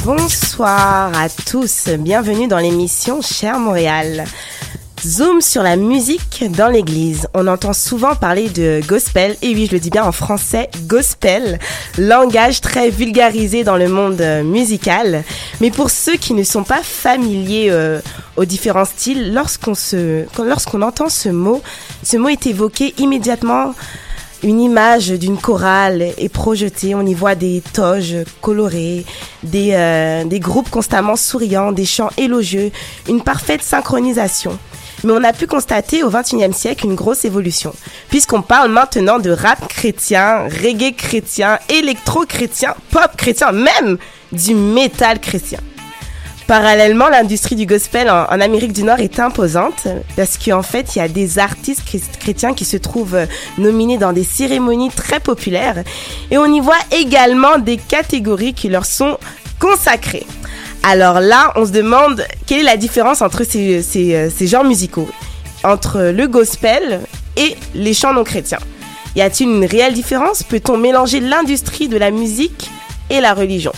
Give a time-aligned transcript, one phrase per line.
[0.00, 4.24] Bonsoir à tous, bienvenue dans l'émission Cher Montréal.
[5.04, 7.28] Zoom sur la musique dans l'église.
[7.34, 11.60] On entend souvent parler de gospel, et oui, je le dis bien en français, gospel,
[11.98, 15.22] langage très vulgarisé dans le monde euh, musical.
[15.60, 18.00] Mais pour ceux qui ne sont pas familiers euh,
[18.36, 21.62] aux différents styles, lorsqu'on se, lorsqu'on entend ce mot,
[22.02, 23.74] ce mot est évoqué immédiatement
[24.42, 26.94] une image d'une chorale est projetée.
[26.94, 29.04] On y voit des toges colorées,
[29.42, 32.70] des, euh, des groupes constamment souriants, des chants élogieux,
[33.08, 34.58] une parfaite synchronisation.
[35.04, 37.74] Mais on a pu constater au XXIe siècle une grosse évolution,
[38.08, 43.98] puisqu'on parle maintenant de rap chrétien, reggae chrétien, électro-chrétien, pop chrétien, même
[44.30, 45.58] du métal chrétien.
[46.52, 51.00] Parallèlement, l'industrie du gospel en, Amérique du Nord est imposante parce qu'en fait, il y
[51.00, 51.80] a des artistes
[52.20, 53.24] chrétiens qui se trouvent euh,
[53.56, 55.82] nominés dans des cérémonies très populaires
[56.30, 59.16] et on y voit également des catégories qui leur sont
[59.60, 60.26] consacrées.
[60.82, 65.08] Alors là, on se demande quelle est la différence entre ces, euh, ces genres musicaux,
[65.64, 67.00] entre le gospel
[67.38, 68.60] et les chants non chrétiens.
[69.16, 70.42] Y a-t-il une réelle différence?
[70.42, 72.70] Peut-on mélanger l'industrie de la musique
[73.08, 73.72] et la religion?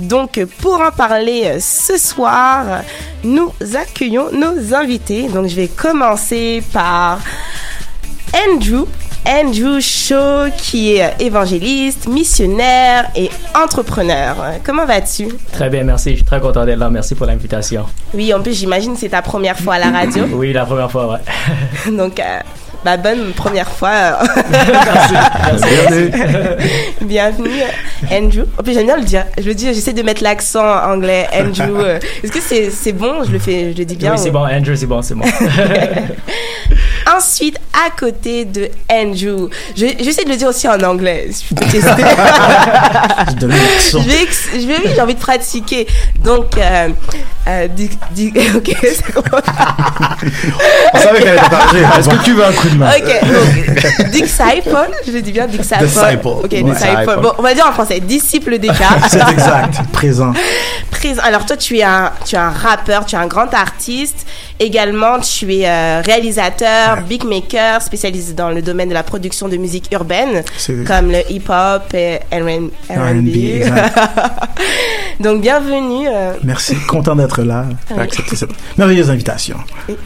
[0.00, 2.82] Donc, pour en parler ce soir,
[3.22, 5.28] nous accueillons nos invités.
[5.28, 7.20] Donc, je vais commencer par
[8.34, 8.86] Andrew.
[9.26, 14.34] Andrew Shaw, qui est évangéliste, missionnaire et entrepreneur.
[14.64, 15.28] Comment vas-tu?
[15.52, 16.12] Très bien, merci.
[16.12, 16.88] Je suis très content d'être là.
[16.88, 17.84] Merci pour l'invitation.
[18.14, 20.24] Oui, en plus, j'imagine que c'est ta première fois à la radio.
[20.32, 21.92] oui, la première fois, ouais.
[21.96, 22.40] Donc, euh,
[22.84, 24.18] bah, bonne première fois.
[24.50, 25.64] merci.
[25.64, 26.10] merci.
[27.02, 27.50] Bienvenue,
[28.10, 28.44] Andrew.
[28.58, 29.24] En plus, j'aime bien le dire.
[29.38, 31.80] Je le dis, j'essaie de mettre l'accent anglais, Andrew.
[32.22, 33.24] Est-ce que c'est c'est bon?
[33.24, 34.12] Je le fais, je le dis bien.
[34.12, 35.24] Oui, c'est bon, Andrew, c'est bon, c'est bon.
[37.16, 41.28] Ensuite, à côté de Andrew, je, j'essaie de le dire aussi en anglais.
[41.30, 41.80] Je tester.
[42.02, 42.04] vais,
[44.60, 45.86] je vais, oui, j'ai envie de pratiquer.
[46.22, 46.88] Donc, euh,
[47.48, 49.22] euh, di, di, ok, c'est bon.
[50.92, 51.82] On savait qu'elle était pargée.
[51.98, 52.90] Est-ce que tu veux un coup de main?
[52.90, 54.76] Ok, donc, disciple,
[55.06, 55.84] je le dis bien, disciple.
[55.84, 56.26] Disciple.
[56.26, 56.62] Ok, Ouais.
[56.62, 57.18] disciple.
[57.22, 58.90] Bon, on va dire en français, disciple des cas.
[59.08, 59.74] C'est exact.
[59.92, 60.32] Présent.
[60.90, 61.22] Présent.
[61.24, 64.26] Alors toi, tu es un, tu es un rappeur, tu es un grand artiste.
[64.58, 69.56] Également, tu es euh, réalisateur, big maker spécialisé dans le domaine de la production de
[69.56, 70.42] musique urbaine,
[70.86, 73.64] comme le hip-hop et R&B.
[75.20, 76.08] Donc bienvenue.
[76.08, 78.04] euh, Merci, content d'être là, Oui.
[78.34, 79.56] cette merveilleuse invitation.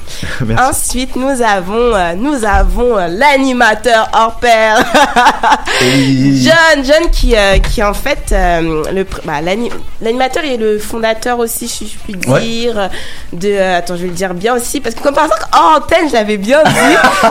[0.59, 4.79] Ensuite, nous avons, euh, nous avons euh, l'animateur hors pair.
[5.81, 7.35] John, John qui,
[7.73, 9.71] qui en fait, le, bah, l'ani-
[10.01, 12.41] l'animateur et le fondateur aussi, si je puis Ouais.
[12.41, 12.89] dire,
[13.33, 16.09] de, attends, je vais le dire bien aussi, parce que comme par exemple, en antenne,
[16.09, 16.71] je l'avais bien dit,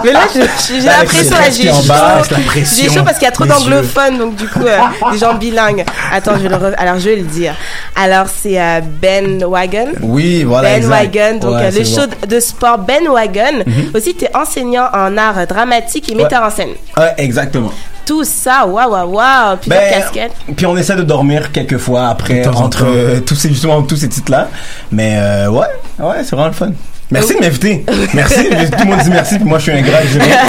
[0.04, 2.36] mais là, j'ai l'impression, là, j'ai chaud.
[2.76, 4.78] J'ai chaud parce qu'il y a trop d'anglophones, donc du coup, euh,
[5.12, 5.86] des gens bilingues.
[6.12, 7.56] Attends, je vais le re- alors je vais le dire.
[7.96, 9.90] Alors, c'est euh, Ben Wagon.
[10.02, 10.90] Oui, voilà, Ben exact.
[11.16, 12.28] Wagon, donc Ouais, euh, le show bon.
[12.28, 13.64] de sport Ben Wagon.
[13.66, 13.92] Mhm.
[13.96, 16.70] Aussi, tu es enseignant en art dramatique et metteur en scène.
[16.98, 17.72] Ouais, exactement.
[18.06, 20.34] Tout ça, waouh, waouh, waouh, plusieurs Ben, casquettes.
[20.58, 24.10] Puis on essaie de dormir quelques fois après entre euh, tous ces justement tous ces
[24.10, 24.50] titres là.
[24.92, 25.68] Mais euh, ouais,
[26.00, 26.72] ouais, c'est vraiment le fun.
[27.13, 27.86] Merci de m'inviter.
[28.13, 28.44] Merci.
[28.50, 29.89] Tout le monde dit merci, puis moi je suis un dis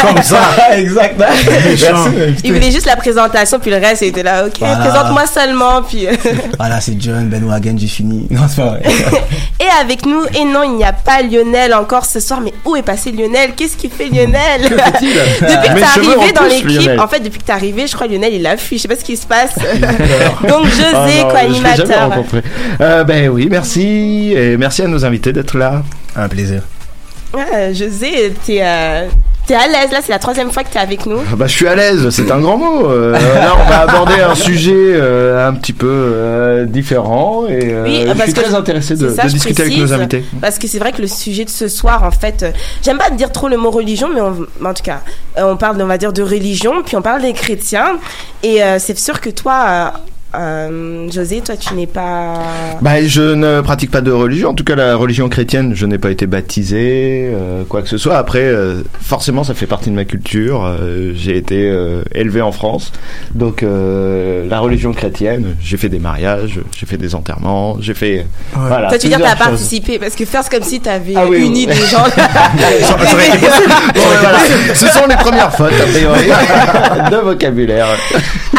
[0.00, 0.40] comme ça.
[0.76, 1.18] exact.
[1.18, 2.40] Merci de m'inviter.
[2.44, 4.76] Il voulait juste la présentation, puis le reste, il était là, ok, Voilà.
[4.76, 6.06] présente-moi seulement, puis...
[6.58, 8.26] Voilà, c'est John, Ben Wagon, j'ai fini.
[8.30, 8.82] Non, c'est pas vrai.
[9.60, 12.76] et avec nous, et non, il n'y a pas Lionel encore ce soir, mais où
[12.76, 13.50] est passé Lionel?
[13.56, 14.62] Qu'est-ce qu'il fait Lionel?
[14.62, 18.06] Que Depuis que t'es arrivé dans l'équipe, en fait, depuis que t'es arrivé, je crois
[18.06, 19.54] Lionel, il a fui, je sais pas ce qui se passe.
[20.48, 22.08] Donc José, Ah jamais co-animateur.
[22.10, 22.42] rencontré.
[22.80, 24.32] Euh, ben oui, merci.
[24.34, 25.82] Et merci à nos invités d'être là.
[26.16, 26.62] Un plaisir.
[27.32, 29.08] Ouais, José, t'es euh,
[29.46, 31.18] t'es à l'aise là, c'est la troisième fois que t'es avec nous.
[31.28, 32.88] Ah Bah, je suis à l'aise, c'est un grand mot.
[32.88, 37.82] Euh, là, on va aborder un sujet euh, un petit peu euh, différent et euh,
[37.84, 39.90] Oui, je parce suis que très intéressé de, c'est ça, de je discuter avec précise,
[39.90, 40.24] nos invités.
[40.40, 42.50] Parce que c'est vrai que le sujet de ce soir, en fait, euh,
[42.84, 45.00] j'aime pas dire trop le mot religion, mais on- mais en tout cas,
[45.38, 47.96] euh, on parle, on va dire, de religion, puis on parle des chrétiens.
[48.44, 49.88] Et euh, c'est sûr que toi, euh,
[50.38, 52.34] euh, José, toi, tu n'es pas.
[52.80, 54.50] Bah, je ne pratique pas de religion.
[54.50, 57.98] En tout cas, la religion chrétienne, je n'ai pas été baptisé, euh, quoi que ce
[57.98, 58.16] soit.
[58.16, 60.64] Après, euh, forcément, ça fait partie de ma culture.
[60.64, 62.92] Euh, j'ai été euh, élevé en France,
[63.34, 65.56] donc euh, la religion chrétienne.
[65.60, 68.26] J'ai fait des mariages, j'ai fait des enterrements, j'ai fait.
[68.54, 71.26] Voilà, toi, tu veux dire, t'as participé, parce que faire c'est comme si t'avais Ah
[71.28, 71.74] oui, uni oui.
[71.74, 72.04] des gens.
[72.06, 73.72] Ça aurait été possible.
[73.94, 74.38] Bon, voilà.
[74.74, 76.24] Ce sont les premières fautes, a priori,
[77.10, 77.86] de vocabulaire.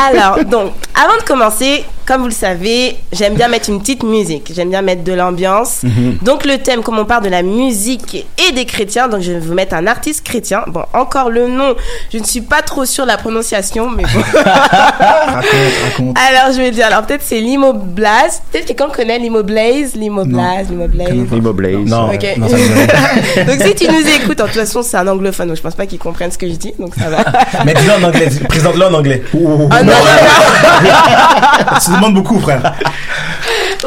[0.10, 1.95] Alors, donc, avant de commencer, 一。
[2.06, 4.52] Comme vous le savez, j'aime bien mettre une petite musique.
[4.56, 5.82] J'aime bien mettre de l'ambiance.
[5.84, 6.20] Mhm.
[6.22, 9.40] Donc, le thème, comme on parle de la musique et des chrétiens, donc je vais
[9.40, 10.64] vous mettre un artiste chrétien.
[10.68, 11.74] Bon, encore le nom,
[12.14, 14.10] je ne suis pas trop sûre de la prononciation, mais bon.
[14.46, 16.18] Raconte, raconte.
[16.30, 18.42] Alors, je vais dire, alors peut-être c'est Limo Blaze.
[18.52, 21.32] Peut-être que quelqu'un connaît Limo Blaze, Limo Blaze, Limo Blaze.
[21.32, 21.76] Limo Blaze.
[21.86, 22.08] Non, non,
[23.48, 25.88] donc, si tu nous écoutes, en toute façon, c'est un anglophone, donc je pense pas
[25.88, 27.24] qu'il comprenne ce que je dis, donc ça va.
[27.66, 29.24] Mais dis-le en anglais, présente-le en anglais.
[29.72, 31.76] Ah non, non, non.
[31.96, 32.74] Tu demandes beaucoup, frère.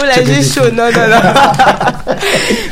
[0.00, 2.14] Oh là, j'ai chaud, non, non, non.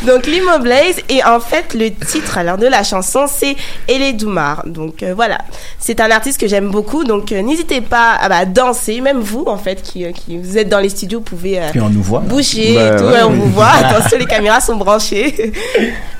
[0.12, 3.56] Donc, Limo Blaze, et en fait, le titre alors de la chanson, c'est
[3.88, 4.62] Elle Doumar.
[4.67, 5.38] Donc, euh, voilà.
[5.79, 9.44] C'est un artiste que j'aime beaucoup, donc euh, n'hésitez pas à bah, danser, même vous,
[9.47, 11.89] en fait, qui, euh, qui vous êtes dans les studios, vous pouvez euh, Puis on
[11.89, 12.21] nous voit.
[12.21, 13.39] bouger Bah, et tout, ouais, ouais, on oui.
[13.39, 13.71] vous voit.
[13.85, 15.53] Attention, les caméras sont branchées.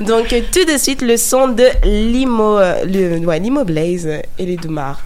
[0.01, 4.09] donc, euh, tout de suite, le son de Limo, euh, le, ouais, Limo Blaze,
[4.39, 5.01] Doumar.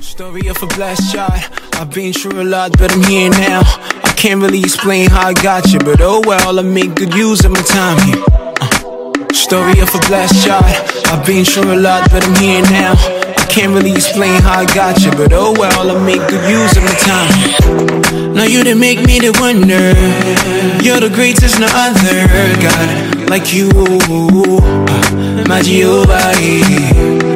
[0.00, 1.42] Story of a blessed child.
[1.74, 3.62] I've been through a lot, but I'm here now.
[4.04, 7.44] I can't really explain how I got you, but oh well, I make good use
[7.44, 8.24] of my time here.
[8.60, 10.64] Uh, story of a blessed child.
[11.06, 12.92] I've been through a lot, but I'm here now.
[12.94, 16.76] I can't really explain how I got you, but oh well, I make good use
[16.76, 18.34] of my time.
[18.34, 19.94] Now you done make me to wonder.
[20.82, 22.26] You're the greatest, no other
[22.62, 23.68] God like you.
[23.74, 27.27] Uh, my Jehovah.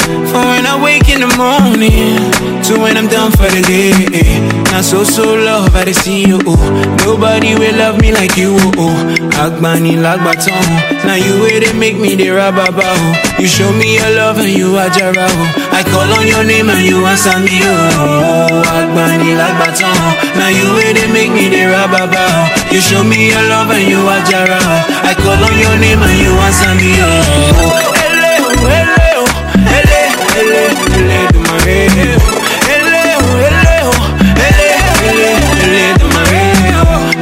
[0.44, 2.18] When I wake in the morning
[2.66, 3.92] to when I'm done for the day.
[4.72, 6.38] Now so so love I see you.
[7.04, 8.56] Nobody will love me like you.
[8.78, 8.94] Oh.
[9.42, 10.62] Agbani lagbaton.
[11.04, 12.86] Now you way they make me the rababa.
[13.40, 15.26] You show me your love and you are Jara.
[15.74, 17.58] I call on your name and you answer me.
[17.62, 18.62] Oh.
[18.76, 19.96] Agbani lagbaton.
[20.38, 22.48] Now you way they make me the rababa.
[22.72, 24.60] You show me your love and you are Jara.
[25.04, 26.92] I call on your name and you answer me.
[27.02, 28.01] Oh,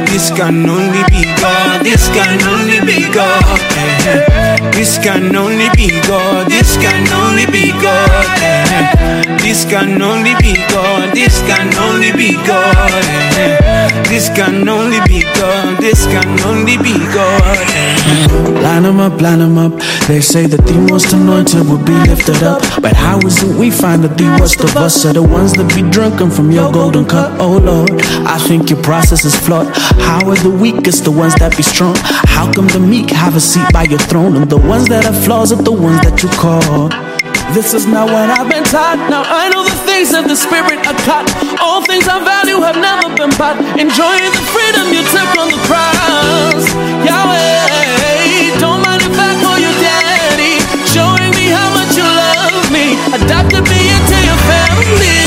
[0.05, 1.40] This can only be
[1.81, 1.85] God.
[1.85, 3.59] This can only be God.
[3.77, 4.71] eh.
[4.71, 6.47] This can only be God.
[6.49, 8.25] This can only be God.
[8.41, 9.37] eh.
[9.41, 11.13] This can only be God.
[11.13, 13.03] This can only be God.
[13.37, 14.03] eh.
[14.09, 15.77] This can only be God.
[15.79, 17.57] This can only be God.
[17.73, 18.61] eh.
[18.61, 19.73] Line 'em up, line 'em up.
[20.07, 22.61] They say that the most anointed will be lifted up.
[22.81, 25.67] But how is it we find that the worst of us are the ones that
[25.75, 27.31] be drunken from your golden cup?
[27.39, 27.91] Oh Lord,
[28.25, 29.67] I think your process is flawed.
[30.07, 31.95] How are the weakest the ones that be strong?
[32.27, 35.17] How come the meek have a seat by your throne and the ones that have
[35.23, 36.89] flaws are the ones that you call?
[37.55, 38.99] This is not what I've been taught.
[39.09, 41.27] Now I know the things of the spirit are taught.
[41.59, 43.59] All things I value have never been bought.
[43.79, 46.63] Enjoying the freedom you took on the cross.
[47.07, 50.59] Yahweh, don't mind if I call you daddy.
[50.91, 52.95] Showing me how much you love me.
[53.15, 55.20] Adopted me into your family.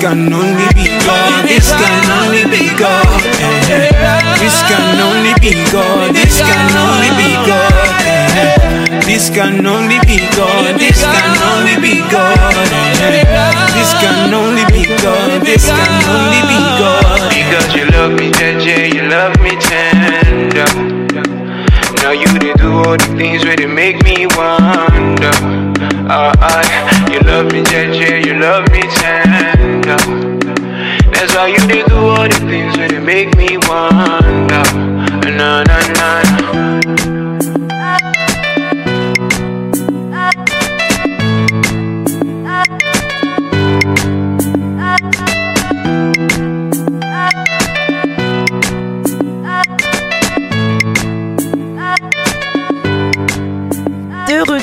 [0.00, 1.44] Can only be God.
[1.46, 3.20] This can only be God.
[3.40, 3.92] eh.
[4.40, 6.14] This can only be God.
[6.14, 7.72] This can only be God.
[8.06, 9.00] eh.
[9.04, 10.78] This can only be God.
[10.80, 12.56] This can only be God.
[12.72, 13.24] eh.
[13.76, 15.42] This can only be God.
[15.44, 17.20] This can only be God.
[17.30, 20.70] Because you love me, JJ, you love me tender.
[22.02, 25.34] Now you did do all the things where they make me wonder.
[26.08, 29.29] Uh, uh, you love me, JJ, you love me tender.
[29.96, 34.62] That's why you did do all the things where they make me wonder.
[35.36, 36.29] Na na na.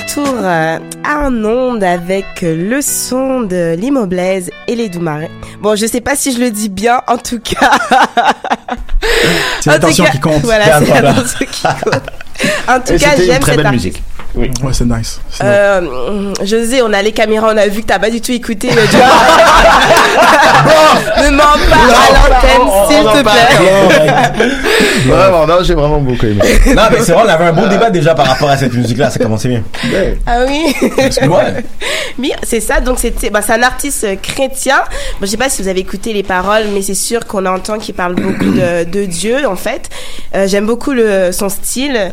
[0.07, 5.27] Retour euh, en onde avec le son de Limoblaise et les Doumarins.
[5.61, 7.71] Bon, je sais pas si je le dis bien, en tout cas.
[9.61, 10.41] C'est En l'attention qui compte.
[10.43, 12.09] Voilà, c'est l'attention qui compte.
[12.67, 14.01] En tout cas, j'aime cette musique.
[14.35, 14.51] Oui.
[14.63, 15.19] Ouais, c'est nice.
[15.43, 18.69] Euh, José, on a les caméras, on a vu que t'as pas du tout écouté.
[18.69, 18.97] euh, du-
[21.23, 21.77] ne mens pas à
[22.13, 23.49] l'antenne, s'il te plaît.
[25.07, 26.41] Vraiment, non, j'ai vraiment beaucoup aimé.
[26.67, 29.09] non, mais c'est vrai, on avait un beau débat déjà par rapport à cette musique-là,
[29.09, 29.63] ça commençait bien.
[30.25, 30.73] Ah oui.
[31.27, 31.63] Ouais.
[32.43, 32.79] C'est ça.
[32.79, 34.77] Donc c'était, bah, c'est un artiste euh, chrétien.
[35.19, 37.77] Bon, je sais pas si vous avez écouté les paroles, mais c'est sûr qu'on entend
[37.77, 39.89] qu'il parle beaucoup de, de Dieu en fait.
[40.35, 42.11] Euh, j'aime beaucoup le, son style.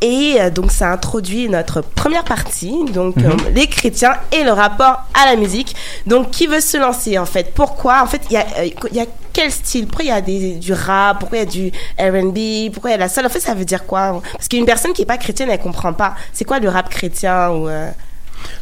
[0.00, 3.24] Et euh, donc ça introduit notre première partie, donc Mhm.
[3.26, 5.74] euh, les chrétiens et le rapport à la musique.
[6.06, 7.52] Donc qui veut se lancer en fait?
[7.54, 8.02] Pourquoi?
[8.02, 9.86] En fait, il y a, euh, y a quel style?
[9.86, 11.18] Pourquoi il y a des, du rap?
[11.18, 13.26] Pourquoi il y a du R&B Pourquoi il y a la salle?
[13.26, 14.22] En fait, ça veut dire quoi?
[14.32, 16.14] Parce qu'une personne qui est pas chrétienne, elle comprend pas.
[16.32, 17.90] C'est quoi le rap chrétien ou euh,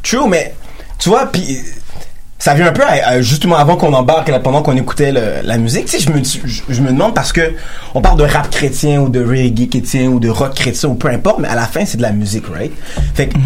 [0.03, 0.55] True, mais
[0.99, 1.59] tu vois, puis
[2.39, 5.43] ça vient un peu à- à- justement avant qu'on embarque, là, pendant qu'on écoutait le-
[5.43, 5.87] la musique.
[5.87, 6.39] Tu sais, je me, je,
[6.69, 7.55] je me demande parce que
[7.95, 11.09] on parle de rap chrétien ou de reggae chrétien ou de rock chrétien ou peu
[11.09, 12.73] importe, mais à la fin c'est de la musique, right?
[13.15, 13.37] Fait que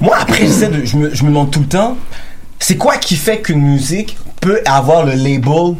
[0.00, 1.96] moi après de, je me, je me demande tout le temps,
[2.58, 5.76] c'est quoi qui fait qu'une musique peut avoir le label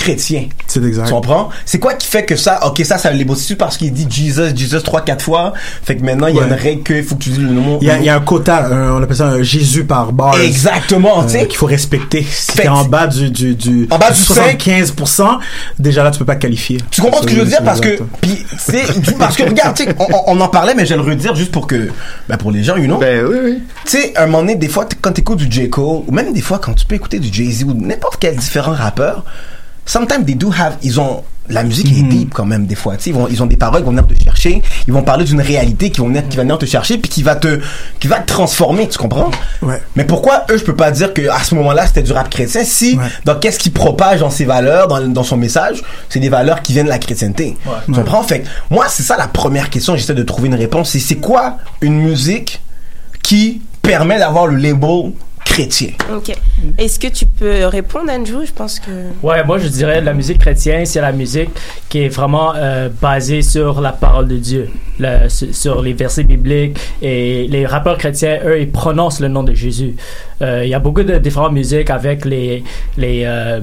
[0.00, 0.46] chrétien.
[0.66, 1.06] C'est exact.
[1.06, 1.50] Tu comprends?
[1.66, 4.06] C'est quoi qui fait que ça, ok, ça, ça le label, c'est parce qu'il dit
[4.08, 5.52] Jesus, Jesus trois, quatre fois?
[5.84, 6.48] Fait que maintenant, il y a Ouais.
[6.48, 7.78] une règle qu'il faut que tu dises le nom.
[7.82, 10.12] Il y, a, il y a un quota, un- on appelle ça un Jésus par
[10.12, 10.38] bar.
[10.40, 11.46] Exactement, tu sais.
[11.46, 12.26] Qu'il faut respecter.
[12.30, 15.38] Si t'es en bas du, du, du, En bas du 75%,
[15.78, 16.78] déjà là, tu peux pas qualifier.
[16.90, 17.62] Tu comprends ce que je veux dire?
[17.62, 18.84] Parce que puis c'est
[19.18, 19.94] parce que regarde tu sais,
[20.26, 21.88] on, en parlait mais je vais le redire juste pour que
[22.28, 24.68] ben pour les gens you know ben oui oui tu sais un moment donné des
[24.68, 27.32] fois quand t'écoutes du J Cole ou même des fois quand tu peux écouter du
[27.32, 29.24] Jay Z ou n'importe quel différent rappeur
[29.90, 32.94] sometimes they do have ils ont la musique est deep quand même des fois.
[33.04, 34.62] Ils vont ils ont des paroles qui vont venir te chercher.
[34.86, 37.24] Ils vont parler d'une réalité qui vont venir qui va venir te chercher puis qui
[37.24, 37.58] va te
[37.98, 39.32] qui va te transformer tu comprends?
[39.62, 39.82] Ouais.
[39.96, 42.62] mais pourquoi eux je peux pas dire que à ce moment-là c'était du rap chrétien?
[42.62, 45.82] Si dans qu'est-ce qu'il propage dans ses valeurs dans, dans son message?
[46.08, 47.56] C'est des valeurs qui viennent de la chrétienté.
[47.64, 47.96] Tu Ouais.
[47.96, 48.22] comprends?
[48.22, 50.90] Fait moi c'est ça la première question j'essaie de trouver une réponse.
[50.90, 52.60] C'est c'est quoi une musique
[53.24, 55.12] qui permet d'avoir le label
[55.44, 56.32] chrétien Ok.
[56.78, 58.44] Est-ce que tu peux répondre, Andrew?
[58.46, 58.90] Je pense que.
[59.22, 61.50] Ouais, moi je dirais la musique chrétienne, c'est la musique
[61.88, 64.68] qui est vraiment euh, basée sur la parole de Dieu,
[64.98, 66.78] le- sur, les versets bibliques.
[67.02, 69.96] Et les rappeurs chrétiens, eux, ils prononcent le nom de Jésus.
[70.42, 72.62] Euh, Il y a beaucoup de différentes musiques avec les.
[72.96, 73.60] les euh,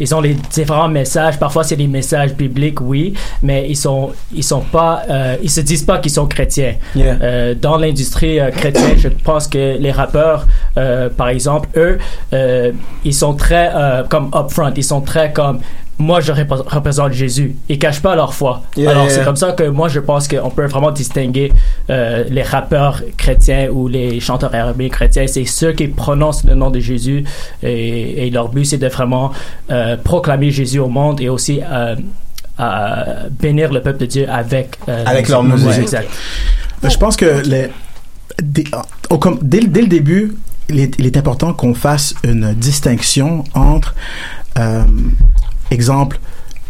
[0.00, 1.40] ils ont les différents messages.
[1.40, 5.60] Parfois, c'est des messages bibliques, oui, mais ils sont, ils sont pas, euh, ils se
[5.60, 6.74] disent pas qu'ils sont chrétiens.
[6.94, 7.16] Yeah.
[7.20, 10.46] Euh, dans l'industrie euh, chrétienne, je pense que les rappeurs,
[10.78, 11.98] euh, par exemple, eux,
[12.32, 12.72] euh,
[13.04, 15.58] ils sont très euh, comme upfront, ils sont très comme
[16.00, 17.56] moi je repré- représente Jésus.
[17.68, 18.62] Ils cachent pas leur foi.
[18.76, 19.14] Yeah, Alors yeah.
[19.14, 21.52] c'est comme ça que moi je pense qu'on peut vraiment distinguer
[21.90, 25.26] euh, les rappeurs chrétiens ou les chanteurs R&B chrétiens.
[25.26, 27.24] C'est ceux qui prononcent le nom de Jésus
[27.64, 29.32] et, et leur but c'est de vraiment
[29.72, 31.96] euh, proclamer Jésus au monde et aussi euh,
[32.56, 35.82] à bénir le peuple de Dieu avec euh, Avec leur Ouais, musique.
[35.82, 36.08] exact.
[36.82, 37.70] Ben, Je pense que les,
[38.40, 38.64] dès,
[39.10, 40.34] au- comme- dès, dès le début,
[40.68, 43.94] il est, il est important qu'on fasse une distinction entre,
[44.58, 44.84] euh,
[45.70, 46.18] exemple,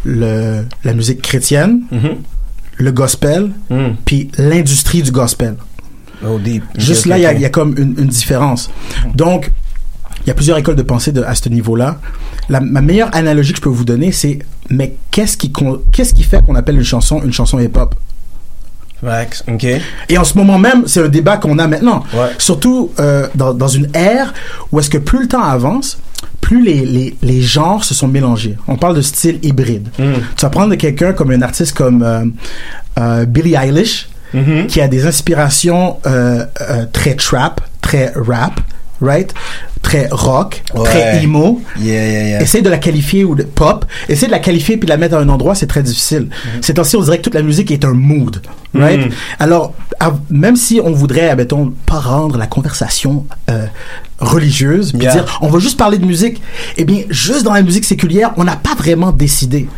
[0.05, 2.17] le, la musique chrétienne, Mm-hmm.
[2.79, 3.89] le gospel, Mm.
[4.05, 5.57] puis l'industrie du gospel.
[6.27, 6.65] Oh, deep.
[6.77, 8.71] Juste là, il y a- y, comme une, une différence.
[9.15, 9.51] Donc,
[10.23, 12.01] il y a plusieurs écoles de pensée de, à ce niveau-là.
[12.49, 14.39] Ma meilleure analogie que je peux vous donner, c'est
[14.71, 15.53] mais qu'est-ce qui,
[15.93, 17.95] qu'est-ce qui fait qu'on appelle une chanson une chanson hip-hop?
[19.49, 19.65] Ok.
[20.09, 22.03] Et en ce moment même, c'est un débat qu'on a maintenant.
[22.39, 24.35] Surtout euh, dans, dans une ère
[24.73, 25.99] où est-ce que plus le temps avance,
[26.41, 28.57] plus les, les, les genres se sont mélangés.
[28.67, 29.89] On parle de style hybride.
[29.99, 30.13] Mm.
[30.37, 32.25] Tu vas prendre quelqu'un comme un artiste comme euh,
[32.99, 34.67] euh, Billie Eilish, Mm-hmm.
[34.67, 36.45] qui a des inspirations euh,
[36.93, 38.61] très trap, très rap,
[39.01, 39.33] right?
[39.83, 40.85] Très rock, Ouais.
[40.85, 41.61] très emo.
[41.81, 42.43] Yeah, yeah, yeah.
[42.43, 43.85] Essaye de la qualifier ou de pop.
[44.09, 46.29] Essaye de la qualifier puis de la mettre à un endroit, c'est très difficile.
[46.61, 48.43] C'est temps-ci, on dirait que toute la musique est un mood,
[48.75, 49.07] right?
[49.07, 49.11] Mm.
[49.39, 53.67] Alors, à- même si on voudrait, admettons, pas rendre la conversation euh,
[54.19, 56.43] religieuse, puis dire, on va juste parler de musique,
[56.77, 59.69] eh bien, juste dans la musique séculière, on n'a pas vraiment décidé.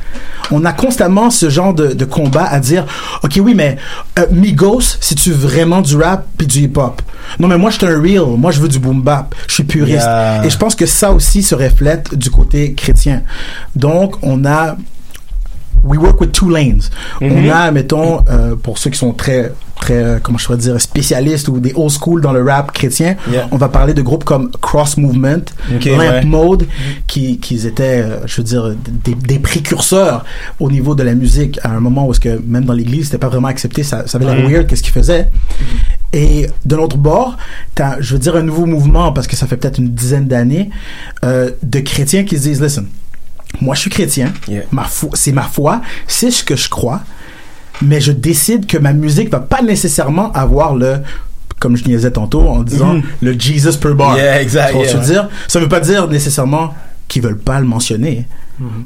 [0.50, 2.86] On a constamment ce genre de, de combat à dire,
[3.22, 3.76] ok, oui, mais
[4.18, 7.02] euh, Migos, c'est-tu vraiment du rap puis du hip-hop?
[7.38, 8.24] Non, mais moi, je suis un real.
[8.38, 9.34] Moi, je veux du boom bap.
[9.46, 9.99] Je suis puriste.
[10.04, 10.44] Yeah.
[10.44, 13.22] Et je pense que ça aussi se reflète du côté chrétien.
[13.76, 14.76] Donc, on a
[15.84, 16.90] we work with two lanes.
[17.20, 17.32] Mhm.
[17.32, 20.80] On a, mettons, euh, pour ceux qui sont très, très, euh, comment je pourrais dire,
[20.80, 23.48] spécialistes ou des old school dans le rap chrétien, Yeah.
[23.50, 25.42] on va parler de groupes comme Cross Movement,
[25.74, 26.24] Ok, Lamp ouais.
[26.24, 26.66] Mode,
[27.06, 30.24] qui, qui étaient, euh, je veux dire, des, des précurseurs
[30.58, 33.18] au niveau de la musique à un moment où est-ce que même dans l'église, c'était
[33.18, 34.50] pas vraiment accepté, ça, ça avait l'air Mhm.
[34.52, 35.28] weird qu'est-ce qu'ils faisaient.
[36.12, 37.36] Et de l'autre bord,
[37.74, 40.70] t'as, je veux dire, un nouveau mouvement, parce que ça fait peut-être une dizaine d'années,
[41.24, 42.86] euh, de chrétiens qui se disent, listen,
[43.60, 44.32] moi je suis chrétien,
[44.72, 47.00] ma c'est ma foi, c'est ce que je crois,
[47.82, 50.98] mais je décide que ma musique va pas nécessairement avoir le
[51.58, 53.02] comme je disais tantôt en disant Mhm.
[53.20, 54.16] le Jesus per bar.
[54.16, 55.28] Yeah, exact, dire?
[55.46, 56.72] Ça veut pas dire nécessairement
[57.06, 58.26] qu'ils veulent pas le mentionner.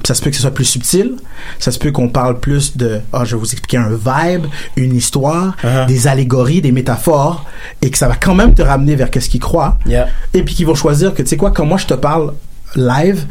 [0.07, 1.15] Ça se peut que ce soit plus subtil.
[1.59, 4.95] Ça se peut qu'on parle plus de, ah, je vais vous expliquer un vibe, une
[4.95, 5.87] histoire, Uh-huh.
[5.87, 7.45] des allégories, des métaphores,
[7.83, 9.79] et que ça va quand même te ramener vers qu'est-ce qu'ils croient.
[9.85, 10.07] Yeah.
[10.33, 12.35] Et puis qu'ils vont choisir que, tu sais quoi, quand moi je te parle
[12.77, 13.27] live,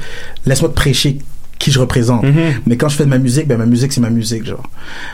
[0.45, 1.19] laisse-moi te prêcher
[1.59, 2.23] qui je représente.
[2.23, 2.61] Mhm.
[2.65, 4.63] Mais quand je fais de ma musique, ben ma musique c'est ma musique, genre.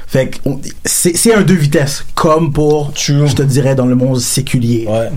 [0.08, 0.38] Fait que
[0.84, 4.88] c'est un deux vitesses, comme pour, je te dirais, dans le monde séculier.
[4.90, 5.10] Ouais.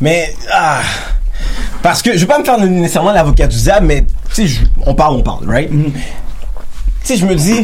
[0.00, 0.82] Mais, ah.
[1.82, 4.94] Parce que je veux pas me faire nécessairement l'avocat du diable, mais, tu sais, on
[4.94, 5.70] parle, on parle, right?
[5.70, 5.92] Tu
[7.02, 7.62] sais, je me dis.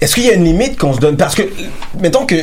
[0.00, 1.16] Est-ce qu'il y a une limite qu'on se donne?
[1.16, 1.42] Parce que,
[1.98, 2.36] mettons que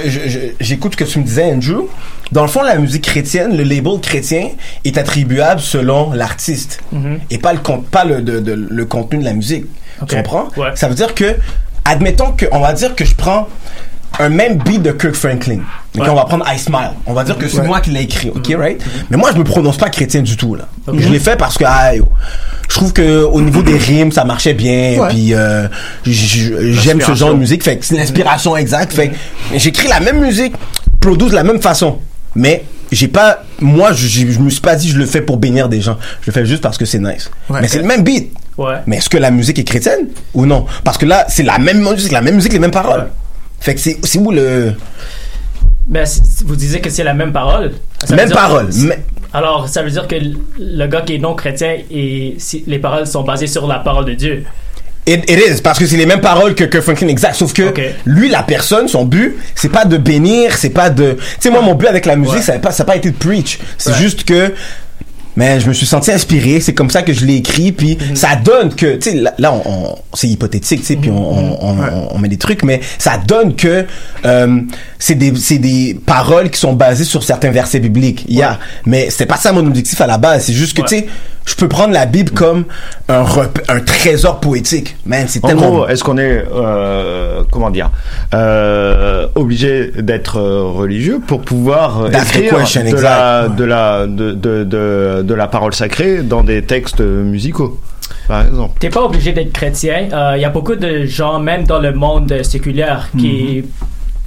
[0.60, 1.88] j'écoute ce que tu me disais, Andrew.
[2.31, 4.49] Dans le fond, la musique chrétienne, le label chrétien
[4.83, 7.19] est attribuable selon l'artiste Mhm.
[7.29, 7.59] et pas le
[7.91, 9.65] pas le, de- de- le contenu de la musique.
[10.07, 10.47] Tu comprends?
[10.57, 10.69] Ouais.
[10.75, 11.35] Ça veut dire que,
[11.85, 13.47] admettons que, on va dire que je prends
[14.17, 15.59] un même beat de Kirk Franklin.
[15.97, 16.09] Ouais.
[16.09, 16.91] on va prendre I Smile.
[17.05, 17.67] On va dire que c'est Ouais.
[17.67, 18.81] moi qui l'ai écrit, ok, right?
[19.09, 20.67] Mais moi, je me prononce pas chrétien du tout là.
[20.93, 22.05] Je l'ai fait parce que ah, yo,
[22.69, 24.97] je trouve que au niveau des rimes, ça marchait bien.
[24.99, 25.09] Ouais.
[25.09, 25.67] Puis euh,
[26.05, 27.63] j'aime ce genre de musique.
[27.63, 28.93] Fait que c'est l'inspiration exacte.
[28.93, 29.11] Fait
[29.55, 30.55] j'écris la même musique,
[30.99, 31.99] produit de la même façon.
[32.36, 35.38] Mais j'ai pas, moi, je, je je me suis pas dit je le fais pour
[35.38, 35.98] bénir des gens.
[36.21, 37.30] Je le fais juste parce que c'est nice.
[37.50, 37.62] Ouais.
[37.62, 38.32] Mais c'est le même beat.
[38.58, 38.76] Ouais.
[38.88, 40.65] Mais est-ce que la musique est chrétienne ou non?
[40.84, 43.08] Parce que là, c'est la même musique, la même musique, les mêmes paroles.
[43.60, 44.74] Fait que c'est c'est où le
[46.06, 47.74] c- vous disiez que c'est la même parole.
[48.10, 49.00] Même parole, mais-
[49.34, 50.15] Alors, ça veut dire que
[50.60, 54.06] le gars qui est non chrétien et si les paroles sont basées sur la parole
[54.06, 54.43] de Dieu.
[55.07, 57.35] It, it is, parce que c'est les mêmes paroles que, que Franklin, exact.
[57.35, 57.71] Sauf que
[58.05, 61.13] lui, la personne, son but, c'est pas de bénir, c'est pas de.
[61.13, 63.11] Tu sais, moi, mon but avec la musique, ça n'a pas, ça a pas été
[63.11, 63.59] de preach.
[63.77, 64.53] C'est juste que.
[65.37, 68.15] Mais je me suis senti inspiré, c'est comme ça que je l'ai écrit, puis Mhm.
[68.15, 71.17] ça donne que, tu sais, là, là, on, on- c'est hypothétique, tu sais, puis on,
[71.17, 73.85] on, on, on met des trucs, mais ça donne que
[74.25, 74.61] euh,
[74.97, 78.23] c'est des, c'est des paroles qui sont basées sur certains versets bibliques.
[78.29, 80.83] Il y a, mais c'est pas ça mon objectif à la base, c'est juste que,
[80.83, 81.07] tu sais,
[81.45, 82.65] je peux prendre la Bible comme
[83.08, 84.95] un, rep- un trésor poétique.
[85.05, 85.69] Man, c'est En tellement.
[85.69, 87.91] gros, est-ce qu'on est, euh, comment dire,
[88.34, 93.03] euh, obligé d'être euh, religieux pour pouvoir euh, That's the écrire question, de exact.
[93.03, 97.79] la, de la, de, de, de, de la parole sacrée dans des textes musicaux,
[98.27, 98.77] par exemple?
[98.79, 100.08] T'es pas obligé d'être chrétien.
[100.36, 103.63] Il y a beaucoup de gens, même dans le monde séculaire, qui,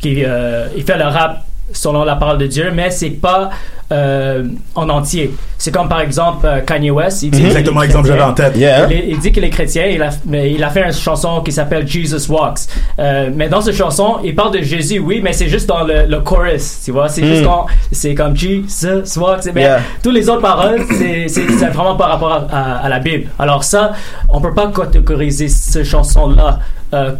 [0.00, 3.50] qui euh, ils font le rap selon la parole de Dieu, mais c'est pas
[3.90, 5.35] euh, en entier.
[5.57, 7.22] C'est comme par exemple euh, Kanye West.
[7.22, 7.46] Il dit Mhm.
[7.48, 8.52] qu'il est Exactement l'exemple que j'avais en tête.
[8.54, 11.40] Il, est- il dit qu'il est chrétien, il a, mais il a fait une chanson
[11.40, 12.61] qui s'appelle Jesus Walks.
[12.98, 16.04] Euh, mais dans cette chanson, il parle de Jésus, oui, mais c'est juste dans le,
[16.07, 17.09] le chorus, tu vois.
[17.09, 17.46] C'est juste Mm.
[17.46, 19.46] quand, c'est comme Jesus Walks.
[19.54, 19.81] Mais Yeah.
[20.02, 21.26] tous les autres paroles, c'est,
[21.72, 23.31] vraiment par rapport à, à- à la Bible.
[23.38, 23.92] Alors ça,
[24.28, 26.59] on peut pas catégoriser cette chanson-là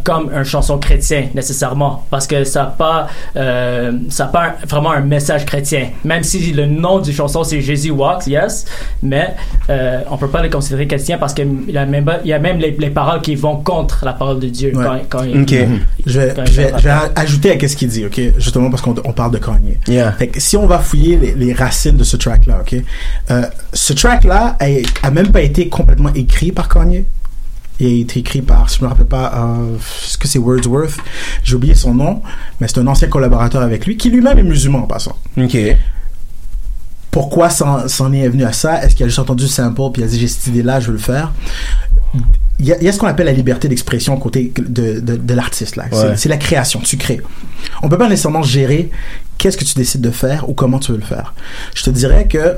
[0.03, 3.07] comme une chanson chrétienne nécessairement, parce que ça n'a pas,
[4.09, 5.89] ça a pas un- vraiment un message chrétien.
[6.03, 8.65] Même si le nom du chanson c'est Jésus Walks, yes,
[9.03, 9.35] mais
[9.69, 12.39] euh, on peut pas le considérer chrétien parce qu'il y a même, il y a
[12.39, 14.71] même les, les paroles qui vont contre la parole de Dieu.
[14.75, 14.83] Ouais.
[14.83, 15.45] Quand, quand il-.
[16.05, 18.19] Je vais, je vais, la je vais ajouter à ce qu'il dit, ok?
[18.37, 19.77] Justement parce qu'on on parle de Kanye.
[19.87, 20.11] Yeah.
[20.13, 22.75] Fait que si on va fouiller les, les racines de ce track-là, ok?
[23.31, 23.41] Euh,
[23.73, 24.65] ce track-là a,
[25.07, 27.05] a même pas été complètement écrit par Kanye.
[27.79, 30.97] Il a été écrit par, je me rappelle pas, euh, est-ce que c'est Wordsworth?
[31.43, 32.21] J'ai oublié son nom,
[32.59, 35.15] mais c'est un ancien collaborateur avec lui, qui lui-même est musulman en passant.
[35.37, 35.57] Ok.
[37.11, 38.83] Pourquoi s'en est venu à ça?
[38.83, 40.87] Est-ce qu'il a juste entendu le sample puis il a dit j'ai cette idée-là, je
[40.87, 41.33] veux le faire?
[42.59, 45.15] Il y a, il y a ce qu'on appelle la liberté d'expression côté de, de,
[45.15, 45.85] de l'artiste là.
[45.91, 46.17] C'est- Ouais.
[46.17, 47.21] C'est la création, tu crées.
[47.81, 48.91] On peut pas nécessairement gérer
[49.37, 51.33] qu'est-ce que tu décides de faire ou comment tu veux le faire.
[51.73, 52.57] Je te dirais que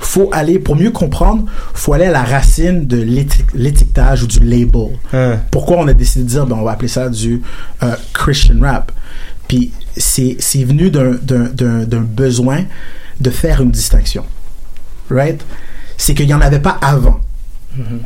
[0.00, 4.40] faut aller pour mieux comprendre, faut aller à la racine de l'éti- l'étiquetage ou du
[4.40, 4.88] label.
[5.50, 7.42] Pourquoi on a décidé de dire ben on va appeler ça du
[7.82, 8.90] euh, Christian rap?
[9.48, 12.64] Puis c'est venu d'un besoin
[13.20, 14.24] de faire une distinction.
[15.10, 15.40] Right?
[15.96, 17.20] C'est qu'il y en avait pas avant.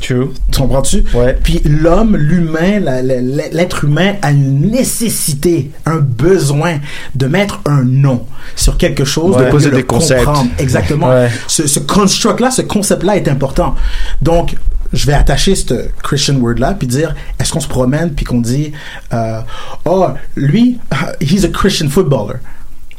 [0.00, 0.30] True.
[0.50, 1.04] Tu comprends-tu?
[1.42, 6.78] Puis l'homme, l'humain, la- la- la- l'être humain a une nécessité, un besoin
[7.14, 8.26] de mettre un nom
[8.56, 9.46] sur quelque chose, Ouais.
[9.46, 10.24] de Poser des concepts.
[10.24, 10.50] comprendre.
[10.58, 11.08] Exactement.
[11.10, 11.28] Ouais.
[11.46, 13.74] Ce, ce construct-là, ce concept-là est important.
[14.22, 14.54] Donc,
[14.92, 18.72] je vais attacher ce Christian word-là, puis dire, est-ce qu'on se promène, puis qu'on dit,
[19.12, 19.40] euh,
[19.84, 20.78] oh, lui,
[21.20, 22.38] he's a Christian footballer.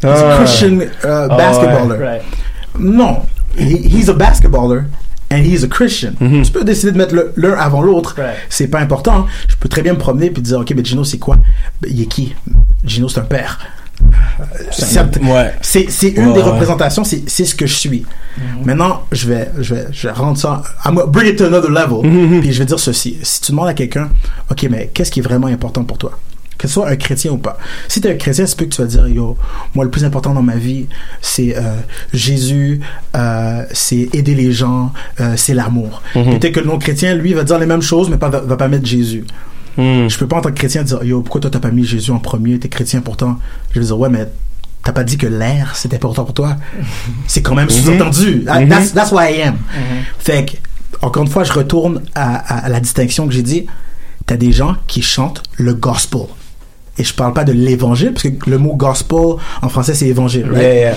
[0.03, 0.37] He's a Ah.
[0.37, 1.99] Christian uh, Ah, basketballer.
[1.99, 2.07] ouais.
[2.07, 2.21] Right.
[2.77, 3.17] Non,
[3.57, 4.81] he- he's a basketballer
[5.31, 6.13] and he's a Christian.
[6.21, 6.43] Mm-hmm.
[6.43, 8.15] Tu peux décider de mettre l'un avant l'autre.
[8.49, 9.27] C'est pas important.
[9.47, 11.37] Je peux très bien me promener puis dire, ok, mais Gino, c'est quoi?
[11.81, 12.35] Ben, Il est qui?
[12.83, 13.59] Gino, c'est un père.
[15.23, 15.53] Ouais.
[15.61, 16.41] C'est une Ouais, des ouais.
[16.43, 18.05] représentations, c'est ce que je suis.
[18.63, 21.69] Maintenant, je vais, je vais, je vais rendre ça, I'm gonna bring it to another
[21.69, 22.39] level.
[22.39, 23.17] Puis je vais dire ceci.
[23.21, 24.09] Si tu demandes à quelqu'un,
[24.49, 26.17] ok, mais qu'est-ce qui est vraiment important pour toi?
[26.59, 27.57] Que ce soit un chrétien ou pas.
[27.87, 29.35] Si tu es un chrétien, c'est peut que tu vas dire, yo,
[29.73, 30.85] moi, le plus important dans ma vie,
[31.21, 31.77] c'est euh,
[32.13, 32.81] Jésus,
[33.15, 34.91] euh, c'est aider les gens,
[35.21, 36.03] euh, c'est l'amour.
[36.15, 36.37] Mhm.
[36.37, 38.67] Peut-être que le non-chrétien, lui, va dire les mêmes choses, mais pas, va, va pas
[38.67, 39.23] mettre Jésus.
[39.77, 42.11] Je peux pas, en tant que chrétien, dire, yo, pourquoi toi, t'as pas mis Jésus
[42.11, 43.37] en premier, t'es chrétien pourtant.
[43.73, 44.27] Je vais dire, ouais, mais
[44.83, 46.57] t'as pas dit que l'air, c'était important pour toi?
[47.27, 47.71] C'est quand même Mhm.
[47.71, 48.43] sous-entendu.
[48.47, 48.67] Ah, Mhm.
[48.67, 49.55] That's, that's why I am.
[50.19, 50.57] Fait que,
[51.05, 53.65] encore une fois, je retourne à, à- à la distinction que j'ai dit.
[54.25, 56.21] T'as des gens qui chantent le gospel.
[56.99, 60.45] Et je parle pas de l'évangile, parce que le mot gospel, en français, c'est évangile.
[60.51, 60.61] right?
[60.61, 60.95] Yeah, yeah.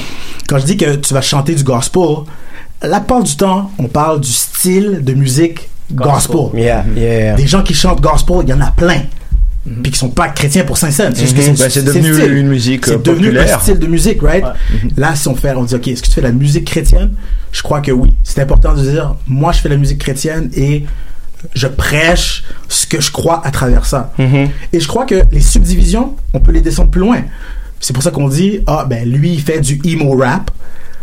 [0.48, 2.02] Quand je dis que tu vas chanter du gospel,
[2.82, 6.60] la plupart du temps, on parle du style de musique gospel.
[6.60, 7.34] Yeah, yeah.
[7.36, 9.02] Des gens qui chantent gospel, il y en a plein.
[9.84, 10.76] Puis qui sont pas chrétiens pour.
[10.82, 12.32] Bah, c'est le devenu style.
[12.32, 14.44] une musique, C'est euh, devenu un style de musique, right?
[14.96, 17.12] Là, si on fait, on dit, OK, est-ce que tu fais de la musique chrétienne?
[17.52, 18.12] Je crois que oui.
[18.24, 20.84] C'est important de dire, moi, je fais de la musique chrétienne et
[21.54, 24.12] je prêche ce que je crois à travers ça.
[24.72, 27.22] Et je crois que les subdivisions, on peut les descendre plus loin.
[27.80, 30.50] C'est pour ça qu'on dit, ah, ben, lui, il fait du emo rap.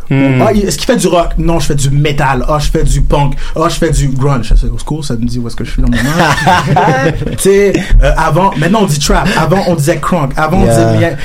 [0.09, 0.41] Mhm.
[0.41, 1.33] Ou, Ah, est-ce qu'il fait du rock?
[1.37, 2.43] Non, je fais du metal.
[2.47, 3.35] Ah, je fais du punk.
[3.55, 4.53] Ah, je fais du grunge.
[4.55, 5.97] C'est cool, ça me dit où est-ce que je suis dans mon
[7.31, 9.27] tu sais, euh, avant, maintenant on dit trap.
[9.37, 10.31] Avant, on disait crunk.
[10.37, 10.87] Avant, Yeah.
[10.89, 11.17] on disait.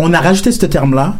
[0.00, 1.14] On a rajouté ce terme-là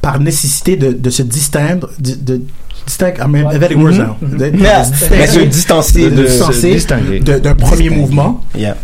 [0.00, 1.80] par nécessité de, de se distinguer.
[2.00, 2.42] De, de,
[2.86, 4.16] distingue, I'm having words now.
[4.20, 4.38] Mhm.
[4.38, 4.84] De- de Yeah.
[4.84, 7.90] se distinguer- Mais se distancier de, se d'un premier Distinguer.
[7.90, 8.40] mouvement.
[8.56, 8.76] Yeah.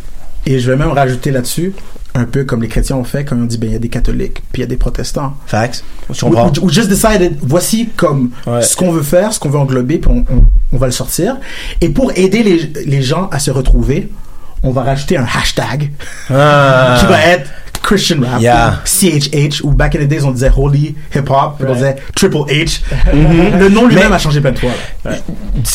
[0.47, 1.75] Et je vais même rajouter là-dessus,
[2.15, 3.79] un peu comme les chrétiens ont fait quand ils ont dit, ben, il y a
[3.79, 5.35] des catholiques, puis il y a des protestants.
[5.47, 5.85] Facts.
[6.09, 6.49] Ou, comprends.
[6.61, 8.63] ou- ou just decided, voici comme Ouais.
[8.63, 11.37] ce qu'on veut faire, ce qu'on veut englober, puis on, on- on va le sortir.
[11.81, 14.09] Et pour aider les, les gens à se retrouver,
[14.63, 15.91] on va rajouter un hashtag
[16.31, 16.97] Ah.
[17.01, 17.49] qui va être
[17.83, 18.81] Christian Rap, Yeah.
[18.85, 21.75] CHH, ou back in the days on disait Holy Hip Hop, puis on Right.
[21.75, 22.81] disait Triple H.
[23.13, 23.59] Mhm.
[23.59, 24.71] Le nom lui-même a changé plein de fois.
[25.05, 25.13] là.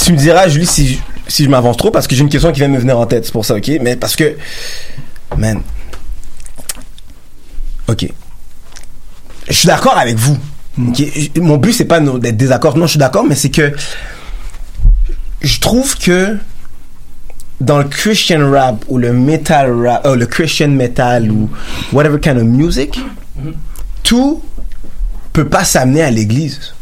[0.03, 2.51] Tu me diras, Julie, si je, si je m'avance trop, parce que j'ai une question
[2.51, 3.69] qui vient me venir en tête, c'est pour ça, ok?
[3.81, 4.35] Mais parce que,
[5.37, 5.61] man,
[7.87, 8.07] ok.
[9.47, 10.37] Je suis d'accord avec vous.
[10.93, 12.77] J- Mon but, c'est pas no- d'être désaccord.
[12.77, 13.73] Non, je suis d'accord, mais c'est que
[15.41, 16.37] je trouve que
[17.61, 21.49] dans le Christian rap ou le metal rap, euh, le Christian metal ou
[21.93, 22.99] whatever kind of music,
[24.03, 24.41] tout
[25.33, 26.73] peut pas s'amener à l'église.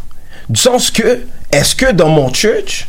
[0.49, 2.87] Du sens que, est-ce que dans mon church,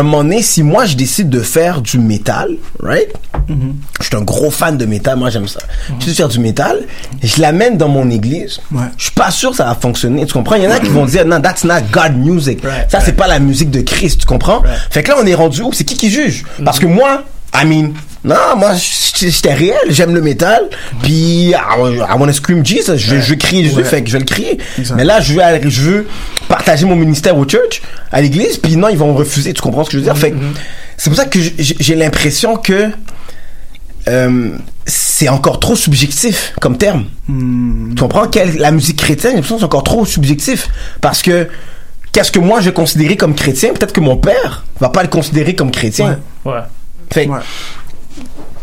[0.00, 3.08] un moment donné, si moi je décide de faire du métal, right?
[3.48, 3.76] Mhm.
[4.00, 5.60] Je suis un gros fan de métal, moi j'aime ça.
[5.88, 6.82] Je décide de faire du métal,
[7.22, 8.60] je l'amène dans mon église.
[8.96, 10.26] Je suis pas sûr que ça va fonctionner.
[10.26, 10.56] Tu comprends?
[10.56, 12.60] Il y en a qui vont dire, non, that's not God music.
[12.88, 14.20] ça, c'est pas la musique de Christ.
[14.20, 14.62] Tu comprends?
[14.90, 15.72] Fait que là, on est rendu où?
[15.72, 16.44] C'est qui qui juge?
[16.64, 17.22] Parce que moi,
[17.54, 17.92] I mean,
[18.24, 18.72] non, moi,
[19.18, 20.62] j'étais réel, j'aime le métal,
[21.02, 23.84] puis I, I wanna scream Jesus, je, je crie Jésus, Ouais.
[23.84, 24.58] fait que je vais le crier.
[24.96, 26.06] Mais là, je veux, je veux
[26.48, 29.84] partager mon ministère au church, à l'église, puis non, ils vont me refuser, tu comprends
[29.84, 30.16] ce que je veux dire?
[30.16, 30.36] Fait que
[30.96, 32.90] c'est pour ça que j'ai l'impression que
[34.08, 34.50] euh,
[34.86, 37.06] c'est encore trop subjectif comme terme.
[37.26, 38.26] Tu comprends?
[38.28, 40.68] Quelle, la musique chrétienne, j'ai l'impression que c'est encore trop subjectif.
[41.00, 41.48] Parce que
[42.12, 45.08] qu'est-ce que moi je vais considérer comme chrétien, peut-être que mon père va pas le
[45.08, 46.20] considérer comme chrétien.
[46.44, 46.60] Ouais.
[47.12, 47.32] Fait que,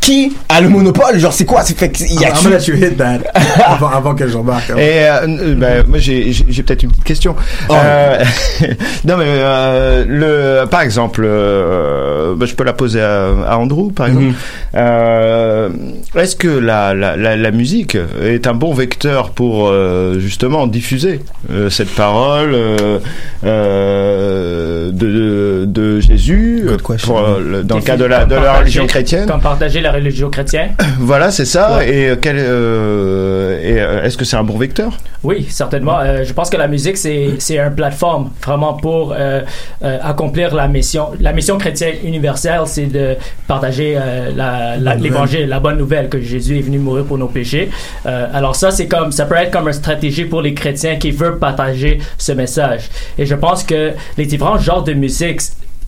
[0.02, 1.18] qui a le monopole?
[1.20, 1.62] Genre, c'est quoi?
[1.62, 3.20] C'est fait que, il y a let you hit that
[3.66, 4.70] avant, avant que j'embarque.
[4.72, 7.36] Et euh, euh, ben, moi j'ai j'ai- j'ai peut-être une petite question.
[7.70, 7.74] Oh.
[7.76, 8.24] Euh,
[9.06, 13.92] non mais euh, le par exemple, euh, ben, je peux la poser à, à Andrew
[13.92, 14.26] par exemple.
[14.26, 14.34] Mhm.
[14.76, 15.70] Euh,
[16.16, 21.20] Est-ce que la, la, la, la musique est un bon vecteur pour euh, justement diffuser
[21.52, 23.00] euh, cette parole euh,
[23.44, 26.66] euh, de, de Jésus
[27.04, 29.28] pour, euh, le- dans le cas de la, de la religion chrétienne?
[29.28, 30.72] Comme partager la religion chrétienne.
[31.00, 31.78] Voilà, c'est ça.
[31.78, 31.90] Ouais.
[31.94, 34.92] Et, euh, quel, euh, et euh, est-ce que c'est un bon vecteur?
[35.24, 36.00] Oui, certainement.
[36.00, 39.42] Euh, je pense que la musique, c'est, c'est une plateforme vraiment pour euh,
[39.82, 41.08] accomplir la mission.
[41.20, 43.16] La mission chrétienne universelle, c'est de
[43.48, 43.96] partager
[44.36, 47.70] la, la- Bonne l'évangile, la bonne nouvelle que Jésus est venu mourir pour nos péchés.
[48.06, 51.40] Alors ça, c'est comme, ça peut être comme une stratégie pour les chrétiens qui veulent
[51.40, 52.90] partager ce message.
[53.18, 55.42] Et je pense que les différents genres de musique,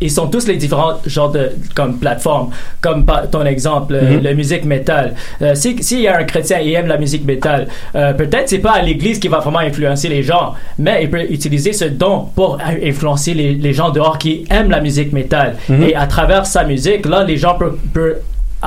[0.03, 1.43] ils sont tous les différents genres de
[1.77, 2.49] comme plateformes
[2.81, 4.23] comme par ton exemple euh, Mhm.
[4.23, 5.05] la musique métal
[5.41, 8.59] Euh, si s'il y a un chrétien et aime la musique métal euh, peut-être c'est
[8.67, 12.15] pas à l'église qui va vraiment influencer les gens mais il peut utiliser ce don
[12.37, 12.49] pour
[12.91, 15.83] influencer les, les gens dehors qui aiment la musique métal Mhm.
[15.87, 18.17] et à travers sa musique là les gens peuvent, peuvent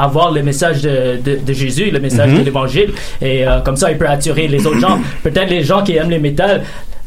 [0.06, 0.94] avoir le message de,
[1.26, 2.38] de, de Jésus, le message Mhm.
[2.40, 2.90] de l'évangile,
[3.22, 4.98] et euh, comme ça, il peut attirer les autres gens.
[5.26, 6.54] Peut-être les gens qui aiment les métal,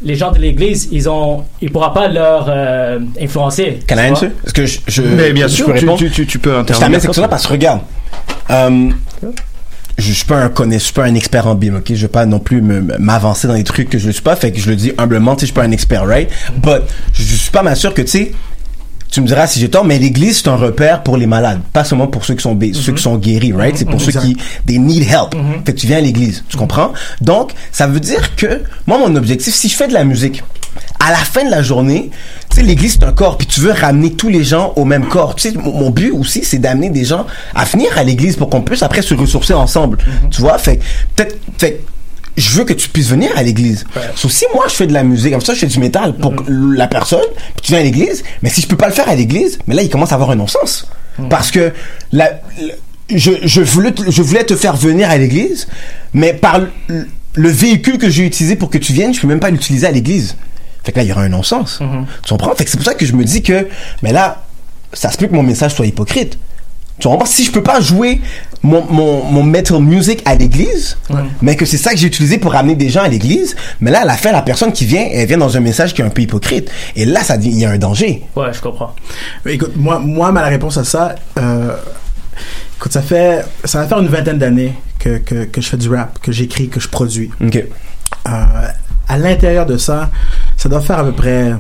[0.04, 3.80] les gens de l'église, ils ont, ils pourra pas leur euh, influencer.
[3.88, 4.12] Can I tu vois?
[4.12, 4.28] answer?
[4.46, 5.98] Est-ce que je, je, Mais bien je sûr, peux tu- répondre?
[6.00, 7.30] tu- tu- tu peux Je intervenir t'amène cette comme question-là ça.
[7.30, 7.82] parce que regarde,
[8.50, 8.90] euh,
[9.22, 9.28] je,
[10.04, 11.86] je suis pas un connaisseur, je suis pas un expert en BIM, ok?
[11.94, 14.52] Je veux pas non plus m'avancer dans des trucs que je ne suis pas, fait
[14.52, 16.30] que je le dis humblement, tu sais, je suis pas un expert, right?
[16.56, 16.82] But,
[17.14, 18.32] je, je suis pas mal sûr que, tu sais,
[19.12, 21.62] tu me diras si j'ai tort, mais l'église, c'est un repère pour les malades.
[21.74, 23.76] Pas seulement pour ceux qui sont, bé- ceux qui sont guéris, right?
[23.78, 25.36] C'est pour ceux qui, they need help.
[25.66, 26.44] Fait que tu viens à l'église.
[26.48, 26.94] Tu comprends?
[27.22, 30.44] Donc, ça veut dire que, moi, mon objectif, si je fais de la musique,
[31.00, 32.12] à la fin de la journée,
[32.52, 35.06] tu sais, l'église, c'est un corps, puis tu veux ramener tous les gens au même
[35.08, 35.34] corps.
[35.36, 38.62] Tu sais, mon but aussi, c'est d'amener des gens à venir à l'église pour qu'on
[38.62, 39.98] puisse après se ressourcer ensemble.
[40.30, 40.58] Tu vois?
[40.58, 40.80] Fait
[41.16, 41.82] peut-être, fait
[42.40, 43.86] je veux que tu puisses venir à l'église.
[44.16, 46.36] Sauf si moi je fais de la musique, comme ça je fais du métal pour
[46.36, 47.20] que la personne,
[47.56, 49.76] puis tu viens à l'église, mais si je peux pas le faire à l'église, mais
[49.76, 50.88] là il commence à avoir un non-sens.
[51.30, 51.74] Parce que
[52.12, 52.74] la, la-
[53.10, 55.68] je, je, voulais, te- je voulais te faire venir à l'église,
[56.14, 59.40] mais par le, le véhicule que j'ai utilisé pour que tu viennes, je peux même
[59.40, 60.36] pas l'utiliser à l'église.
[60.84, 61.80] Fait que là il y aura un non-sens.
[62.24, 62.56] Tu comprends?
[62.56, 63.68] Fait que c'est pour ça que je me dis que,
[64.02, 64.44] mais là,
[64.94, 66.38] ça se peut que mon message soit hypocrite.
[67.00, 67.26] Tu comprends?
[67.26, 68.22] Si je peux pas jouer
[68.62, 70.98] mon, mon, mon metal music à l'église,
[71.42, 74.02] mais que c'est ça que j'ai utilisé pour ramener des gens à l'église, mais là,
[74.02, 76.10] à la fin, la personne qui vient, elle vient dans un message qui est un
[76.10, 76.70] peu hypocrite.
[76.96, 78.24] Et là, ça il y a un danger.
[78.36, 78.94] Ouais, je comprends.
[79.46, 81.76] Écoute, moi, moi, ma réponse à ça, euh,
[82.78, 85.90] écoute, ça fait, ça va faire une vingtaine d'années que, que, que je fais du
[85.90, 87.32] rap, que j'écris, que je produis.
[87.42, 87.56] Ok.
[87.56, 88.32] Euh,
[89.08, 90.10] à l'intérieur de ça,
[90.58, 91.54] ça doit faire à peu près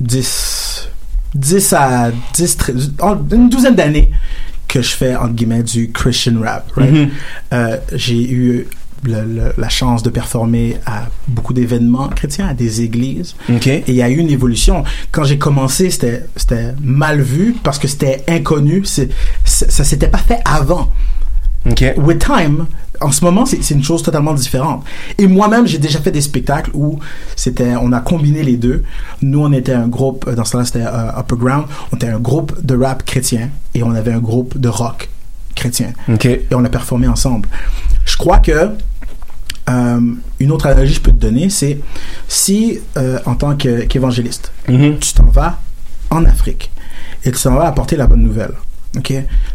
[0.00, 0.88] 10,
[1.34, 4.10] 10 à 10, tr- en- une douzaine d'années
[4.66, 6.70] que je fais, entre guillemets, du Christian rap.
[6.76, 6.92] right?
[6.92, 7.08] Mhm.
[7.54, 8.66] Euh, J'ai eu
[9.04, 13.34] le- le- la chance de performer à beaucoup d'événements chrétiens, à des églises.
[13.48, 13.66] Ok.
[13.68, 14.82] Et il y a eu une évolution.
[15.12, 16.24] Quand j'ai commencé, c'était
[16.82, 18.82] mal vu parce que c'était inconnu.
[18.84, 19.08] C'est
[19.44, 20.90] c'est- ça s'était pas fait avant.
[21.96, 22.66] With time,
[23.00, 24.84] en ce moment, c'est une chose totalement différente.
[25.18, 26.98] Et moi-même, j'ai déjà fait des spectacles où
[27.36, 28.84] c'était, on a combiné les deux.
[29.22, 31.64] Nous, on était un groupe, euh, dans ce temps-là, c'était euh, Upper Ground.
[31.92, 35.08] On était un groupe de rap chrétien et on avait un groupe de rock
[35.54, 35.92] chrétien.
[36.24, 37.48] Et on a performé ensemble.
[38.04, 38.70] Je crois que
[39.68, 40.00] euh,
[40.40, 41.78] une autre analogie que je peux te donner, c'est
[42.26, 45.58] si, euh, en tant qu'évangéliste, tu t'en vas
[46.10, 46.70] en Afrique
[47.24, 48.52] et tu t'en vas apporter la bonne nouvelle.
[48.98, 49.12] Ok,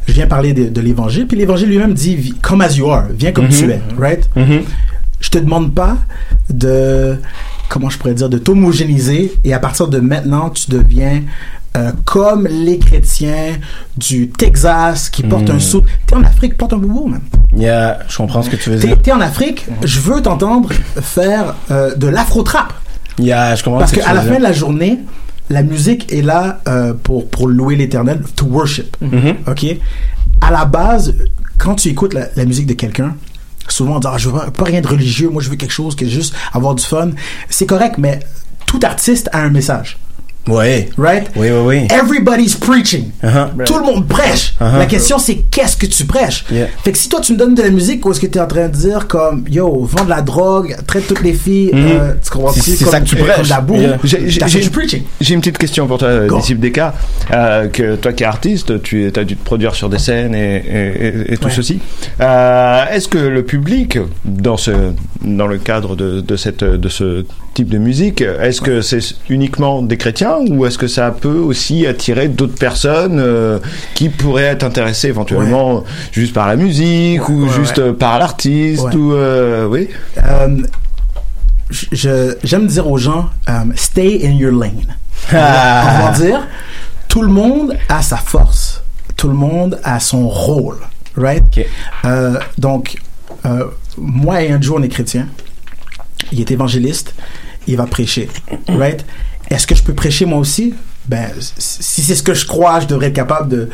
[0.07, 3.31] je viens parler de, de l'évangile, puis l'évangile lui-même dit come as you are, viens
[3.31, 3.51] comme Mhm.
[3.51, 4.29] tu es, right?
[5.19, 5.97] Je te demande pas
[6.49, 7.17] de
[7.69, 11.21] comment je pourrais dire de t'homogénéiser et à partir de maintenant tu deviens
[11.75, 13.53] euh, comme les chrétiens
[13.97, 15.55] du Texas qui portent Mhm.
[15.55, 15.81] un sou.
[16.05, 17.21] T'es en Afrique, porte un boubou, man.
[17.57, 19.01] Yeah, je comprends ce que tu veux dire.
[19.01, 20.69] t'es en Afrique, je veux t'entendre
[21.01, 22.73] faire euh, de l'afro-trap.
[23.17, 24.99] Yeah, je comprends Parce qu'à la fin de la journée,
[25.49, 28.95] la musique est là euh, pour, pour louer l'éternel, to worship.
[29.01, 29.35] Mhm.
[29.47, 29.65] OK?
[30.41, 31.15] À la base,
[31.57, 33.15] quand tu écoutes la, la musique de quelqu'un,
[33.67, 35.71] souvent on dit, ah, je veux pas, pas rien de religieux, moi je veux quelque
[35.71, 37.11] chose qui est juste avoir du fun.
[37.49, 38.19] C'est correct, mais
[38.65, 39.97] tout artiste a un message.
[40.47, 40.89] Ouais.
[40.97, 41.29] Right?
[41.37, 41.87] Oui, oui, oui.
[41.89, 43.11] Everybody's preaching.
[43.23, 43.63] Uh-huh.
[43.65, 44.53] Tout le monde prêche.
[44.59, 44.77] Uh-huh.
[44.77, 46.43] La question, c'est qu'est-ce que tu prêches?
[46.51, 46.67] Yeah.
[46.83, 48.41] Fait que si toi, tu me donnes de la musique, où est-ce que tu es
[48.41, 51.87] en train de dire comme, yo, vends de la drogue, traite toutes les filles, Mhm.
[51.87, 53.45] euh, tu comprends C'est- ça que tu prêches.
[53.45, 53.75] de la boue.
[53.77, 53.97] Yeah.
[54.03, 56.93] J'ai- une petite question pour toi, euh, disciple d'Eka.
[57.31, 60.57] Euh, que toi qui es artiste, tu as dû te produire sur des scènes et,
[60.57, 61.51] et- et- et tout Ouais.
[61.55, 61.79] ceci.
[62.21, 64.71] Euh, Est-ce que le public, dans ce,
[65.23, 69.81] dans le cadre de, de cette, de ce type de musique, est-ce que c'est uniquement
[69.81, 73.59] des chrétiens ou est-ce que ça peut aussi attirer d'autres personnes euh,
[73.93, 78.93] qui pourraient être intéressées éventuellement juste par la musique ou Ouais, juste euh, par l'artiste
[78.93, 79.89] ou euh, oui.
[80.17, 80.57] Euh,
[81.91, 84.95] J'aime dire aux gens, um, stay in your lane.
[85.31, 86.47] On va dire,
[87.07, 88.83] tout le monde a sa force.
[89.15, 90.77] Tout le monde a son rôle.
[91.15, 91.43] Right?
[92.05, 92.97] Euh, donc,
[93.97, 95.27] moi et un Joe, on est chrétien.
[96.31, 97.15] Il est évangéliste.
[97.65, 98.29] Il va prêcher.
[98.67, 99.03] Right?
[99.53, 100.73] Est-ce que je peux prêcher moi aussi?
[101.07, 103.69] Ben, si c'est ce que je crois, je devrais être capable de,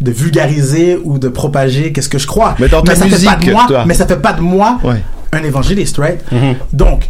[0.00, 2.56] de vulgariser ou de propager qu'est-ce que je crois.
[2.58, 3.84] Mais dans ta ça fait pas de musique, moi, toi.
[3.86, 5.02] mais ça fait pas de moi Ouais.
[5.32, 6.20] un évangéliste, right?
[6.72, 7.08] Donc,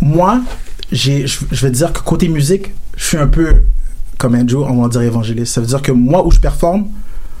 [0.00, 0.40] moi,
[0.92, 3.62] j'ai, je vais dire que côté musique, je suis un peu
[4.18, 5.54] comme Andrew, on va dire évangéliste.
[5.54, 6.86] Ça veut dire que moi, où je performe,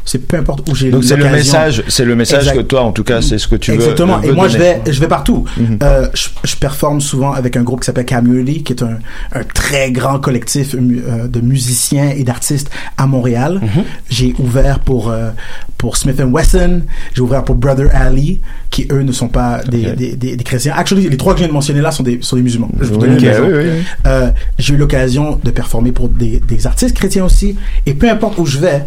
[0.06, 2.56] c'est peu importe où j'ai Donc c'est le message, c'est le message Exact.
[2.56, 3.76] que toi, en tout cas, c'est ce que tu veux.
[3.76, 4.18] Exactement.
[4.20, 5.44] veux Et moi, je vais, je vais partout.
[5.58, 5.78] Mhm.
[5.82, 8.98] Euh, je, je performe souvent avec un groupe qui s'appelle Community, qui est un,
[9.34, 13.60] un très grand collectif mu- euh, de musiciens et d'artistes à Montréal.
[13.62, 13.82] Mhm.
[14.08, 15.30] J'ai ouvert pour euh,
[15.76, 16.82] pour Smith Wesson.
[17.14, 18.40] J'ai ouvert pour Brother Ali,
[18.70, 20.74] qui eux ne sont pas des, des, des, des chrétiens.
[20.76, 22.70] Actually, les trois que je viens de mentionner là sont des sont des musulmans.
[22.80, 23.82] Je vous Oui.
[24.06, 27.56] Euh, j'ai eu l'occasion de performer pour des, des artistes chrétiens aussi.
[27.86, 28.84] Et peu importe où je vais,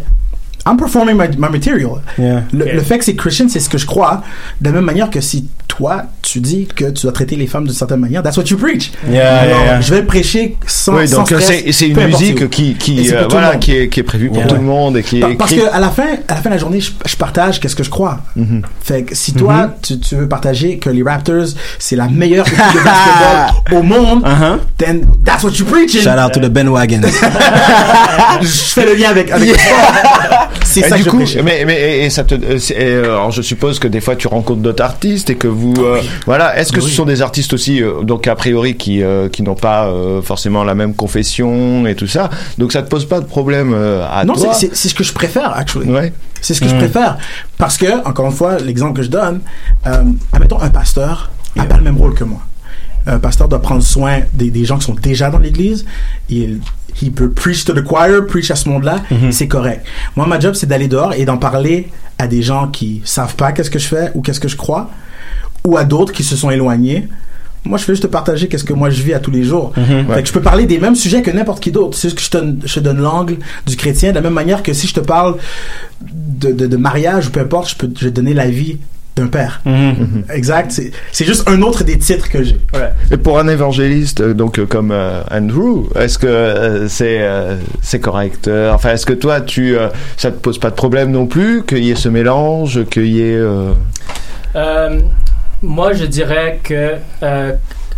[0.70, 2.00] I'm performing my, my material.
[2.18, 2.42] Yeah.
[2.52, 4.22] Le, le fait que c'est Christian, c'est ce que je crois.
[4.60, 7.64] De la même manière que si toi, tu dis que tu dois traiter les femmes
[7.64, 8.90] d'une certaine manière, that's what you preach.
[9.08, 9.80] Yeah, Alors, yeah, yeah.
[9.80, 13.88] Je vais prêcher sans, Oui, donc c'est une musique qui qui euh, voilà qui est
[13.88, 14.46] qui est prévue pour Yeah.
[14.48, 15.68] tout le monde et qui est Parce écrite.
[15.68, 17.82] que à la fin, à la fin de la journée, je, je partage qu'est-ce que
[17.84, 18.18] je crois.
[18.36, 18.62] Mhm.
[18.82, 21.46] Fait que si toi, tu, tu veux partager que les Raptors,
[21.78, 24.58] c'est la meilleure équipe de basketball au monde, Uh-huh.
[24.76, 26.02] then that's what you preaching.
[26.02, 27.00] Shout out to the bandwagon.
[28.42, 30.48] je fais le lien avec, avec le sport.
[30.70, 31.36] C'est ça du que je coup, prêche.
[31.44, 34.28] mais, mais et, ça te, euh, et, euh, alors je suppose que des fois tu
[34.28, 37.52] rencontres d'autres artistes et que vous, Ah euh, voilà, est-ce que ce sont des artistes
[37.52, 41.94] aussi, euh, donc a priori qui euh, qui n'ont pas forcément la même confession et
[41.94, 44.52] tout ça, donc ça te pose pas de problème à non, toi?
[44.54, 45.90] c'est- c'est c'est ce que je préfère, actually.
[45.90, 46.12] Ouais.
[46.40, 46.78] C'est ce que je Mm.
[46.78, 47.18] préfère.
[47.58, 49.40] Parce que, encore une fois, l'exemple que je donne,
[50.32, 52.40] admettons un pasteur n'a pas le même rôle que moi.
[53.06, 55.84] Un pasteur doit prendre soin des, des gens qui sont déjà dans l'église.
[56.28, 56.60] Il,
[57.02, 59.02] il peut preach to the choir, preach à ce monde-là.
[59.10, 59.32] Mhm.
[59.32, 59.84] C'est correct.
[60.16, 63.52] Moi, ma job, c'est d'aller dehors et d'en parler à des gens qui savent pas
[63.52, 64.90] qu'est-ce que je fais ou qu'est-ce que je crois,
[65.66, 67.08] ou à d'autres qui se sont éloignés.
[67.64, 69.72] Moi, je fais juste te partager qu'est-ce que moi je vis à tous les jours.
[69.76, 70.06] Mhm.
[70.14, 71.96] Fait que je peux parler des mêmes sujets que n'importe qui d'autre.
[71.98, 74.32] C'est juste que je te, donne- je te donne l'angle du chrétien de la même
[74.32, 75.36] manière que si je te parle
[76.00, 78.78] de, de, de mariage ou peu importe, je peux je vais te donner la vie
[79.16, 79.60] d'un père.
[79.64, 80.24] Mhm.
[80.32, 80.70] Exact.
[80.70, 82.60] C'est, c'est juste un autre des titres que j'ai.
[83.10, 87.56] Et pour un évangéliste, euh, donc euh, comme euh, Andrew, est-ce que euh, c'est euh,
[87.82, 88.48] c'est correct?
[88.48, 91.64] Euh, Enfin, est-ce que toi, tu euh, ça te pose pas de problème non plus
[91.64, 93.72] qu'il y ait ce mélange, qu'il y ait euh,
[94.56, 95.00] Euh,
[95.62, 97.52] moi, je dirais que euh,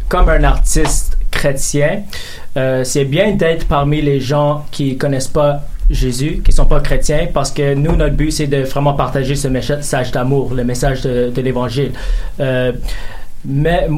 [0.08, 2.02] comme un artiste chrétien,
[2.56, 7.28] euh, c'est bien d'être parmi les gens qui connaissent pas Jésus, qui sont pas chrétiens,
[7.32, 11.40] parce que nous, notre but, c'est de vraiment partager ce message d'amour, le message de,
[11.40, 11.92] l'Évangile.
[12.40, 12.72] Euh,
[13.44, 13.88] mais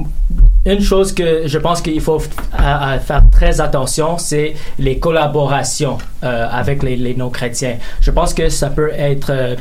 [0.64, 6.82] une chose que je pense qu'il faut faire très attention, c'est les collaborations euh, avec
[6.82, 7.76] les, les non-chrétiens.
[8.00, 9.56] Je pense que ça peut être euh,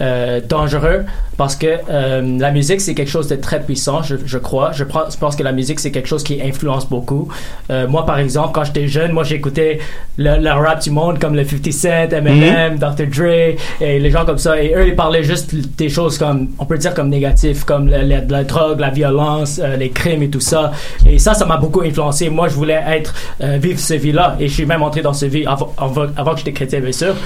[0.00, 1.04] euh, dangereux
[1.36, 4.70] parce que euh, la musique, c'est quelque chose de très puissant, je, je crois.
[4.70, 7.28] Je pense, je pense que la musique, c'est quelque chose qui influence beaucoup.
[7.70, 9.80] Euh, moi, par exemple, quand j'étais jeune, moi, j'écoutais
[10.16, 13.06] le, le rap du monde comme le 50 Cent, Eminem, Dr.
[13.08, 14.62] Dre et les gens comme ça.
[14.62, 18.44] Et eux, ils parlaient juste des choses comme, on peut dire comme négatives, comme la
[18.44, 20.70] drogue, la violence, les crimes et tout ça.
[21.08, 22.30] Et ça, ça m'a beaucoup influencé.
[22.30, 24.36] Moi, je voulais être, vivre cette vie-là.
[24.38, 26.92] Et je suis même entré dans cette vie avant, avant, avant que j'étais chrétien, bien
[26.92, 27.16] sûr.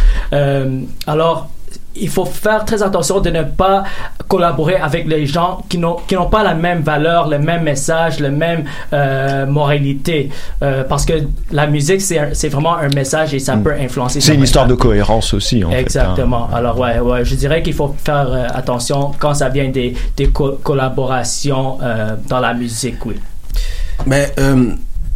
[1.07, 1.51] Alors,
[1.97, 3.85] il faut faire très attention de ne pas
[4.29, 8.21] collaborer avec les gens qui n'ont qui n'ont pas la même valeur, le même message,
[8.21, 10.31] la même euh, moralité,
[10.63, 11.15] Euh, parce que
[11.51, 14.21] la musique c'est vraiment un message et ça peut influencer.
[14.21, 15.77] C'est une histoire de cohérence aussi, en fait.
[15.77, 15.81] hein.
[15.81, 16.49] Exactement.
[16.53, 20.29] Alors ouais, ouais, je dirais qu'il faut faire euh, attention quand ça vient des, des
[20.29, 23.17] co- collaborations euh, dans la musique, oui.
[24.07, 24.73] Mais euh,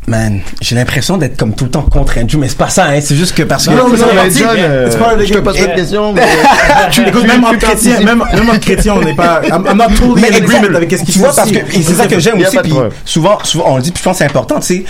[0.09, 3.01] Man, j'ai l'impression d'être comme tout le temps contre Andrew, mais c'est pas ça, hein.
[3.01, 3.73] C'est juste que parce que.
[3.73, 4.31] Non, non, mais.
[4.31, 6.15] John, euh, C'est pas- je te pose pas de questions.
[6.93, 9.41] Tu l'écoutes même en chrétien, même, même en chrétien, on n'est pas.
[9.45, 11.83] I'm, I'm not totally Mais in agreement avec ce qu'il Tu vois, parce que, c'est
[11.95, 12.73] ça que j'aime aussi, puis
[13.05, 14.85] souvent, souvent, on le dit, puis je pense que c'est important, tu sais,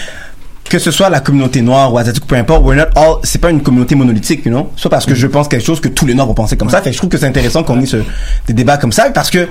[0.68, 3.50] que ce soit la communauté noire ou asiatique, peu importe, we're not all, c'est pas
[3.50, 4.70] une communauté monolithique, you know?
[4.76, 6.82] Soit parce que je pense quelque chose que tous les noirs vont penser comme ça,
[6.82, 7.98] fait que je trouve que c'est intéressant qu'on ait ce,
[8.46, 9.48] des débats comme ça, parce que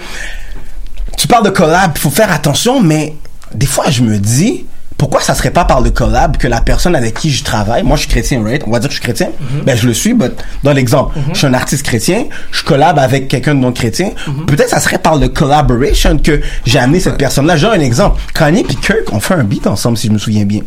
[1.18, 3.16] tu parles de collab, faut faire attention, mais
[3.54, 4.66] des fois, je me dis,
[5.06, 7.96] pourquoi ça serait pas par le collab que la personne avec qui je travaille, moi
[7.96, 8.64] je suis chrétien, right?
[8.66, 9.30] On va dire que je suis chrétien.
[9.64, 10.32] Ben je le suis, but
[10.64, 14.14] dans l'exemple, je suis un artiste chrétien, je collab avec quelqu'un de non chrétien.
[14.48, 17.56] Peut-être ça serait par le collaboration que j'ai amené cette personne-là.
[17.56, 18.20] J'ai un exemple.
[18.34, 20.62] Kanye puis Kirk ont fait un beat ensemble, si je me souviens bien.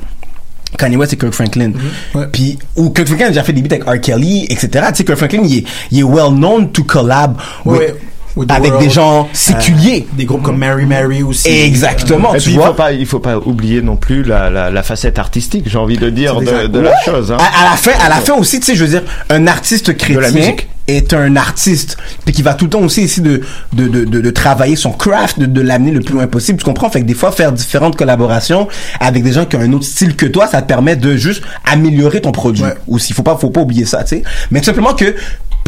[0.78, 1.72] Kanye West et Kirk Franklin.
[2.30, 4.01] Puis, ou Kirk Franklin a déjà fait des beats avec R.
[4.01, 4.68] Kelly, etc.
[4.91, 7.95] Tu sais, Kirk Franklin, il est, il est well known to collab Ouais, with
[8.49, 10.07] avec des gens séculiers.
[10.11, 11.49] Euh, des groupes comme Mary Mary aussi.
[11.49, 14.70] Exactement, Et tu puis, il faut pas, il faut pas oublier non plus la, la,
[14.70, 16.97] la facette artistique, j'ai envie de dire, de, de la Ouais.
[17.05, 17.32] chose.
[17.32, 17.36] Hein.
[17.39, 19.97] À, à la fin, à la fin aussi, tu sais, je veux dire, un artiste
[19.97, 20.68] chrétien la musique.
[20.86, 23.43] est un artiste, puis qui va tout le temps aussi essayer de
[23.74, 26.59] de, de, de, de travailler son craft, de, de l'amener le plus loin possible.
[26.59, 26.89] Tu comprends?
[26.89, 28.68] Fait que des fois, faire différentes collaborations
[29.01, 31.43] avec des gens qui ont un autre style que toi, ça te permet de juste
[31.70, 32.62] améliorer ton produit.
[32.86, 34.22] Ou s'il faut pas, faut pas oublier ça, tu sais.
[34.51, 35.14] Mais tout simplement que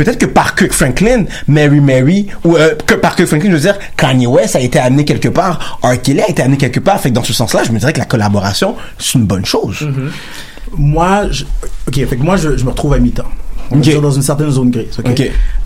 [0.00, 3.60] Peut-être que par Kirk Franklin, Mary Mary, ou euh, que par Kirk Franklin, je veux
[3.60, 6.00] dire, Kanye West a été amené quelque part, R.
[6.00, 6.98] Kelly a été amené quelque part.
[6.98, 9.86] Fait que dans ce sens-là, je me dirais que la collaboration, c'est une bonne chose.
[10.74, 11.44] Moi, je,
[11.86, 13.24] ok, fait que moi, je, je me retrouve à mi-temps.
[13.70, 13.82] On va Ok.
[13.82, 14.96] dire dans une certaine zone grise.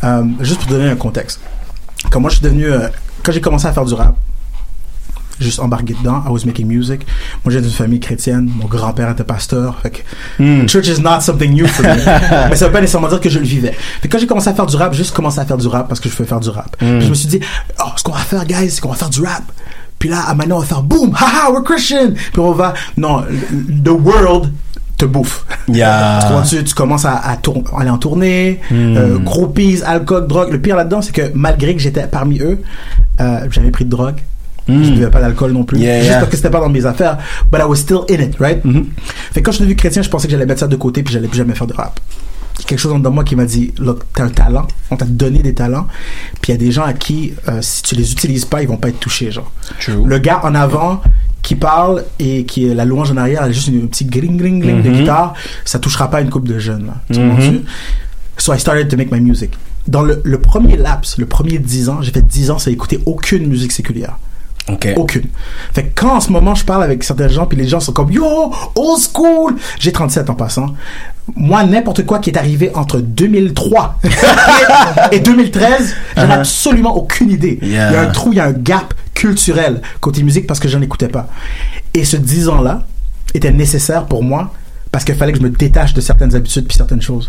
[0.02, 1.38] Euh, juste pour donner un contexte.
[2.10, 2.88] Quand moi, je suis devenu, euh,
[3.22, 4.16] quand j'ai commencé à faire du rap,
[5.40, 7.06] juste embarqué dedans, I was making music.
[7.44, 8.50] Moi, j'ai d'une famille chrétienne.
[8.60, 9.78] Mon grand-père était pasteur.
[9.82, 9.98] Fait que
[10.42, 10.66] Hmm.
[10.68, 11.94] church is not something new for me.
[12.50, 13.72] Mais ça veut pas nécessairement dire que je le vivais.
[14.00, 15.66] Fait que quand j'ai commencé à faire du rap, j'ai juste commencé à faire du
[15.68, 16.76] rap parce que je veux faire du rap.
[16.80, 16.98] Hmm.
[16.98, 17.40] Puis je me suis dit,
[17.80, 19.42] oh, ce qu'on va faire, guys, c'est qu'on va faire du rap.
[19.98, 22.12] Puis là, ah, maintenant, on va faire boom, haha, we're Christian.
[22.14, 23.22] Puis on va, non,
[23.84, 24.52] the world
[24.98, 25.44] te bouffe.
[25.68, 26.42] Yeah.
[26.48, 28.96] Tu, tu commences à, à tour- aller en tournée, Hmm.
[28.96, 30.50] euh, groupies, alcool, drogue.
[30.52, 32.60] Le pire là-dedans, c'est que malgré que j'étais parmi eux,
[33.20, 34.16] euh, j'avais pris de drogue.
[34.68, 35.78] Je ne buvais pas d'alcool non plus.
[35.78, 35.82] Hmm.
[35.82, 36.18] Yeah, Juste yeah.
[36.20, 37.18] parce que c'était pas dans mes affaires.
[37.52, 38.62] But I was still in it, right?
[39.32, 41.02] Fait que quand je suis devenu chrétien, je pensais que j'allais mettre ça de côté
[41.02, 42.00] puis j'allais plus jamais faire de rap.
[42.56, 44.96] Il y a quelque chose de moi qui m'a dit, look, t'as un talent, on
[44.96, 45.86] t'a donné des talents,
[46.40, 48.68] puis il y a des gens à qui, euh, si tu les utilises pas, ils
[48.68, 49.50] vont pas être touchés, genre.
[50.06, 51.02] Le gars en avant
[51.42, 54.36] qui parle et qui est la louange en arrière, elle a juste une petite gring
[54.38, 54.96] gring gring de Mhm.
[55.00, 55.34] guitare,
[55.64, 56.94] ça touchera pas une coupe de jeunes, là.
[57.12, 57.60] Tu comprends-tu?
[58.38, 59.50] So I started to make my music.
[59.88, 63.00] Dans le, le premier laps, le premier 10 ans, j'ai fait 10 ans sans écouter
[63.04, 64.16] aucune musique séculière.
[64.96, 65.24] Aucune.
[65.74, 67.92] Fait que quand en ce moment je parle avec certains gens, puis les gens sont
[67.92, 68.24] comme Yo,
[68.74, 69.56] old school!
[69.78, 70.68] J'ai 37 en passant.
[71.36, 74.00] Moi, n'importe quoi qui est arrivé entre 2003
[75.12, 77.58] et 2013, j'en ai absolument aucune idée.
[77.62, 77.90] Yeah.
[77.90, 80.68] Il y a un trou, il y a un gap culturel côté musique parce que
[80.68, 81.28] j'en écoutais pas.
[81.94, 82.82] Et ce 10 ans-là
[83.32, 84.52] était nécessaire pour moi
[84.94, 87.28] parce qu'il fallait que je me détache de certaines habitudes puis certaines choses.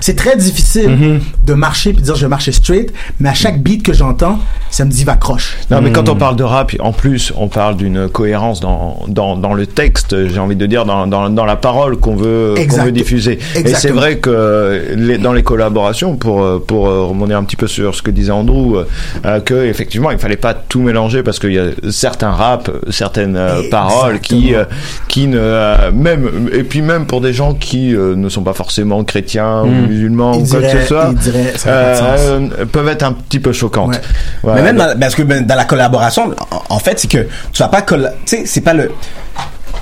[0.00, 1.20] C'est très difficile Mm-hmm.
[1.46, 4.38] de marcher puis dire je vais marcher straight, mais à chaque beat que j'entends,
[4.70, 5.56] ça me dit va croche.
[5.70, 9.36] Non, mais quand on parle de rap, en plus, on parle d'une cohérence dans, dans,
[9.36, 12.60] dans le texte, j'ai envie de dire, dans, dans, dans la parole qu'on veut, qu'on
[12.62, 12.84] Exact.
[12.86, 13.38] veut diffuser.
[13.54, 17.68] Et c'est vrai que les, dans les collaborations, pour, pour euh, rebondir un petit peu
[17.68, 18.78] sur ce que disait Andrew,
[19.24, 23.36] euh, que effectivement, il fallait pas tout mélanger parce qu'il y a certains rap, certaines
[23.36, 24.64] euh, paroles qui, euh,
[25.08, 28.52] qui ne, euh, même, et puis même pour des gens qui euh, ne sont pas
[28.54, 31.68] forcément chrétiens ou musulmans Ils ou quoi que ce soit, diraient, sens.
[31.70, 34.00] euh, peuvent être un petit peu choquantes.
[34.44, 37.58] Mais même dans, parce que ben, dans la collaboration, en, en fait, c'est que tu
[37.62, 38.90] vas pas colla- tu sais, c'est pas le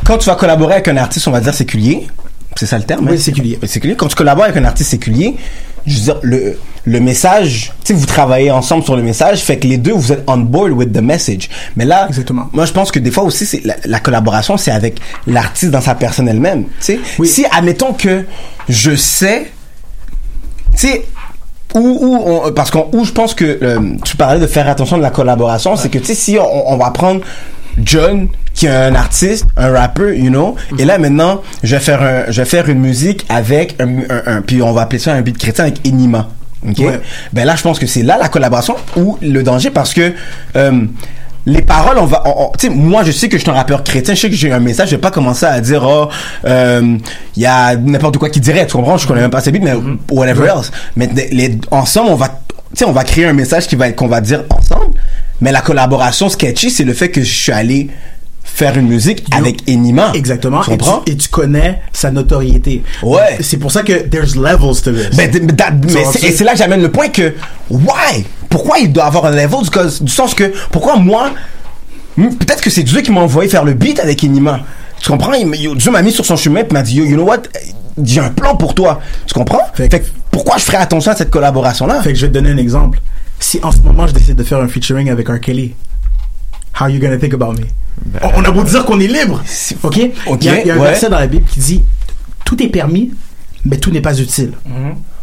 [0.04, 2.08] quand tu vas collaborer avec un artiste, on va dire séculier,
[2.56, 3.06] c'est ça le terme.
[3.08, 3.20] Oui, hein?
[3.20, 3.58] séculier.
[3.64, 3.94] Séculier.
[3.94, 5.36] Quand tu collabores avec un artiste séculier,
[5.86, 9.66] je veux dire le le message, tu vous travaillez ensemble sur le message, fait que
[9.68, 11.48] les deux vous êtes on board with the message.
[11.76, 12.48] Mais là, Exactement.
[12.52, 15.80] moi je pense que des fois aussi, c'est la, la collaboration, c'est avec l'artiste dans
[15.80, 16.64] sa personne elle-même.
[16.80, 18.24] Tu sais, si admettons que
[18.68, 19.50] je sais
[20.76, 21.04] tu sais
[21.74, 22.16] où, où
[22.46, 25.10] on- parce qu'on où je pense que euh, tu parlais de faire attention de la
[25.10, 27.20] collaboration c'est que tu sais si on, on va prendre
[27.82, 32.02] John qui est un artiste un rappeur you know et là maintenant je vais faire
[32.02, 35.12] un je vais faire une musique avec un, un- un- puis on va appeler ça
[35.14, 36.28] un beat chrétien avec Enima
[36.68, 36.78] ok?
[36.78, 37.00] Ouais.
[37.32, 40.12] ben là je pense que c'est là la collaboration ou le danger parce que
[40.56, 40.86] euh,
[41.44, 42.22] les paroles, on va,
[42.58, 44.52] tu sais, moi je sais que je suis un rappeur chrétien, je sais que j'ai
[44.52, 46.08] un message, je vais pas commencer à dire, oh,
[46.44, 46.96] euh,
[47.36, 49.60] il y a n'importe quoi qui dirait, tu comprends, je connais même pas ces beats,
[49.60, 49.74] mais
[50.10, 50.70] whatever else.
[50.94, 52.34] Mais les, ensemble, on va, tu
[52.74, 54.94] sais, on va créer un message qui va qu'on va dire ensemble,
[55.40, 57.88] mais la collaboration sketchy, c'est le fait que je suis allé
[58.54, 60.12] faire une musique avec Enima.
[60.14, 60.60] Exactement.
[60.62, 61.02] Tu Et tu, comprends?
[61.06, 62.82] et tu connais sa notoriété.
[63.02, 63.38] Ouais.
[63.40, 65.16] C'est pour ça que there's levels to this.
[65.16, 67.34] Ben, mais mais tu- et c'est là que j'amène le point que
[67.70, 68.24] why?
[68.50, 71.30] Pourquoi il doit avoir un level du, cause- du sens que pourquoi moi
[72.16, 74.60] peut-être que c'est Dieu qui m'a envoyé faire le beat avec Enima
[75.00, 75.32] Tu comprends?
[75.32, 77.42] Il, Dieu m'a mis sur son chemin et m'a dit, yo, you know what?
[78.04, 79.00] J'ai un plan pour toi.
[79.26, 79.60] Tu comprends?
[79.74, 79.96] Fait, que
[80.30, 82.02] pourquoi je ferais attention à cette collaboration-là?
[82.02, 83.00] Fait que je vais te donner un exemple.
[83.40, 85.40] Si en ce moment je décide de faire un featuring avec R.
[85.40, 85.74] Kelly,
[86.80, 87.66] how you gonna think about me?
[88.22, 89.42] On- On a beau dire qu'on est libre,
[89.82, 89.96] ok?
[89.96, 90.88] Il y a, il y a un ouais.
[90.90, 91.82] verset dans la Bible qui dit
[92.44, 93.12] tout est permis,
[93.64, 94.52] mais tout n'est pas utile.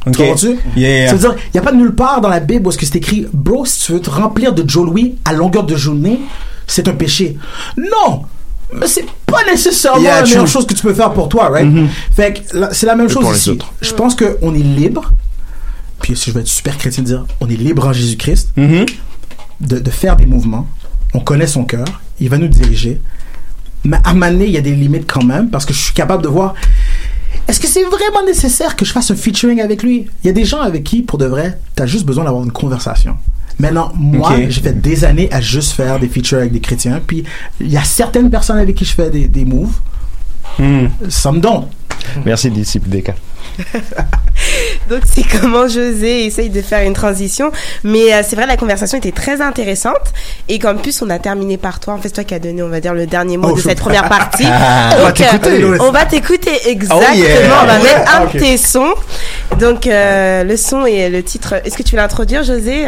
[0.05, 0.13] Ok.
[0.13, 0.57] Tu comprends-tu?
[0.77, 1.07] Yeah.
[1.07, 2.85] Ça veut dire, il n'y a pas nulle part dans la Bible où est-ce que
[2.85, 6.19] c'est écrit, bro, si tu veux te remplir de Joe Louis à longueur de journée,
[6.67, 7.37] c'est un péché.
[7.77, 8.23] Non!
[8.73, 10.51] Mais c'est pas nécessairement Yeah, la meilleure true.
[10.53, 11.65] chose que tu peux faire pour toi, right?
[11.65, 11.89] Mhm.
[12.15, 12.39] Fait que
[12.71, 13.57] c'est la même Et chose ici.
[13.81, 15.11] Je pense qu'on est libre,
[16.01, 18.85] puis si je vais être super chrétien de dire, on est libre en Jésus-Christ, Mm-hmm.
[19.61, 20.67] de, de faire des mouvements.
[21.13, 21.85] On connaît son cœur,
[22.19, 23.01] il va nous diriger.
[23.83, 26.23] Mais à donné, il y a des limites quand même, parce que je suis capable
[26.23, 26.53] de voir
[27.47, 30.07] est-ce que c'est vraiment nécessaire que je fasse un featuring avec lui?
[30.23, 32.51] Il y a des gens avec qui, pour de vrai, t'as juste besoin d'avoir une
[32.51, 33.17] conversation.
[33.57, 37.23] Maintenant, moi, j'ai fait des années à juste faire des features avec des chrétiens, puis
[37.59, 39.79] il y a certaines personnes avec qui je fais des, des moves.
[41.09, 41.65] Ça me donne.
[42.25, 43.13] Merci, disciple DK.
[44.89, 47.51] Donc c'est comment José essaye de faire une transition.
[47.83, 50.13] Mais euh, c'est vrai, la conversation était très intéressante.
[50.47, 51.93] Et qu'en plus, on a terminé par toi.
[51.93, 53.57] En fait, c'est toi qui as donné, on va dire, le dernier mot Oh, de
[53.61, 54.45] je- cette première partie.
[54.47, 55.65] On va Donc, euh, t'écouter.
[55.81, 57.01] on va t'écouter exactement.
[57.11, 57.61] Oh yeah.
[57.61, 58.93] On va mettre un de tes sons.
[59.59, 61.55] Donc euh, le son et le titre.
[61.65, 62.85] Est-ce que tu veux l'introduire, José?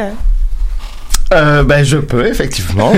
[1.33, 2.91] Euh, ben, je peux effectivement.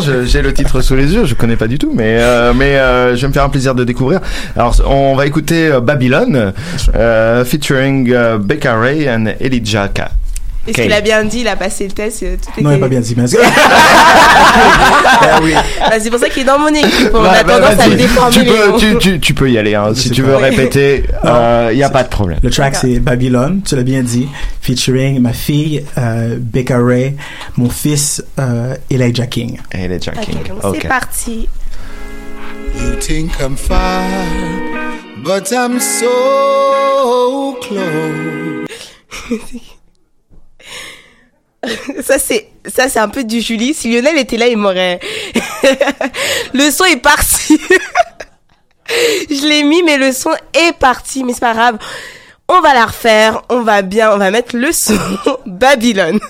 [0.00, 2.76] Je- J'ai le titre sous les yeux, je connais pas du tout, mais euh, mais
[2.78, 4.20] euh, je vais me faire un plaisir de découvrir.
[4.56, 6.52] Alors, on va écouter euh, Babylone,
[6.94, 10.02] euh, featuring Becca Ray and Elijah K.
[10.66, 12.78] Est-ce qu'il a bien dit Il a passé le test euh, tout Non, il n'a
[12.78, 15.52] pas bien dit, mais Ah oui.
[15.80, 17.10] Bah, c'est pour ça qu'il est dans mon équipe.
[17.12, 18.32] On Bah, a bah, tendance à le déformer.
[18.32, 18.78] tu, peux, mots.
[18.78, 19.92] tu, tu, tu peux y aller, hein.
[19.94, 21.04] si tu veux répéter,
[21.70, 22.38] il n'y a pas de problème.
[22.42, 24.28] Le track c'est Babylone, tu l'as bien dit,
[24.62, 27.14] featuring ma fille euh, Becca Ray,
[27.56, 29.58] mon fils euh, Elijah King.
[29.72, 31.48] Elijah donc c'est parti.
[32.76, 34.02] You think I'm far,
[35.22, 38.66] but I'm so close.
[42.02, 43.74] ça c'est ça c'est un peu du Julie.
[43.74, 45.00] Si Lionel était là, il m'aurait.
[46.54, 47.58] le son est parti.
[49.30, 51.24] Je l'ai mis, mais le son est parti.
[51.24, 51.78] Mais c'est pas grave.
[52.48, 53.42] On va la refaire.
[53.48, 54.12] On va bien.
[54.12, 54.98] On va mettre le son
[55.46, 56.20] Babylone.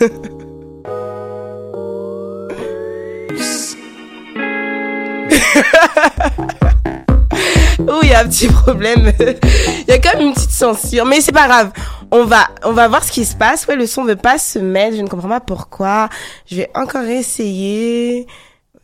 [7.88, 9.12] Oh, il y a un petit problème.
[9.20, 11.70] Il y a quand même une petite censure, mais c'est pas grave.
[12.16, 13.66] On va, on va voir ce qui se passe.
[13.66, 14.96] Ouais, le son veut pas se mettre.
[14.96, 16.08] Je ne comprends pas pourquoi.
[16.46, 18.28] Je vais encore essayer.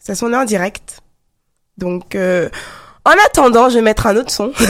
[0.01, 0.99] Ça sonne en direct.
[1.79, 2.49] Donc, euh,
[3.05, 4.51] en attendant, je vais mettre un autre son.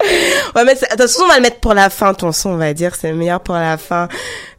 [0.00, 2.72] on va mettre, attention, on va le mettre pour la fin, ton son, on va
[2.72, 4.08] dire, c'est le meilleur pour la fin.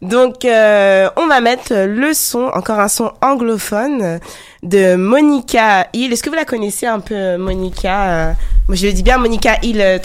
[0.03, 4.19] Donc, euh, on va mettre le son, encore un son anglophone
[4.61, 6.13] de Monica Hill.
[6.13, 8.03] Est-ce que vous la connaissez un peu, Monica?
[8.03, 8.33] Euh,
[8.67, 9.97] Moi, je le dis bien, Monica Hill euh,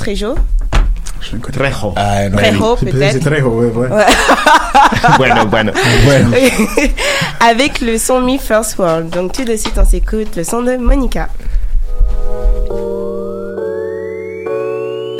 [1.20, 1.40] Trejo.
[1.40, 2.30] Connais.
[2.30, 2.76] Trejo.
[2.76, 3.12] Trejo, peut-être.
[3.12, 3.88] C'est Trejo, ouais, ouais.
[3.88, 4.04] Ouais.
[5.18, 5.72] bueno, bueno.
[7.40, 9.10] Avec le son Me First World.
[9.10, 11.28] Donc, tout de suite, on s'écoute le son de Monica.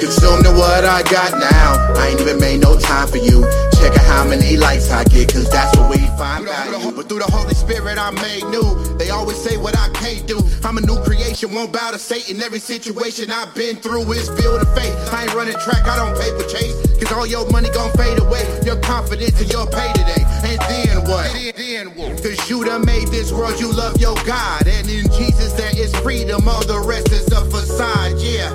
[0.01, 1.77] Consumed to what I got now.
[2.01, 3.45] I ain't even made no time for you.
[3.77, 6.91] Check out how many likes I get, cause that's what we find value.
[6.93, 8.97] But through the Holy Spirit, I'm made new.
[8.97, 10.41] They always say what I can't do.
[10.65, 12.41] I'm a new creation, won't bow to Satan.
[12.41, 14.97] Every situation I've been through is filled with faith.
[15.13, 16.77] I ain't running track, I don't paper chase.
[16.97, 18.45] Cause all your money gon' fade away.
[18.65, 20.25] Your confidence and your pay today.
[20.49, 21.29] And then what?
[21.57, 22.23] Then what?
[22.23, 24.67] Cause you done made this world, you love your God.
[24.67, 28.17] And in Jesus there is freedom, all the rest is a facade.
[28.17, 28.49] Yeah,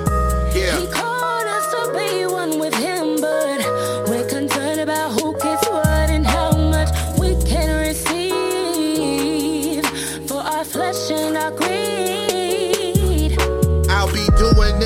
[0.52, 1.05] yeah.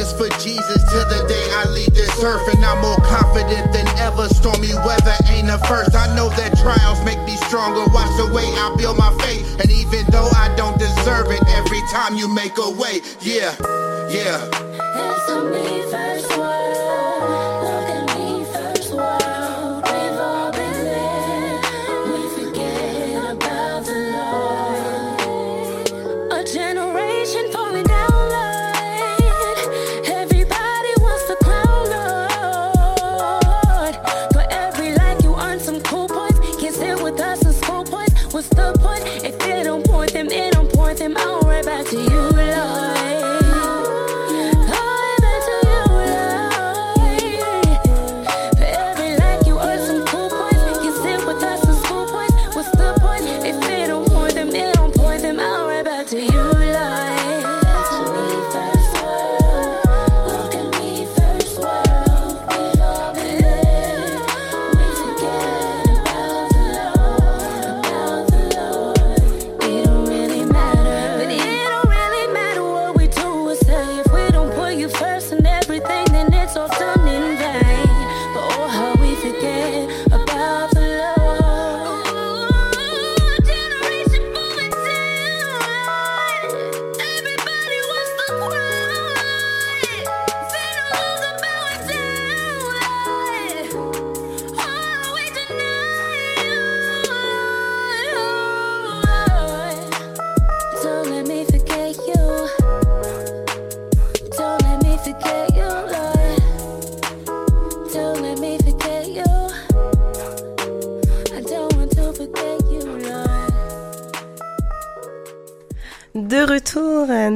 [0.00, 2.48] This for Jesus till the day I leave this earth.
[2.54, 4.28] And I'm more confident than ever.
[4.28, 5.94] Stormy weather ain't the first.
[5.94, 7.84] I know that trials make me stronger.
[7.92, 9.44] Watch the way I build my faith.
[9.60, 13.52] And even though I don't deserve it, every time you make a way, yeah,
[14.08, 14.40] yeah.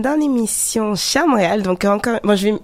[0.03, 1.63] Dans l'émission Cher Montréal.
[1.63, 2.55] Donc, encore, bon, je vais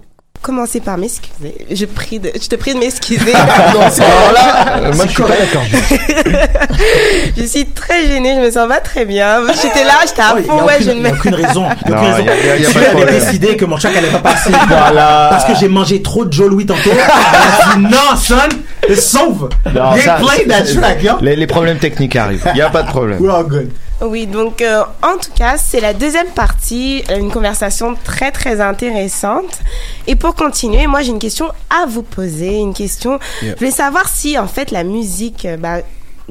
[0.41, 1.53] commencer par m'excuser.
[1.69, 3.31] Je, prie de, je te prie de m'excuser.
[3.73, 5.61] Non, c'est- là, euh, moi, je suis pas d'accord.
[7.37, 9.41] je suis très gênée, je me sens pas très bien.
[9.61, 11.65] J'étais là, j'étais à Oh, fond, ouais, aucune- je il ne aucune raison.
[11.85, 13.25] Il y a aucune raison.
[13.25, 14.51] décidé que mon choc allait pas passer.
[14.67, 15.27] Voilà.
[15.29, 16.89] Parce que j'ai mangé trop de Joe Louis tantôt.
[17.77, 18.35] Non, son,
[18.95, 19.49] sauve.
[19.73, 22.43] Non, They ça, play that track, les, les problèmes techniques arrivent.
[22.47, 23.19] Il n'y a pas de problème.
[23.21, 23.69] We're all good.
[24.01, 28.59] Oui, donc euh, en tout cas, c'est la deuxième partie, euh, une conversation très très
[28.59, 29.59] intéressante.
[30.07, 33.19] Et pour continuer, moi j'ai une question à vous poser, une question.
[33.41, 33.53] Yeah.
[33.53, 35.81] Je voulais savoir si en fait la musique, euh, bah,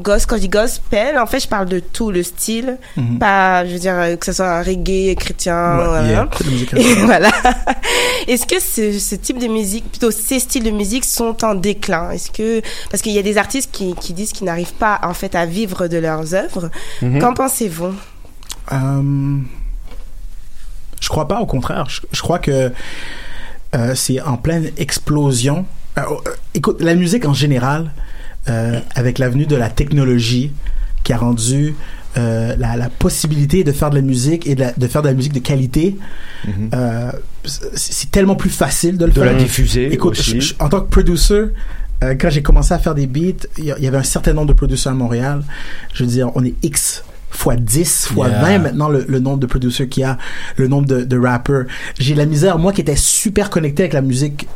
[0.00, 3.18] gos, quand je dis gospel, en fait je parle de tout le style, Mhm.
[3.18, 6.08] pas, je veux dire euh, que ce soit reggae, chrétien, Ouais, voilà.
[6.08, 6.28] yeah,
[6.76, 7.30] Et voilà.
[8.28, 12.10] Est-ce que ce, ce type de musique, plutôt ces styles de musique sont en déclin?
[12.10, 15.14] Est-ce que parce qu'il y a des artistes qui, qui disent qu'ils n'arrivent pas en
[15.14, 16.70] fait à vivre de leurs œuvres.
[17.02, 17.18] Mhm.
[17.20, 17.94] Qu'en pensez-vous?
[18.72, 19.38] Euh,
[21.00, 21.86] je crois pas, au contraire.
[21.88, 22.72] Je, je crois que
[23.74, 25.64] euh, c'est en pleine explosion.
[25.98, 26.02] Euh,
[26.54, 27.90] écoute, la musique en général,
[28.48, 30.52] euh, avec l'avenue de la technologie,
[31.04, 31.74] qui a rendu
[32.18, 35.08] euh, la, la possibilité de faire de la musique et de, la- de faire de
[35.08, 35.96] la musique de qualité,
[36.74, 37.10] euh,
[37.74, 39.32] c'est tellement plus facile de le De faire.
[39.32, 40.40] la diffuser Écoute, aussi.
[40.40, 41.44] je- je- en tant que producer,
[42.02, 44.52] euh, quand j'ai commencé à faire des beats, il y, avait un certain nombre de
[44.54, 45.42] producers à Montréal.
[45.94, 48.40] Je veux dire, on est X fois 10, fois Yeah.
[48.42, 50.18] 20 maintenant le, le nombre de producers qu'il y a,
[50.56, 51.64] le nombre de, de rappers.
[51.98, 54.48] J'ai de la misère, moi qui étais super connecté avec la musique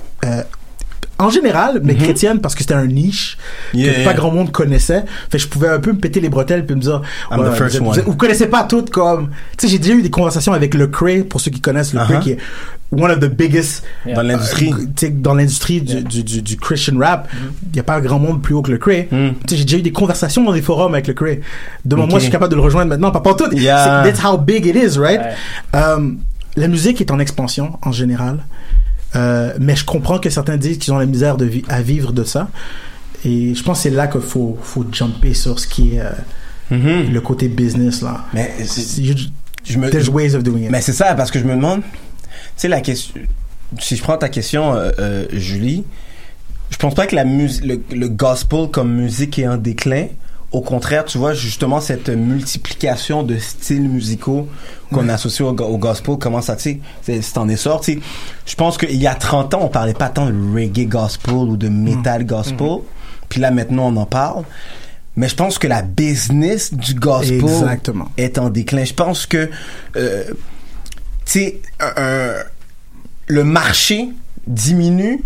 [1.18, 3.38] en général, mais chrétienne parce que c'était un niche
[3.72, 3.78] Mm-hmm.
[3.78, 4.08] Yeah, que yeah.
[4.10, 5.04] pas grand monde connaissait.
[5.30, 7.56] Fait je pouvais un peu me péter les bretelles puis me dire I'm the ouais,
[7.56, 8.00] first vous, one.
[8.00, 11.22] vous, connaissez pas toutes comme tu sais j'ai déjà eu des conversations avec le Cray
[11.24, 12.20] pour ceux qui connaissent le Cray Uh-huh.
[12.22, 12.38] qui est
[12.92, 13.84] one of the biggest
[14.14, 14.72] Dans l'industrie.
[14.72, 17.28] euh, tu sais, dans l'industrie du, du, du, du Christian rap,
[17.70, 19.08] il y a pas grand monde plus haut que le Cray.
[19.10, 19.16] Tu
[19.48, 21.40] sais, j'ai déjà eu des conversations dans des forums avec le Cray.
[21.84, 22.16] Demande-moi Mm.
[22.16, 22.20] Ok.
[22.20, 23.10] si je suis capable de le rejoindre maintenant.
[23.10, 23.48] Pas pour tout.
[23.48, 25.20] That's how big it is, right?
[25.74, 26.10] Euh,
[26.56, 28.38] la musique est en expansion en général.
[29.16, 32.12] Euh, mais je comprends que certains disent qu'ils ont la misère de vi- à vivre
[32.12, 32.48] de ça.
[33.24, 36.10] Et je pense que c'est là qu'il faut, faut jumper sur ce qui est euh,
[37.10, 38.24] le côté business, là.
[38.34, 38.52] Mais
[38.98, 39.14] you-
[39.64, 40.70] je me, There's ways of doing it.
[40.70, 41.88] Mais c'est ça, parce que je me demande, tu
[42.56, 43.14] sais, la question,
[43.78, 45.84] si je prends ta question, euh, Julie,
[46.70, 50.06] je pense pas que la le, le gospel comme musique est en déclin.
[50.54, 54.48] Au contraire, tu vois, justement, cette multiplication de styles musicaux
[54.92, 55.12] qu'on Ouais.
[55.12, 57.98] associe au, go- au gospel commence à, tu sais, c'est c'est en essor, tu sais.
[58.46, 61.56] Je pense qu'il y a 30 ans, on parlait pas tant de reggae gospel ou
[61.56, 62.78] de metal gospel.
[63.28, 64.44] Puis là, maintenant, on en parle.
[65.16, 68.08] Mais je pense que la business du gospel Exactement.
[68.16, 68.84] est en déclin.
[68.84, 69.50] Je pense que,
[69.96, 72.34] euh, tu sais, un- un-
[73.26, 74.08] le marché
[74.46, 75.20] diminue.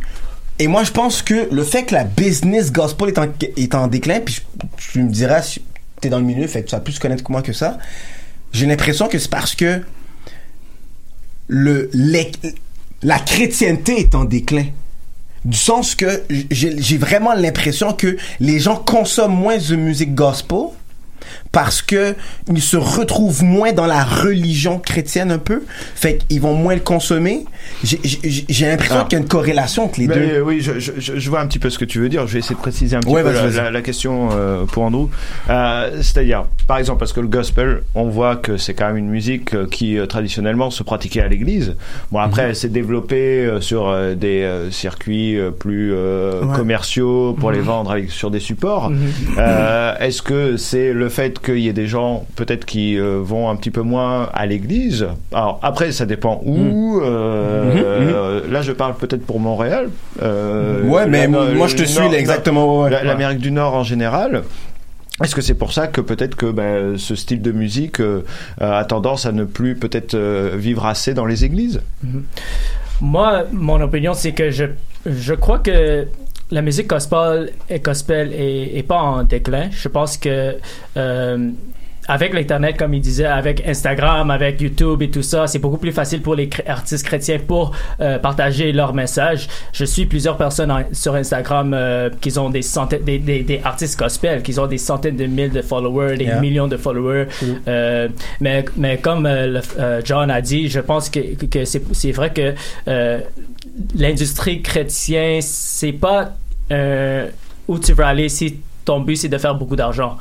[0.58, 3.86] Et moi, je pense que le fait que la business gospel est en, est en
[3.86, 4.40] déclin, puis
[4.76, 5.62] tu me diras si
[6.00, 7.78] t'es dans le milieu, fait tu vas plus connaître que moi que ça.
[8.52, 9.82] J'ai l'impression que c'est parce que
[11.46, 11.90] le,
[13.02, 14.66] la chrétienté est en déclin.
[15.44, 20.70] Du sens que j'ai vraiment l'impression que les gens consomment moins de musique gospel
[21.52, 22.14] parce que
[22.52, 25.62] ils se retrouvent moins dans la religion chrétienne un peu,
[25.94, 27.44] fait qu'ils vont moins le consommer.
[27.84, 29.04] J'ai- l'impression Ah.
[29.08, 30.14] qu'il y a une corrélation entre les deux.
[30.14, 32.26] euh, oui, je, je, je- je vois un petit peu ce que tu veux dire.
[32.26, 33.56] Je vais essayer de préciser un petit Ouais, peu la, vas-y.
[33.56, 35.08] la- la question euh, pour Andrew.
[35.50, 39.08] Euh, C'est-à-dire, par exemple, parce que le gospel, on voit que c'est quand même une
[39.08, 41.74] musique qui traditionnellement se pratiquait à l'église.
[42.12, 42.48] Bon, après, Mhm.
[42.50, 46.56] elle s'est développée sur des circuits plus Ouais.
[46.56, 47.64] commerciaux pour les Mhm.
[47.64, 48.90] vendre avec, sur des supports.
[48.90, 48.98] Mhm.
[50.00, 53.56] Est-ce que c'est le fait qu'il y ait des gens peut-être qui euh, vont un
[53.56, 57.00] petit peu moins à l'église Alors après, ça dépend où.
[57.00, 58.12] euh, Mhm, mhm.
[58.14, 59.88] euh, là, je parle peut-être pour Montréal.
[60.22, 62.90] Euh, Ouais, mais la- moi, je te suis, Nord- exactement, ouais.
[62.90, 64.42] L'Amérique du Nord en général.
[65.22, 68.22] Est-ce que c'est pour ça que peut-être que ben, ce style de musique euh,
[68.60, 71.80] a tendance à ne plus peut-être euh, vivre assez dans les églises?
[73.00, 74.64] Moi, mon opinion, c'est que je,
[75.06, 76.06] je crois que
[76.50, 79.68] la musique gospel, et gospel est, est pas en déclin.
[79.70, 80.56] Je pense que
[80.96, 81.50] euh,
[82.10, 85.92] avec l'Internet, comme il disait, avec Instagram, avec YouTube et tout ça, c'est beaucoup plus
[85.92, 89.46] facile pour les artistes chrétiens pour euh, partager leur message.
[89.74, 93.60] Je suis plusieurs personnes en- sur Instagram euh, qui ont des centaines, des, des, des
[93.62, 96.40] artistes gospel, qui ont des centaines de mille de followers, des Yeah.
[96.40, 97.26] millions de followers.
[97.68, 98.08] Euh,
[98.40, 99.60] mais, mais comme le-
[100.02, 102.54] John a dit, je pense que, que c'est, c'est vrai que
[102.88, 103.20] euh,
[103.94, 106.32] l'industrie chrétienne, c'est pas
[106.70, 107.30] euh,
[107.66, 110.16] où tu veux aller si ton but c'est de faire beaucoup d'argent.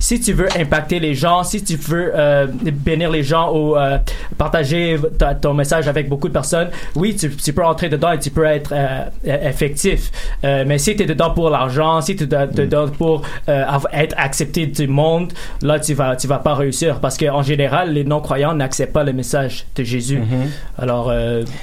[0.00, 3.98] Si tu veux impacter les gens, si tu veux euh, bénir les gens ou euh,
[4.38, 8.18] partager ta- ton message avec beaucoup de personnes, oui, tu, tu peux entrer dedans et
[8.18, 10.10] tu peux être euh, effectif.
[10.44, 14.66] Euh, mais si tu es dedans pour l'argent, si tu es dedans pour être accepté
[14.66, 17.00] du monde, là, tu vas, tu vas pas réussir.
[17.00, 20.18] Parce qu'en général, les non-croyants n'acceptent pas le message de Jésus.
[20.18, 20.50] Mhm.
[20.78, 21.12] Alors,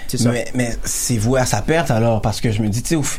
[0.07, 0.31] c'est ça.
[0.31, 3.09] Mais, mais c'est voué à sa perte alors, parce que je me dis, tu sais,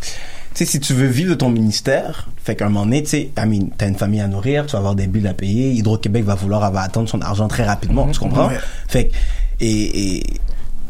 [0.54, 3.30] sais, si tu veux vivre de ton ministère, fait qu'à un moment donné, tu sais,
[3.36, 6.24] I mean, t'as une famille à nourrir, tu vas avoir des billes à payer, Hydro-Québec
[6.24, 8.48] va vouloir avoir, attendre son argent très rapidement, tu comprends?
[8.48, 8.58] Ouais.
[8.88, 9.14] Fait que,
[9.60, 10.22] et, et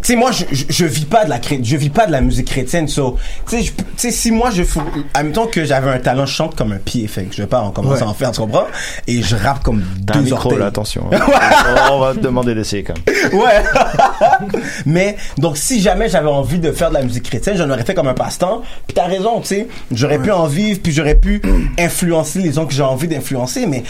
[0.04, 2.20] tu sais, moi, je, je, je vis pas de la je vis pas de la
[2.20, 3.16] musique chrétienne, so,
[3.48, 4.82] tu sais, je- tu sais, si moi, je fous,
[5.14, 7.40] en même temps que j'avais un talent, je chante comme un pied, fait que je
[7.40, 8.66] vais pas en commencer à en faire, tu comprends?
[9.06, 10.58] Et je rappe comme deux micro orteils.
[10.58, 11.08] là, attention.
[11.10, 11.18] hein.
[11.90, 13.14] on va te demander d'essayer quand même.
[13.40, 13.62] Ouais.
[14.86, 17.94] Mais donc si jamais j'avais envie de faire de la musique chrétienne, j'en aurais fait
[17.94, 18.62] comme un passe-temps.
[18.86, 21.40] Puis t'as raison, tu sais, j'aurais pu en vivre, puis j'aurais pu
[21.78, 23.82] influencer les gens que j'ai envie d'influencer, mais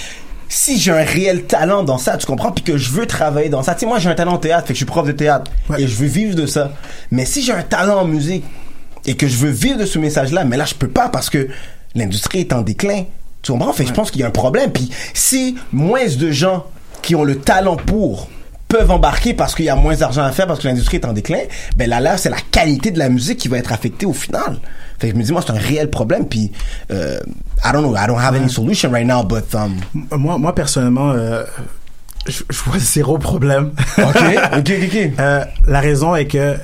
[0.55, 3.65] si j'ai un réel talent dans ça, tu comprends, puis que je veux travailler dans
[3.65, 3.75] ça.
[3.75, 5.51] Tu sais, moi j'ai un talent en théâtre, fait que je suis prof de théâtre
[5.77, 6.71] et je veux vivre de ça.
[7.11, 8.45] Mais si j'ai un talent en musique
[9.05, 11.49] et que je veux vivre de ce message-là, mais là je peux pas parce que
[11.97, 13.03] l'industrie est en déclin.
[13.43, 13.73] Tu comprends?
[13.73, 14.71] Fait que je pense qu'il y a un problème.
[14.71, 16.65] Puis si moins de gens
[17.03, 18.29] qui ont le talent pour
[18.75, 21.13] peuvent embarquer parce qu'il y a moins d'argent à faire parce que l'industrie est en
[21.13, 21.43] déclin,
[21.77, 24.59] ben là, là, c'est la qualité de la musique qui va être affectée au final.
[24.99, 26.27] Fait que je me dis, moi, c'est un réel problème.
[26.27, 26.51] Puis,
[26.91, 27.21] euh,
[27.65, 29.77] I don't know, I don't have any solution right now, but, um,
[30.19, 31.45] Moi, moi personnellement, euh,
[32.27, 33.73] je, je vois zéro problème.
[33.99, 34.23] Ok,
[34.59, 35.11] ok, ok.
[35.21, 36.57] Euh, la raison est que,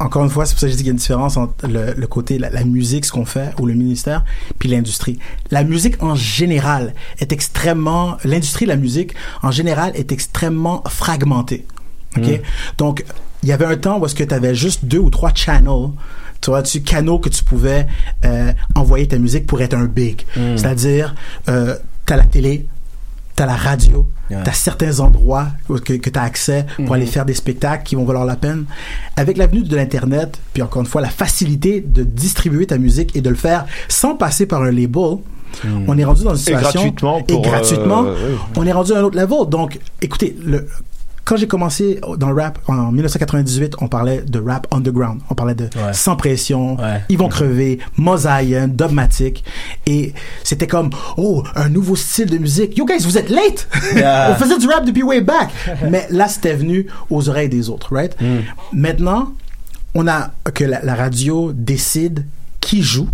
[0.00, 1.68] encore une fois, c'est pour ça que je dis qu'il y a une différence entre
[1.68, 4.24] le, le côté, la, la musique, ce qu'on fait, ou le ministère,
[4.58, 5.18] puis l'industrie.
[5.50, 11.66] La musique, en général, est extrêmement, l'industrie de la musique, en général, est extrêmement fragmentée.
[12.16, 12.26] OK?
[12.26, 12.38] Mm.
[12.78, 13.04] Donc,
[13.42, 15.90] il y avait un temps où est-ce que tu avais juste deux ou trois channels,
[16.40, 17.86] tu vois, tu canaux que tu pouvais
[18.24, 20.22] euh, envoyer ta musique pour être un big.
[20.34, 20.56] Mm.
[20.56, 21.14] C'est-à-dire,
[21.50, 21.76] euh,
[22.06, 22.66] t'as la télé,
[23.40, 24.42] t'as la radio, Yeah.
[24.44, 25.46] t'as certains endroits
[25.84, 26.92] que, que t'as accès pour Mhm.
[26.92, 28.66] aller faire des spectacles qui vont valoir la peine.
[29.16, 33.22] Avec l'avenue de l'internet, puis encore une fois la facilité de distribuer ta musique et
[33.22, 35.16] de le faire sans passer par un label.
[35.88, 38.92] On est rendu dans une Et situation gratuitement pour, et gratuitement, euh, on est rendu
[38.92, 39.48] à un autre level.
[39.48, 40.66] Donc, écoutez, le,
[41.30, 45.20] quand j'ai commencé dans le rap en 1998, on parlait de rap underground.
[45.30, 45.92] On parlait de Ouais.
[45.92, 47.02] sans pression, Ouais.
[47.08, 49.44] ils vont crever, Mosaïen, Dogmatic.
[49.86, 50.12] Et
[50.42, 52.76] c'était comme, oh, un nouveau style de musique.
[52.76, 53.68] Yo guys, vous êtes late!
[53.94, 54.30] Yeah.
[54.32, 55.50] on faisait du rap depuis way back.
[55.88, 58.16] Mais là, c'était venu aux oreilles des autres, right?
[58.72, 59.32] Maintenant,
[59.94, 62.26] on a que la, la radio décide
[62.58, 63.08] qui joue.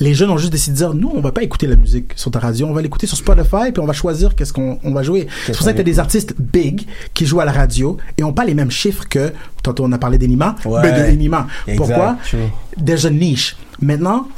[0.00, 2.30] Les jeunes ont juste décidé de dire, nous, on va pas écouter la musique sur
[2.30, 5.02] ta radio, on va l'écouter sur Spotify, puis on va choisir qu'est-ce qu'on on va
[5.02, 5.26] jouer.
[5.46, 8.32] C'est pour ça que t'as des artistes big qui jouent à la radio et ont
[8.32, 9.32] pas les mêmes chiffres que,
[9.62, 10.82] tantôt on a parlé d'Enima, Ouais.
[10.82, 11.48] ben de Enima.
[11.76, 12.16] Pourquoi?
[12.84, 13.56] There's a niche.
[13.80, 14.28] Maintenant,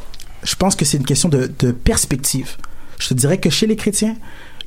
[0.43, 2.57] je pense que c'est une question de, de perspective.
[2.99, 4.17] Je te dirais que chez les chrétiens,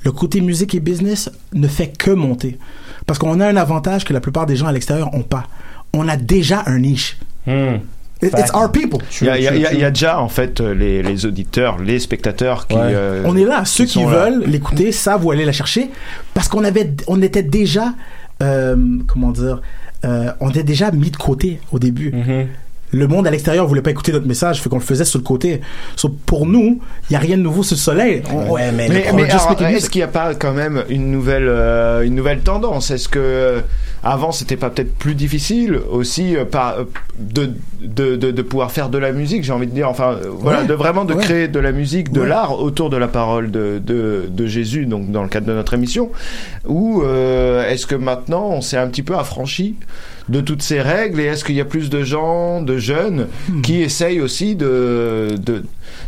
[0.03, 2.59] le côté musique et business ne fait que monter.
[3.07, 5.45] Parce qu'on a un avantage que la plupart des gens à l'extérieur ont pas.
[5.93, 7.17] On a déjà un niche.
[7.47, 7.77] Hmm.
[8.23, 8.99] It- It's our people.
[9.21, 10.61] Il y a, il y a- il y a- il y a déjà en fait
[10.61, 12.75] euh, les, les auditeurs, les spectateurs qui.
[12.79, 13.65] euh, on est là.
[13.65, 15.89] Ceux qui, veulent l'écouter savent où aller la chercher
[16.33, 17.93] parce qu'on avait, on était déjà,
[18.41, 18.75] euh,
[19.07, 19.61] comment dire,
[20.05, 22.11] euh, on était déjà mis de côté au début.
[22.11, 22.45] Mm-hmm.
[22.93, 25.23] Le monde à l'extérieur voulait pas écouter notre message, fait qu'on le faisait sur le
[25.23, 25.61] côté.
[25.95, 26.79] So, pour nous,
[27.09, 28.21] il y a rien de nouveau sur le soleil.
[28.31, 32.41] On- on- mais, est-ce qu'il n'y a pas quand même une nouvelle, euh, une nouvelle
[32.41, 32.91] tendance?
[32.91, 33.59] Est-ce que euh,
[34.03, 36.83] avant c'était pas peut-être plus difficile aussi euh, euh,
[37.19, 37.49] de,
[37.81, 40.67] de, de, de pouvoir faire de la musique J'ai envie de dire, enfin voilà, Ouais,
[40.67, 41.23] de vraiment de ouais.
[41.23, 42.27] créer de la musique, de Ouais.
[42.27, 45.73] l'art autour de la parole de, de, de Jésus, donc dans le cadre de notre
[45.73, 46.11] émission?
[46.67, 47.01] Ou
[47.67, 49.75] est-ce que maintenant on s'est un petit peu affranchi
[50.29, 53.61] de toutes ces règles et est-ce qu'il y a plus de gens, de jeunes Hmm.
[53.61, 55.63] qui essayent aussi de, de,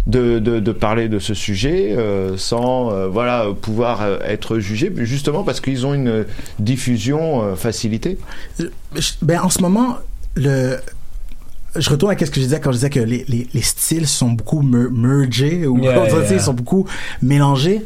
[0.07, 4.91] de, de, de parler de ce sujet euh, sans euh, voilà pouvoir euh, être jugés
[4.99, 6.25] justement parce qu'ils ont une
[6.59, 8.17] diffusion euh, facilitée?
[9.21, 9.97] Ben, en ce moment,
[10.35, 10.77] le,
[11.75, 14.07] je retourne à ce que je disais quand je disais que les, les, les styles
[14.07, 16.33] sont beaucoup mer- mergés ou Yeah, yeah.
[16.33, 16.85] ils sont beaucoup
[17.21, 17.81] mélangés.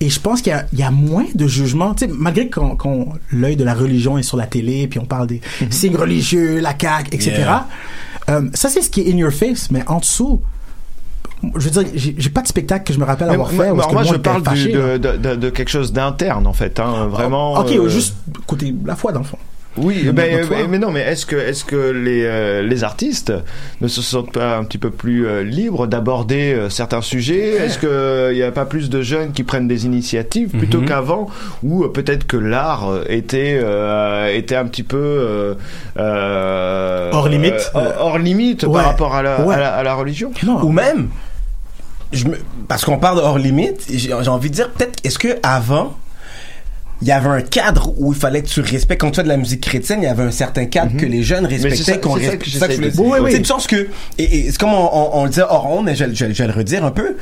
[0.00, 1.94] Et je pense qu'il y a, il y a moins de jugement.
[1.94, 5.26] Tu sais, malgré qu'on, l'œil de la religion est sur la télé, puis on parle
[5.26, 7.32] des signes religieux, la CAQ, etc.
[7.38, 7.66] Yeah.
[8.28, 10.40] Euh, ça, c'est ce qui est in your face, mais en dessous,
[11.56, 13.92] je veux dire, j'ai, pas de spectacle que je me rappelle Mais avoir moi, fait.
[13.92, 18.14] moi, je parle fâché, de quelque chose d'interne en fait hein, vraiment Ok, euh, juste
[18.46, 19.38] côté la foi, dans le fond.
[19.76, 23.32] Oui, mais, mais non, mais est-ce que, est-ce que les, euh, les artistes
[23.80, 27.50] ne se sentent pas un petit peu plus euh, libres d'aborder euh, certains sujets?
[27.56, 30.86] Est-ce qu'il n'y a pas plus de jeunes qui prennent des initiatives plutôt Mhm.
[30.88, 31.28] qu'avant?
[31.62, 34.96] Ou euh, peut-être que l'art était, euh, était un petit peu...
[34.98, 35.54] euh,
[35.98, 37.70] euh, Hors limite.
[37.76, 38.72] euh, hors, limite Ouais.
[38.74, 39.54] par rapport à la, Ouais.
[39.54, 40.32] à la, à la religion?
[40.44, 40.62] Non.
[40.64, 41.08] Ou même,
[42.12, 42.36] je me,
[42.68, 45.94] parce qu'on parle de hors limite, j'ai j'ai envie de dire peut-être est-ce que avant
[47.02, 49.28] il y avait un cadre où il fallait que tu respectes quand tu fais de
[49.28, 52.24] la musique chrétienne, il y avait un certain cadre que les jeunes respectaient qu'on c'est
[52.24, 52.96] ça respecte.
[53.24, 53.88] que c'est une chance que
[54.18, 56.42] et, et c'est comme on, on, on le disait hors onde, mais je, je, je
[56.42, 57.16] vais le redire un peu.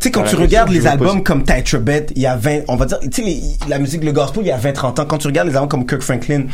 [0.00, 2.76] Tu sais, quand tu regardes les albums comme Your Bet, il y a 20, on
[2.76, 5.04] va dire, tu sais, la musique, le gospel, il y a 20, 30 ans.
[5.06, 6.44] Quand tu regardes les albums comme Kirk Franklin,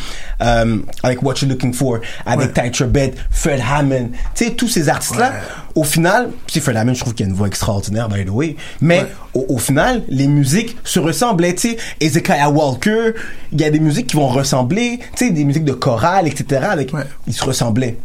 [0.42, 4.68] euh, avec What You're Looking For, avec Tight Your Bet, Fred Hammond, tu sais, tous
[4.68, 5.32] ces artistes-là,
[5.74, 8.30] au final, tu sais, Fred Hammond, je trouve qu'il a une voix extraordinaire, by the
[8.30, 13.12] way, mais au, au final, les musiques se ressemblaient, tu sais, Ezekiah Walker,
[13.52, 16.62] il y a des musiques qui vont ressembler, tu sais, des musiques de chorale, etc.,
[16.70, 16.92] avec,
[17.26, 17.96] ils se ressemblaient.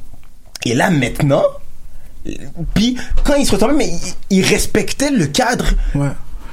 [0.65, 1.43] Et là, maintenant,
[2.73, 3.89] puis quand ils se ressemblaient, mais
[4.30, 5.65] ils, ils respectaient le cadre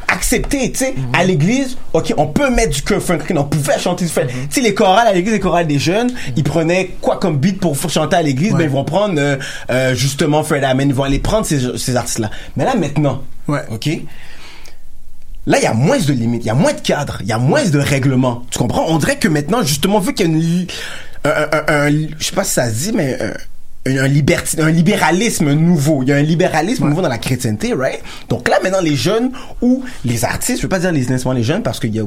[0.09, 4.05] accepté, tu sais, à l'église, ok, on peut mettre du Kirk Franklin, on pouvait chanter
[4.05, 4.29] du Fred.
[4.29, 7.59] Tu sais, les chorales à l'église, les chorales des jeunes, ils prenaient quoi comme beat
[7.61, 9.37] pour chanter à l'église, ben ils vont prendre euh,
[9.71, 12.31] euh, justement Fred Hammond, ils vont aller prendre ces, ces artistes-là.
[12.57, 13.23] Mais là maintenant,
[13.71, 13.89] ok,
[15.45, 17.33] Là, il y a moins de limites, il y a moins de cadres, il y
[17.33, 18.45] a moins de règlements.
[18.51, 18.85] Tu comprends?
[18.87, 20.67] On dirait que maintenant, justement, vu qu'il y a une,
[21.25, 23.33] un, un- un- je sais pas si ça se dit, mais euh,
[23.85, 26.03] un, liberti- un libéralisme nouveau.
[26.03, 28.01] Il y a un libéralisme nouveau dans la chrétienté, right?
[28.29, 31.43] Donc là, maintenant, les jeunes ou les artistes, je veux pas dire les nécessairement les
[31.43, 32.05] jeunes parce qu'il y a,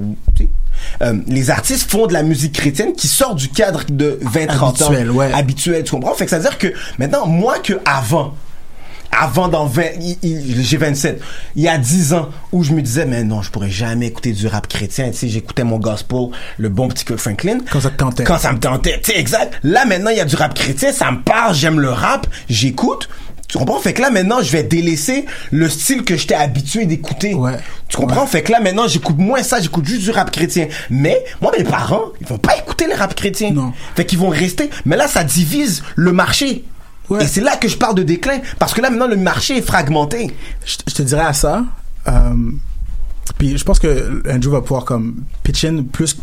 [1.02, 4.82] euh, les artistes font de la musique chrétienne qui sort du cadre de 20, 30
[4.82, 4.86] ans.
[4.88, 5.34] Habituel, ouais.
[5.34, 6.14] Habituel, tu comprends?
[6.14, 6.68] Fait que ça veut dire que
[6.98, 8.34] maintenant, moi que avant,
[9.20, 11.22] avant dans 20, il- il- j'ai 27,
[11.56, 14.32] il y a 10 ans où je me disais mais non, je pourrais jamais écouter
[14.34, 17.60] du rap chrétien, tu sais, j'écoutais mon gospel, le bon petit Kirk Franklin.
[17.72, 18.24] Quand ça te tentait.
[18.24, 19.54] Quand ça me tentait, tu sais, exact.
[19.64, 23.10] Là maintenant, il y a du rap chrétien, ça me parle, j'aime le rap, j'écoute.
[23.48, 23.80] Tu comprends?
[23.80, 27.36] Fait que là, maintenant, je vais délaisser le style que j'étais habitué d'écouter.
[27.88, 28.26] Tu comprends?
[28.26, 30.68] Fait que là, maintenant, j'écoute moins ça, j'écoute juste du rap chrétien.
[30.90, 33.52] Mais, moi, mes parents, ils vont pas écouter les rap chrétiens.
[33.52, 33.72] Non.
[33.96, 34.72] Fait qu'ils vont rester.
[34.86, 36.64] Mais là, ça divise le marché.
[37.20, 38.40] Et c'est là que je parle de déclin.
[38.60, 40.36] Parce que là, maintenant, le marché est fragmenté.
[40.66, 41.64] je, je te dirais à ça.
[42.08, 42.34] euh,
[43.38, 46.16] puis je pense que Andrew va pouvoir comme pitch in plus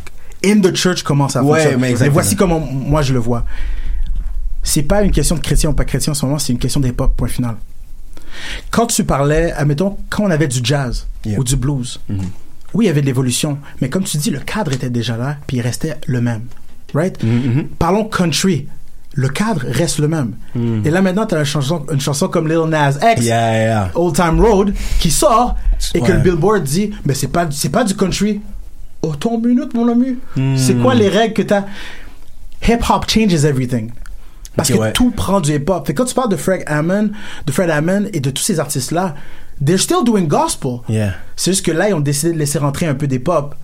[0.44, 1.80] in the church comment ça Ouais, fonctionne.
[1.80, 3.44] mais voici comment moi je le vois.
[4.62, 6.80] C'est pas une question de chrétien ou pas chrétien en ce moment, c'est une question
[6.80, 7.56] d'époque, point final.
[8.70, 11.06] Quand tu parlais, admettons, quand on avait du jazz
[11.36, 12.00] ou du blues,
[12.74, 15.36] oui, il y avait de l'évolution, mais comme tu dis, le cadre était déjà là,
[15.46, 16.42] puis il restait le même.
[16.94, 17.18] Right?
[17.78, 18.68] Parlons country.
[19.14, 20.32] Le cadre reste le même.
[20.84, 23.90] Et là, maintenant, tu as une chanson, une chanson comme Lil Nas X, Yeah, yeah.
[23.94, 25.56] Old Time Road, qui sort
[25.94, 28.40] et que le Billboard dit, mais c'est pas, c'est pas du country.
[29.02, 30.16] Oh, ton minute, mon ami.
[30.36, 30.56] Hmm.
[30.56, 31.64] C'est quoi les règles que t'as?
[32.66, 33.90] Hip hop changes everything.
[34.56, 34.92] Parce que ouais.
[34.92, 35.86] tout prend du hip hop.
[35.86, 37.10] Fait quand tu parles de Fred Hammond,
[37.46, 39.14] de Fred Hammond et de tous ces artistes-là,
[39.64, 40.80] they're still doing gospel.
[40.88, 41.14] Yeah.
[41.36, 43.54] C'est juste que là, ils ont décidé de laisser rentrer un peu des pop.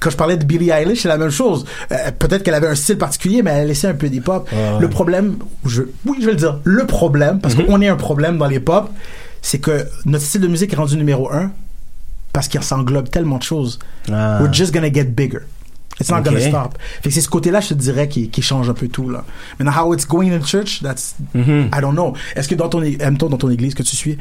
[0.00, 1.66] Quand je parlais de Billie Eilish, c'est la même chose.
[1.92, 4.48] Euh, Peut-être qu'elle avait un style particulier, mais elle a laissé un peu des pop.
[4.50, 4.80] Ouais.
[4.80, 5.36] Le problème,
[5.66, 7.66] je, oui, je vais le dire, le problème, parce Mhm.
[7.66, 8.90] qu'on est un problème dans les pop,
[9.42, 11.50] c'est que notre style de musique est rendu numéro un
[12.32, 13.78] parce qu'il s'englobe tellement de choses.
[14.10, 14.38] Ah.
[14.40, 15.40] We're just gonna get bigger.
[16.00, 16.74] It's not gonna stop.
[17.02, 19.24] Fait que c'est ce côté-là, je te dirais, qui, qui change un peu tout, là.
[19.58, 21.70] Maintenant, how it's going in church, that's, Mhm.
[21.76, 22.14] I don't know.
[22.36, 24.16] Est-ce que dans ton, aime-toi dans ton église que tu suis,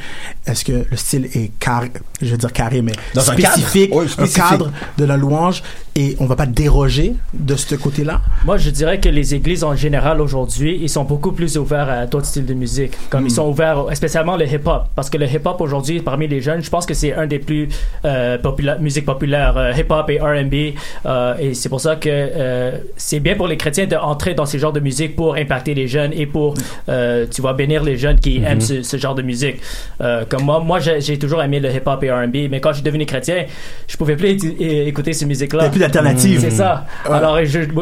[0.45, 4.01] est-ce que le style est carré, je veux dire carré, mais Dans un spécifique, cadre.
[4.03, 4.43] Oui, spécifique.
[4.43, 5.63] un cadre de la louange
[5.95, 8.21] et on va pas déroger de ce côté-là?
[8.45, 12.05] Moi, je dirais que les églises en général aujourd'hui, ils sont beaucoup plus ouverts à
[12.05, 12.93] d'autres styles de musique.
[13.09, 14.83] Comme ils sont ouverts, spécialement le hip-hop.
[14.95, 17.69] Parce que le hip-hop aujourd'hui, parmi les jeunes, je pense que c'est un des plus
[18.05, 20.75] euh, popula- musiques populaires, euh, hip-hop et R&B.
[21.05, 24.59] euh, et c'est pour ça que euh, c'est bien pour les chrétiens d'entrer dans ces
[24.59, 26.53] genres de musique pour impacter les jeunes et pour,
[26.89, 28.45] euh, tu vois, bénir les jeunes qui Mhm.
[28.45, 29.57] aiment ce, ce genre de musique.
[30.01, 32.83] Euh, comme moi, moi j'ai toujours aimé le hip-hop et R&B, mais quand je suis
[32.83, 33.45] devenu chrétien,
[33.87, 35.65] je pouvais plus écouter ces musiques-là.
[35.65, 36.39] Il plus d'alternative.
[36.41, 36.85] C'est ça.
[37.07, 37.15] Ouais.
[37.15, 37.37] Alors,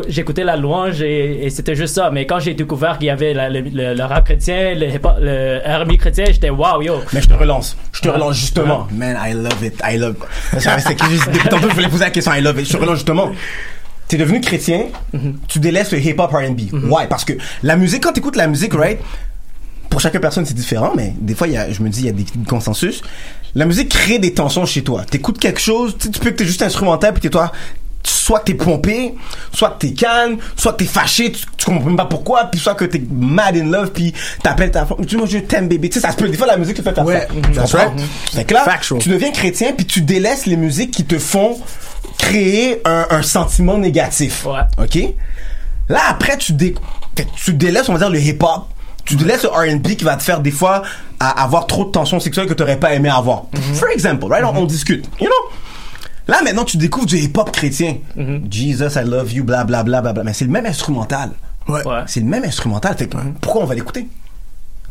[0.08, 2.10] j'écoutais la louange et, et c'était juste ça.
[2.12, 4.88] Mais quand j'ai découvert qu'il y avait la- le, le- le rap chrétien, le,
[5.22, 6.96] le R&B chrétien, j'étais wow, yo.
[7.14, 7.78] Mais je te relance.
[7.94, 8.88] Je te relance justement.
[8.92, 9.76] Man, I love it.
[9.84, 10.16] I love
[10.54, 10.60] it.
[10.80, 12.34] C'est que juste- depuis tantôt, je voulais poser la question.
[12.34, 12.66] I love it.
[12.68, 13.32] Je te relance justement.
[14.08, 14.86] T'es devenu chrétien,
[15.48, 16.74] tu délaisses le hip-hop R&B.
[16.90, 17.34] Ouais, parce que
[17.64, 19.00] la musique, quand t'écoutes la musique, right,
[19.90, 22.06] pour chaque personne c'est différent, mais des fois, il y a, je me dis, il
[22.06, 23.02] y a des consensus.
[23.56, 25.04] La musique crée des tensions chez toi.
[25.10, 27.52] T'écoutes quelque chose, tu tu peux que t'es juste instrumental, puis t'es toi,
[28.04, 29.14] soit t'es pompé,
[29.54, 32.86] soit t'es calme, soit t'es fâché, tu, tu comprends même pas pourquoi, puis soit que
[32.86, 35.90] t'es mad in love, puis t'appelles ta femme, tu dis, moi je t'aime bébé.
[35.90, 37.34] Tu sais, ça se peut, des fois la musique te fait faire Ouais, ça.
[37.34, 37.88] mhm, Tu that's comprends?
[37.90, 38.02] right.
[38.32, 39.00] Fait que là, Factual.
[39.02, 41.58] tu deviens chrétien, puis tu délaisses les musiques qui te font
[42.18, 44.46] créer un, un sentiment négatif.
[44.78, 44.98] OK?
[45.90, 46.76] Là, après, tu, dé-
[47.36, 48.68] tu délaisses, on va dire, le hip-hop.
[49.06, 50.82] Tu délaisses le R&B qui va te faire des fois
[51.20, 53.44] à avoir trop de tensions sexuelles que tu n'aurais pas aimé avoir.
[53.74, 54.44] For example, right?
[54.44, 55.06] On, on discute.
[55.22, 55.58] You know?
[56.28, 57.96] Là, maintenant, tu découvres du hip-hop chrétien.
[58.52, 60.24] Jesus, I love you, bla bla bla bla bla.
[60.26, 61.32] Mais c'est le même instrumental.
[62.06, 62.98] C'est le même instrumental.
[62.98, 63.10] Fait
[63.40, 64.08] pourquoi on va l'écouter?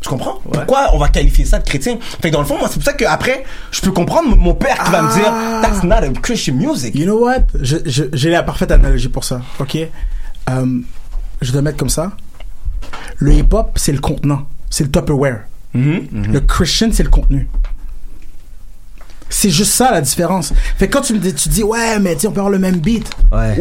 [0.01, 0.39] Tu comprends?
[0.51, 1.97] Pourquoi on va qualifier ça de chrétien?
[2.21, 4.83] Fait que dans le fond, moi, c'est pour ça qu'après, je peux comprendre mon père
[4.83, 6.93] qui va me dire, that's not a Christian music.
[6.93, 7.45] You know what?
[7.61, 9.41] J'ai la parfaite analogie pour ça.
[9.59, 9.75] OK?
[10.49, 10.79] Euh,
[11.41, 12.11] je vais mettre comme ça.
[13.17, 14.47] Le hip-hop, c'est le contenant.
[14.69, 15.41] C'est le Tupperware.
[15.73, 17.47] Le Christian, c'est le contenu.
[19.29, 20.53] C'est juste ça la différence.
[20.77, 22.59] Fait que quand tu me dis, tu dis ouais, mais tu on peut avoir le
[22.59, 23.09] même beat.
[23.31, 23.57] Ouais.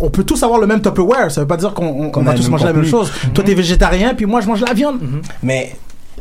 [0.00, 1.30] on peut tous avoir le même Tupperware.
[1.30, 3.12] Ça veut pas dire qu'on va tous manger la même chose.
[3.34, 5.00] Toi, t'es végétarien, puis moi, je mange la viande.
[5.42, 5.76] Mais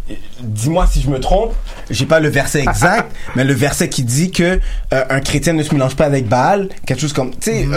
[0.10, 1.54] euh, dis-moi si je me trompe,
[1.90, 4.60] j'ai pas le verset exact, mais le verset qui dit que
[4.94, 7.68] euh, un chrétien ne se mélange pas avec Baal, quelque chose comme, tu sais,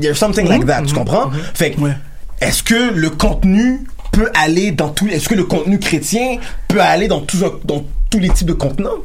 [0.00, 1.30] there's something like that, tu comprends?
[1.54, 1.80] Fait que,
[2.40, 6.36] est-ce que le contenu peut aller dans tout, est-ce que le contenu chrétien
[6.68, 8.98] peut aller dans tous dans tous les types de contenants?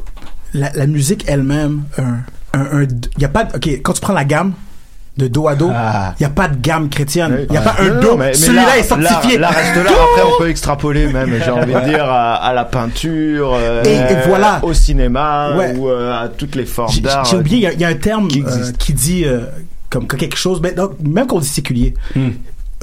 [0.53, 2.17] La, la musique elle-même, un,
[2.53, 2.87] un, un-
[3.17, 4.53] y a pas, de- ok, quand tu prends la gamme
[5.17, 5.69] de do à do,
[6.19, 7.45] il y a pas de gamme chrétienne.
[7.49, 8.07] Il y a pas un Non, do.
[8.11, 9.37] non, mais- mais Celui-là est sanctifié.
[9.39, 9.89] L'art reste là.
[9.91, 14.13] Après, on peut extrapoler même, j'ai envie de dire, à, à la peinture, euh, Et-
[14.13, 14.59] et voilà.
[14.63, 15.75] au cinéma, Ouais.
[15.75, 17.25] ou euh, à toutes les formes d'art.
[17.25, 19.39] j'ai oublié, il y a- il y, a un terme qui euh, dit euh,
[19.89, 21.95] comme que quelque chose, ben, donc, même quand on dit séculier,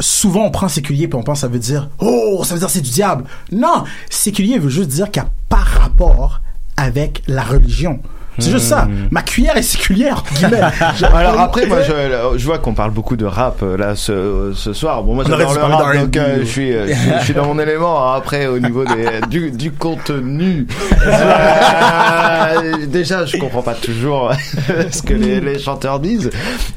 [0.01, 2.71] souvent on prend séculier puis on pense que ça veut dire oh, ça veut dire
[2.71, 3.25] c'est du diable.
[3.53, 6.41] Non, séculier veut juste dire qu'il n'y a pas rapport
[6.77, 8.01] avec la religion.
[8.41, 8.89] C'est juste ça.
[9.13, 10.25] Ma cuillère est séculière.
[11.15, 11.93] Alors après, moi, je,
[12.37, 15.05] je vois qu'on parle beaucoup de rap euh, là ce, ce soir.
[15.05, 17.35] Bon, moi, j'adore le rap, donc euh, ou- je suis, euh, je, suis- je suis
[17.35, 18.13] dans mon élément.
[18.13, 20.67] Après, au niveau des, du, du contenu,
[21.07, 24.33] euh, déjà, je comprends pas toujours
[24.91, 26.31] ce que les, les chanteurs disent.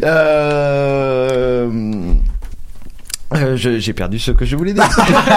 [0.03, 1.69] Euh,
[3.33, 4.87] euh, J'ai perdu ce que je voulais dire.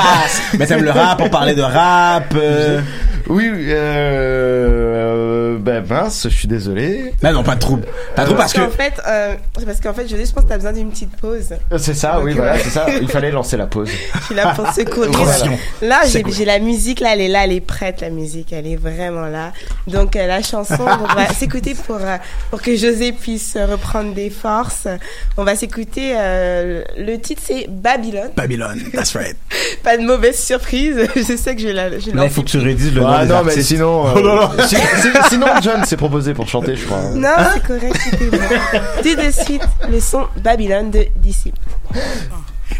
[0.59, 2.33] Mais t'aimes le rap, on parlait de rap.
[2.37, 2.81] euh.
[3.29, 7.13] Oui, euh, ben mince, je suis désolé.
[7.23, 7.85] Non, non, pas de trouble.
[8.17, 8.61] Pas de trouble parce que.
[8.61, 11.17] En fait, euh, c'est parce qu'en fait, je, je pense que t'as besoin d'une petite
[11.17, 11.55] pause.
[11.77, 12.87] C'est ça, oui, voilà, c'est ça.
[13.01, 13.91] Il fallait lancer la pause.
[14.21, 15.11] Je suis là pour secourir.
[15.13, 15.45] Voilà.
[15.83, 16.33] Là, j'ai cool.
[16.47, 19.53] la musique, là, elle est là, elle est prête, la musique, elle est vraiment là.
[19.87, 22.17] Donc, euh, la chanson, on va s'écouter pour, euh,
[22.51, 24.87] pour que José puisse reprendre des forces.
[25.37, 28.31] On va s'écouter, euh, le titre c'est Babylone.
[28.37, 29.37] Babylone, that's right.
[29.83, 32.49] Pas de mauvaise surprise, je sais que je vais la, je Là, il faut que
[32.49, 33.69] tu rédises le nom Ah des non, mais artistes.
[33.69, 34.51] sinon, euh, Oh non, non.
[34.67, 37.01] si- si- sinon John s'est proposé pour chanter, je crois.
[37.15, 38.39] Non, c'est correct, est bon.
[39.03, 41.59] Tout de suite, le son Babylone de Disciple.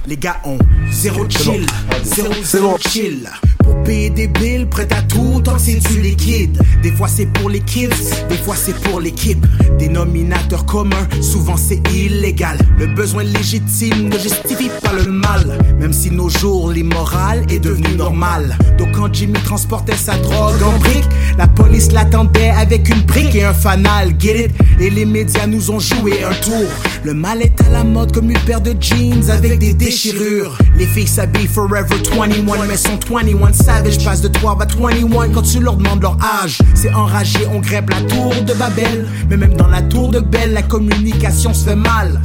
[0.07, 0.59] Les gars ont
[0.91, 1.67] zéro chill,
[2.05, 3.29] zéro, zéro chill.
[3.63, 6.61] Pour payer des billes, prêt à tout tant que c'est du liquide.
[6.83, 7.89] Des fois c'est pour les kids,
[8.29, 9.47] des fois c'est pour l'équipe.
[9.79, 12.59] Dénominateur commun, souvent c'est illégal.
[12.79, 15.59] Le besoin légitime ne justifie pas le mal.
[15.79, 18.57] Même si nos jours, l'immoral est devenu normal.
[18.79, 21.09] Donc quand Jimmy transportait sa drogue en brique,
[21.39, 24.51] la police l'attendait avec une brique et un fanal, get it?
[24.81, 26.69] Et les médias nous ont joué un tour.
[27.05, 30.57] Le mal est à la mode comme une paire de jeans avec des déchirures.
[30.77, 34.05] Les filles s'habillent forever 21, mais sont 21 savage.
[34.05, 36.59] Passe de 12 à 21 quand tu leur demandes leur âge.
[36.75, 39.07] C'est enragé, on grève la tour de Babel.
[39.29, 42.21] Mais même dans la tour de Belle, la communication se fait mal.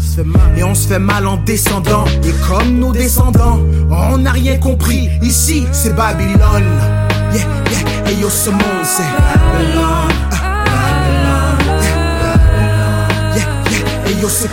[0.58, 2.06] Et on se fait mal en descendant.
[2.24, 3.60] Et comme nos descendants,
[3.90, 5.10] on n'a rien compris.
[5.22, 6.64] Ici, c'est Babylone.
[7.34, 9.04] Yeah, yeah, et yo, ce monde, c'est.
[10.32, 10.56] Ah.
[13.36, 14.50] Yeah, c'est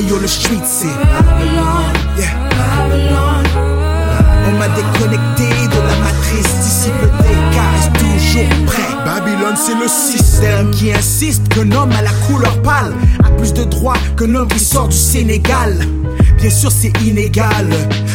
[0.00, 0.86] yeah, et yo, le street, c'est.
[2.18, 2.28] Yeah.
[4.46, 9.04] On m'a déconnecté de la matrice, disciple des cas reste toujours prêt.
[9.04, 12.92] Babylone, c'est le système qui insiste qu'un homme à la couleur pâle
[13.24, 15.86] a plus de droits qu'un homme qui sort du Sénégal.
[16.40, 17.68] Bien sûr, c'est inégal,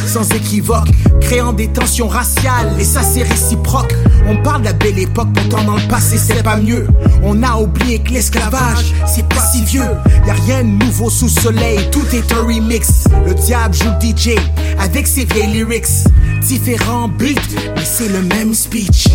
[0.04, 0.88] sans équivoque,
[1.20, 3.94] créant des tensions raciales, et ça c'est réciproque.
[4.26, 6.88] On parle de la belle époque, pourtant dans le passé c'est pas mieux.
[7.22, 9.88] On a oublié que l'esclavage, c'est pas si vieux.
[10.26, 13.04] Y a rien de nouveau sous soleil, tout est un remix.
[13.24, 14.36] Le diable joue le DJ
[14.80, 15.86] avec ses vieilles lyrics.
[16.42, 17.34] Différents beats,
[17.76, 19.06] mais c'est le même speech.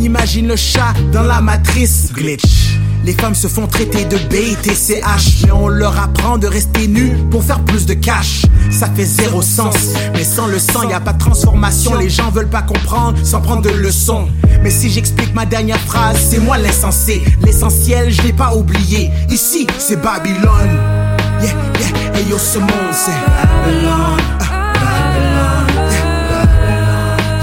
[0.00, 2.78] Imagine le chat dans la matrice glitch.
[3.04, 7.44] Les femmes se font traiter de BITCH, mais on leur apprend de rester nus pour
[7.44, 8.46] faire plus de cash.
[8.70, 9.76] Ça fait zéro sens,
[10.14, 11.96] mais sans le sang, y a pas de transformation.
[11.98, 14.28] Les gens veulent pas comprendre sans prendre de leçons.
[14.62, 17.20] Mais si j'explique ma dernière phrase, c'est moi l'essentiel.
[17.44, 19.10] L'essentiel, je l'ai pas oublié.
[19.28, 20.80] Ici, c'est Babylone.
[21.42, 24.22] Yeah, yeah, et yo, ce monde, c'est Babylone.
[24.40, 25.66] Ah.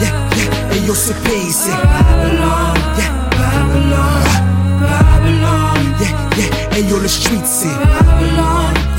[0.01, 2.81] Yeah, yeah, et yo, ce pays, c'est Babylone.
[6.89, 7.67] Yo, le street, c'est.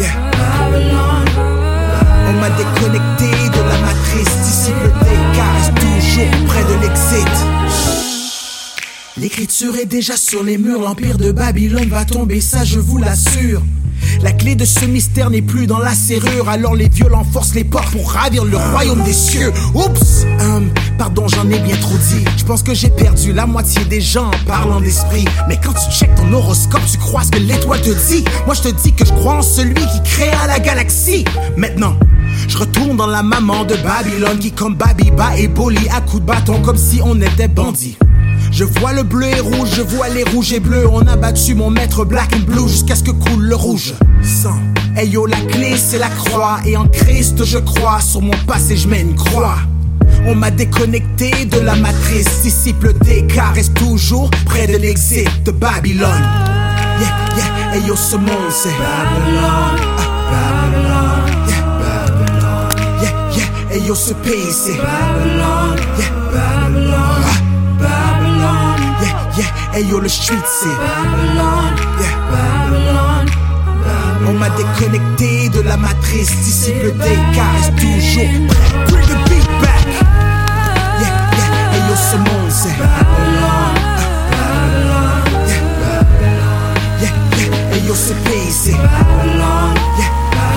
[0.01, 1.28] Yeah, Babylone.
[2.28, 7.35] On m'a déconnecté de la matrice, disciple des cas reste toujours près de l'exit.
[9.16, 13.62] L'écriture est déjà sur les murs, l'empire de Babylone va tomber, ça je vous l'assure.
[14.23, 17.65] La clé de ce mystère n'est plus dans la serrure, alors les violents forcent les
[17.65, 19.53] portes pour ravir le royaume des cieux.
[19.75, 22.25] Oups, hum, pardon, j'en ai bien trop dit.
[22.37, 25.25] Je pense que j'ai perdu la moitié des gens en parlant d'esprit.
[25.49, 28.25] Mais quand tu checkes ton horoscope, tu crois ce que l'étoile te dit.
[28.47, 31.25] Moi, je te dis que je crois en celui qui créa la galaxie.
[31.57, 31.97] Maintenant,
[32.49, 36.27] je retourne dans la maman de Babylone qui, comme Babiba et Boli, à coups de
[36.27, 37.97] bâton comme si on était bandits.
[38.53, 40.87] Je vois le bleu et rouge, je vois les rouges et bleus.
[40.93, 43.95] On a battu mon maître black and blue jusqu'à ce que coule le rouge.
[44.23, 44.61] Sang.
[44.95, 46.59] Hey la clé c'est la croix.
[46.67, 48.01] Et en Christ je crois.
[48.03, 49.57] Sur mon passé je mets une croix.
[50.27, 52.43] On m'a déconnecté de la matrice.
[52.43, 56.23] Disciple d'écart reste toujours près de l'exit de Babylone.
[57.01, 59.81] Yeah, yeah, hey yo, ce monde c'est Babylone.
[59.99, 61.31] Ah, Babylone.
[63.01, 63.13] Yeah.
[63.35, 66.12] Yeah, yeah, hey yo, ce pays c'est Babylone.
[69.35, 71.76] Yeah, hey yo, le street c'est Babylone.
[72.01, 73.30] Yeah, Babylone.
[74.28, 78.85] On m'a déconnecté de la matrice, disciple d'écart reste toujours prêt.
[78.89, 79.87] Bring the beat back.
[81.01, 82.76] Yeah, yeah, hey yo, ce monde c'est
[87.72, 89.74] hey yo, ce pays c'est Babylone.
[89.99, 90.12] Yeah.
[90.37, 90.53] Ah,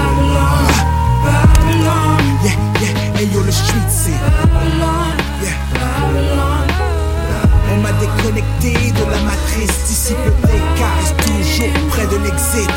[1.25, 2.27] Babylone.
[2.43, 4.19] Yeah, yeah, hey yo, le street c'est
[4.53, 5.24] Babylone.
[7.75, 10.31] On m'a déconnecté de la matrice, disciple
[10.97, 12.69] reste toujours près de l'exit.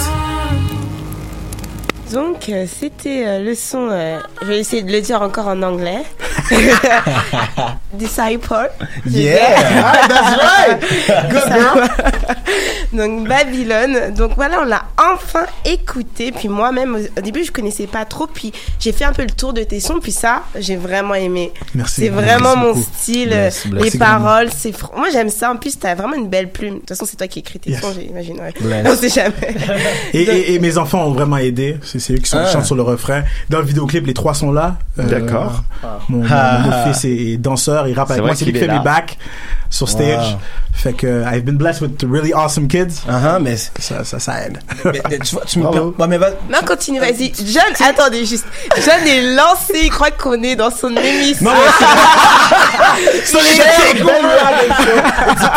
[2.12, 3.90] Donc, euh, c'était euh, le son.
[3.90, 6.02] euh, je vais essayer de le dire encore en anglais.
[7.94, 8.70] Disciple.
[9.06, 11.30] Yeah, ah, that's right.
[11.30, 11.88] Good girl.
[12.92, 14.14] Donc Babylone.
[14.14, 16.32] Donc voilà, on l'a enfin écouté.
[16.32, 18.26] Puis moi-même, au- début, je connaissais pas trop.
[18.26, 19.98] Puis j'ai fait un peu le tour de tes sons.
[20.02, 21.52] Puis ça, j'ai vraiment aimé.
[21.74, 22.02] Merci.
[22.02, 22.86] C'est vraiment Merci mon beaucoup.
[22.94, 23.50] style.
[23.72, 24.70] Les paroles, c'est.
[24.70, 25.50] fr- Moi, j'aime ça.
[25.50, 26.74] En plus, t'as vraiment une belle plume.
[26.74, 27.80] De toute façon, c'est toi qui écris tes Yes.
[27.80, 28.38] sons, j'imagine.
[28.40, 28.52] Ouais.
[28.60, 28.86] Bless.
[28.88, 29.54] On sait jamais.
[30.12, 31.78] Et, Donc- et- et mes enfants ont vraiment aidé.
[31.82, 32.50] C'est eux qui sont, Ah.
[32.52, 33.22] chantent sur le refrain.
[33.50, 34.76] Dans le vidéoclip, les trois sont là.
[34.98, 35.62] Euh, D'accord.
[36.08, 36.58] Mon, mon- Ah.
[36.58, 38.34] mon fils est, danceur, il rappe avec moi.
[38.34, 38.78] C'est lui qui fait là.
[38.78, 39.18] mes backs
[39.70, 40.32] sur stage.
[40.32, 40.38] Wow.
[40.72, 43.02] Fait que I've been blessed with really awesome kids.
[43.08, 44.60] Uh-huh, mais ça, ça, ça aide.
[44.84, 47.32] Mais, mais tu vois, tu me per- Ouais, mais va- Non, continue, vas-y.
[47.44, 48.46] John, attendez juste.
[48.76, 51.50] John est lancé, il croit qu'on est dans son émission.
[51.50, 51.70] Non, mais
[53.24, 54.04] c'est- les Take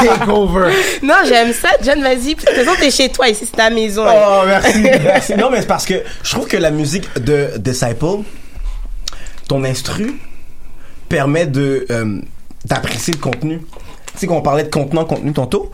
[0.07, 0.73] takeover.
[1.03, 1.69] Non, j'aime ça.
[1.83, 2.35] John, vas-y.
[2.35, 4.05] De toute façon, t'es chez toi, ici, c'est ta maison.
[4.07, 5.35] Oh, merci, merci.
[5.35, 8.23] Non, mais c'est parce que je trouve que la musique de Disciple,
[9.47, 10.15] ton instru,
[11.11, 12.19] permet de euh,
[12.65, 13.59] d'apprécier le contenu.
[14.13, 15.71] Tu sais, quand on parlait de contenant, contenu tantôt,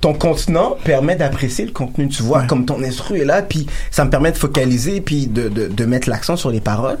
[0.00, 2.08] ton contenant permet d'apprécier le contenu.
[2.08, 5.48] Tu vois, comme ton instru est là, puis ça me permet de focaliser, puis de,
[5.48, 6.98] de, de mettre l'accent sur les paroles.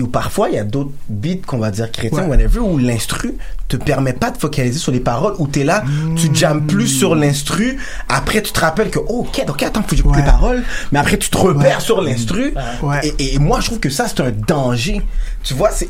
[0.00, 2.28] Ou parfois, il y a d'autres beats qu'on va dire chrétiens, Ouais.
[2.28, 3.34] whatever, où l'instru
[3.68, 5.84] te permet pas de focaliser sur les paroles, où t'es là,
[6.16, 7.76] tu jammes plus sur l'instru,
[8.08, 10.62] après tu te rappelles que, oh, ok, donc attends, faut que j'écoute les paroles,
[10.92, 12.54] mais après tu te repères sur l'instru,
[13.02, 15.02] et, et moi je trouve que ça c'est un danger.
[15.42, 15.88] Tu vois, c'est...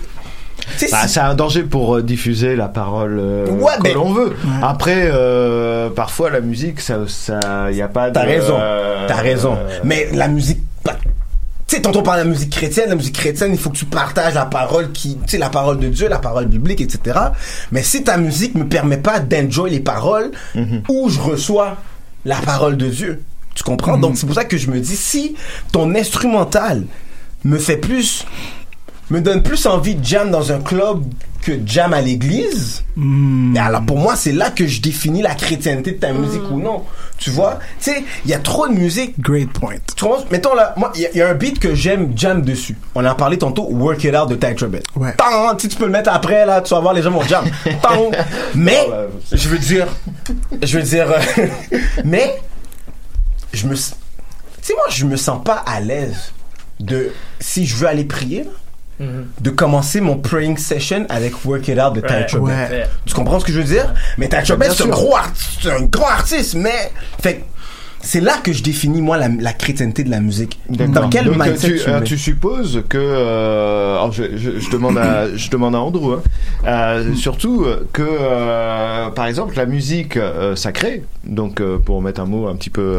[0.90, 4.34] Bah, c'est un danger pour euh, diffuser la parole euh, Ouais, que mais- l'on veut.
[4.62, 8.08] Après, euh, parfois la musique, ça, ça, y a pas.
[8.10, 8.56] de- T'as raison,
[9.08, 9.56] t'as raison.
[9.84, 10.60] Mais la musique,
[11.66, 14.34] tu sais, tantôt de la musique chrétienne, la musique chrétienne, il faut que tu partages
[14.34, 17.18] la parole qui, tu sais, la parole de Dieu, la parole biblique, etc.
[17.70, 20.30] Mais si ta musique me permet pas d'enjoy les paroles,
[20.88, 21.76] où je reçois
[22.24, 23.22] la parole de Dieu,
[23.54, 23.96] tu comprends?
[23.98, 25.34] Donc c'est pour ça que je me dis, si
[25.72, 26.84] ton instrumental
[27.44, 28.24] me fait plus,
[29.12, 31.04] me donne plus envie de jam dans un club
[31.42, 35.34] que de jam à l'église, mais alors pour moi, c'est là que je définis la
[35.34, 36.84] chrétienté de ta musique ou non.
[37.18, 39.18] Tu vois, tu sais, il y a trop de musique.
[39.20, 39.74] Great point.
[39.96, 40.24] Tu comprends?
[40.30, 42.76] Mettons là, moi, il y a- il y, a un beat que j'aime jam dessus.
[42.94, 44.84] On en a parlé tantôt, Work It Out de Ty Tribbett.
[44.96, 45.14] Ouais.
[45.16, 47.44] Tant, tu peux le mettre après là, tu vas voir les gens vont jam.
[47.82, 48.10] Tant.
[48.54, 48.86] Mais,
[49.32, 49.86] je veux dire,
[50.62, 51.46] je veux dire, euh,
[52.04, 52.40] mais,
[53.52, 53.80] je me, tu
[54.62, 56.32] sais, moi, je me sens pas à l'aise
[56.80, 58.50] de, si je veux aller prier, là,
[59.40, 62.26] de commencer mon praying session avec Work It Out de Ty Ouais.
[62.26, 62.70] Tribbett.
[62.70, 62.86] Ouais.
[63.04, 63.92] Tu comprends ce que je veux dire?
[64.18, 67.44] Mais Ty Bien c'est un gros artiste, c'est un grand artiste, mais, fait
[68.02, 70.58] c'est là que je définis, moi, la, la chrétienté de la musique.
[70.68, 72.04] Dans quel Donc, mindset tu, tu, euh, mets?
[72.04, 76.22] tu supposes que euh, alors je, je, je demande à je demande à Andrew hein,
[76.66, 80.18] euh, surtout que euh, par exemple la musique
[80.56, 82.96] sacrée donc pour mettre un mot un petit peu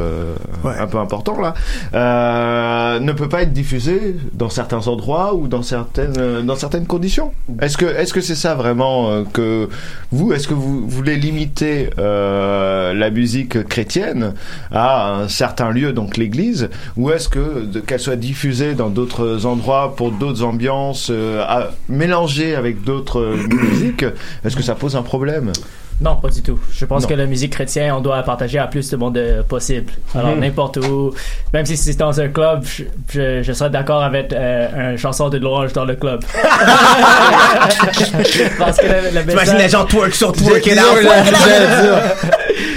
[0.64, 6.42] un peu important là ne peut pas être diffusée dans certains endroits ou dans certaines
[6.46, 9.68] dans certaines conditions est-ce que est-ce que c'est ça vraiment que
[10.12, 14.34] vous est-ce que vous voulez limiter la musique chrétienne
[14.72, 19.96] à un certain lieu donc l'église ou est-ce que qu'elle soit diffusée dans d'autres endroits
[19.96, 24.06] pour d'autres ambiances euh, à- mélangée avec d'autres euh, musiques
[24.46, 25.52] est-ce que ça pose un problème?
[26.02, 26.60] Non, pas du tout.
[26.74, 27.08] Je pense Non.
[27.10, 29.94] que la musique chrétienne, on doit la partager à plus de monde euh, possible.
[30.16, 30.40] Alors, Mhm.
[30.40, 31.14] n'importe où,
[31.54, 32.84] même si c'est dans un club, je,
[33.14, 36.22] je, je serais d'accord avec euh, une chanson de louange dans le club.
[38.58, 40.82] Parce que le, le T'imagines les gens twerk sur twerk et là,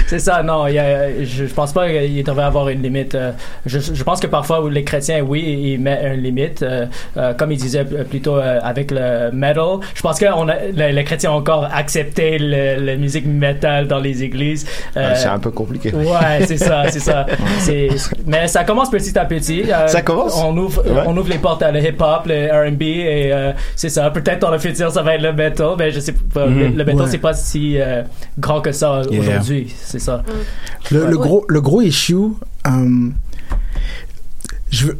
[0.07, 3.15] C'est ça, non, il y a- je, je pense pas qu'il devrait avoir une limite.
[3.15, 3.31] euh,
[3.65, 5.41] Je, je pense que parfois où les chrétiens, oui,
[5.73, 6.85] ils mettent une limite, euh,
[7.17, 9.77] euh, comme ils disaient euh, plutôt euh, avec le metal.
[9.95, 13.99] Je pense que on a, les, les chrétiens ont encore accepté la musique metal dans
[13.99, 14.65] les églises.
[14.95, 15.91] Euh, c'est un peu compliqué.
[15.93, 17.25] Ouais, c'est ça, c'est ça.
[17.59, 17.89] C'est-
[18.25, 19.63] mais ça commence petit à petit.
[19.87, 20.35] Ça commence?
[20.43, 21.03] On ouvre, Ouais.
[21.05, 24.09] on ouvre les portes à le hip-hop, le R&B et euh, c'est ça.
[24.09, 26.45] Peut-être dans le futur ça va être le metal, mais je sais pas.
[26.45, 27.07] Le, le metal Ouais.
[27.09, 28.03] c'est pas si euh,
[28.39, 29.19] grand que ça Yeah.
[29.21, 29.73] aujourd'hui.
[29.83, 30.23] C'est ça.
[30.91, 31.27] Le, le Ouais.
[31.27, 32.15] gros, le gros issue,
[32.67, 33.09] euh,
[34.69, 34.99] je veux-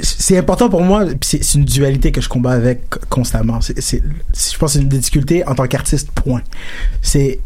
[0.00, 3.60] c'est important pour moi, c'est une dualité que je combats avec constamment.
[3.60, 6.42] Je pense que c'est une des difficultés en tant qu'artiste, point.
[7.02, 7.40] C'est,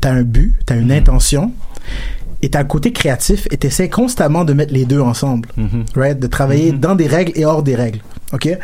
[0.00, 1.52] t'as un but, t'as une intention,
[2.40, 5.48] et t'as le côté créatif, et t'essaies constamment de mettre les deux ensemble,
[5.94, 6.18] right?
[6.18, 8.00] De travailler dans des règles et hors des règles,
[8.32, 8.58] ok?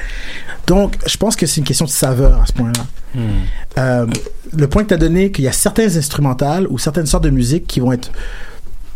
[0.67, 2.85] Donc, je pense que c'est une question de saveur à ce point-là.
[3.79, 4.07] Euh,
[4.57, 7.31] le point que tu as donné, qu'il y a certains instrumentales ou certaines sortes de
[7.31, 8.11] musique qui vont être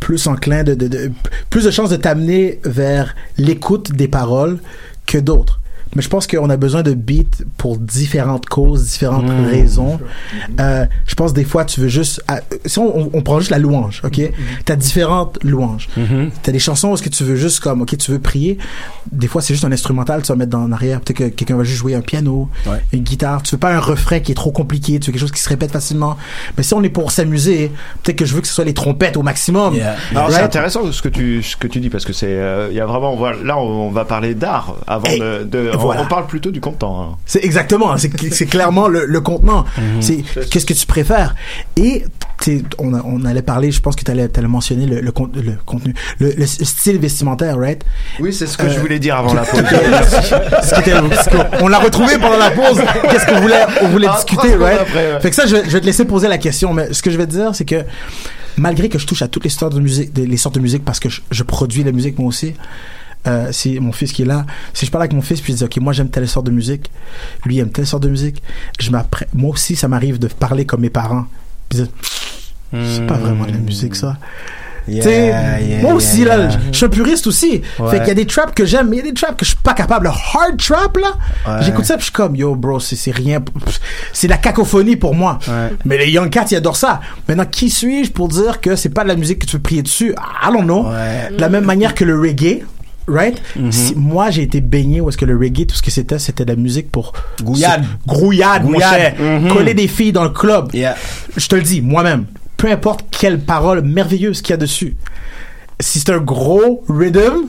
[0.00, 1.12] plus enclins de, de, de-
[1.50, 4.58] plus de chances de t'amener vers l'écoute des paroles
[5.06, 5.60] que d'autres.
[5.94, 9.46] Mais je pense qu'on a besoin de beats pour différentes causes, différentes Mm.
[9.46, 9.98] raisons.
[10.60, 13.50] Euh, je pense des fois tu veux juste, ah, si on, on- on prend juste
[13.50, 14.20] la louange, ok?
[14.64, 15.88] T'as différentes louanges.
[16.42, 18.58] T'as des chansons où est-ce que tu veux juste comme, ok, tu veux prier.
[19.10, 21.00] Des fois c'est juste un instrumental, tu vas mettre dans en arrière.
[21.00, 22.48] Peut-être que quelqu'un va juste jouer un piano,
[22.92, 23.42] une guitare.
[23.42, 24.98] Tu veux pas un refrain qui est trop compliqué.
[25.00, 26.16] Tu veux quelque chose qui se répète facilement.
[26.56, 27.70] Mais si on est pour s'amuser,
[28.02, 29.74] peut-être que je veux que ce soit les trompettes au maximum.
[30.12, 32.76] Alors c'est intéressant ce que tu ce que tu dis parce que c'est euh, il
[32.76, 36.02] y a vraiment voilà, là on, on va parler d'art avant de, de- voilà.
[36.02, 37.02] on, parle plutôt du content.
[37.02, 37.16] hein.
[37.26, 39.64] C'est exactement, c'est c'est clairement le, le contenant.
[39.78, 40.02] Mhm.
[40.02, 41.34] C'est qu'est-ce que tu préfères?
[41.76, 42.04] Et
[42.78, 45.54] on, a- on allait parler, je pense que tu allais, mentionner le, le, con- le
[45.64, 47.84] contenu, le, le style vestimentaire, right?
[48.20, 49.60] Oui, c'est ce que Euh, je voulais dire avant la pause.
[50.62, 52.80] Ce qui était- ce on l'a retrouvé pendant la pause.
[53.10, 54.80] Qu'est-ce qu'on voulait, on voulait Ah, discuter, right?
[54.80, 55.20] après, ouais.
[55.20, 56.72] Fait que ça, je vais, je vais te laisser poser la question.
[56.74, 57.84] Mais ce que je vais te dire, c'est que
[58.56, 60.98] malgré que je touche à toutes les sortes de musique, les sortes de musique parce
[61.00, 62.54] que je, je produis la musique moi aussi.
[63.28, 64.44] Euh, c'est mon fils qui est là.
[64.74, 66.50] Si je parle avec mon fils puis je dis ok moi j'aime telle sorte de
[66.50, 66.90] musique,
[67.44, 68.42] lui il aime telle sorte de musique,
[68.80, 68.90] je.
[68.90, 71.26] Moi aussi ça m'arrive de parler comme mes parents.
[71.68, 71.92] Puis de dire,
[72.72, 74.16] c'est pas vraiment de la musique ça.
[74.88, 76.58] Yeah, Tu sais, yeah, moi aussi yeah, là, yeah.
[76.72, 77.62] je suis un puriste aussi.
[77.78, 77.90] Ouais.
[77.90, 79.44] Fait qu'il y a des traps que j'aime, mais il y a des traps que
[79.44, 80.06] je suis pas capable.
[80.06, 81.12] Le hard trap là,
[81.46, 81.62] Ouais.
[81.64, 83.40] j'écoute ça puis je suis comme yo bro, c'est c'est rien,
[84.12, 85.38] c'est la cacophonie pour moi.
[85.84, 87.00] Mais les Young Cats ils adorent ça.
[87.28, 89.82] Maintenant qui suis-je pour dire que c'est pas de la musique que tu veux prier
[89.82, 90.16] dessus?
[90.42, 90.84] I don't know.
[91.30, 92.64] De la même manière que le reggae.
[93.08, 93.40] Right?
[93.56, 93.72] Mm-hmm.
[93.72, 96.44] Si- moi, j'ai été baigné où est-ce que le reggae, tout ce que c'était, c'était
[96.44, 97.12] de la musique pour...
[97.42, 97.84] Grouillade.
[98.06, 99.14] Grouillade, mon cher.
[99.18, 99.48] Mhm.
[99.52, 100.70] Coller des filles dans le club.
[100.72, 102.26] Je te le dis, moi-même.
[102.56, 104.96] Peu importe quelle parole merveilleuse qu'il y a dessus.
[105.80, 107.46] Si c'est un gros rhythm,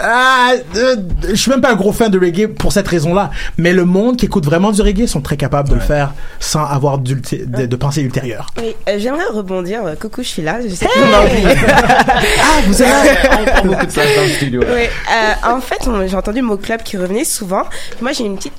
[0.00, 0.96] ah, euh,
[1.28, 3.30] je suis même pas un gros fan de reggae pour cette raison-là.
[3.58, 6.64] Mais le monde qui écoute vraiment du reggae sont très capables de le faire sans
[6.64, 8.46] avoir de, de pensée ultérieure.
[8.58, 9.84] Oui, euh, j'aimerais rebondir.
[9.84, 10.58] Euh, Coucou, je suis là.
[10.62, 11.44] Je sais Hey.
[12.40, 12.88] Ah, vous êtes
[13.40, 14.60] On prend beaucoup de place dans le studio.
[14.62, 15.78] Oui, euh, en fait,
[16.08, 17.64] j'ai entendu le mot club qui revenait souvent.
[18.00, 18.52] Moi, j'ai une petite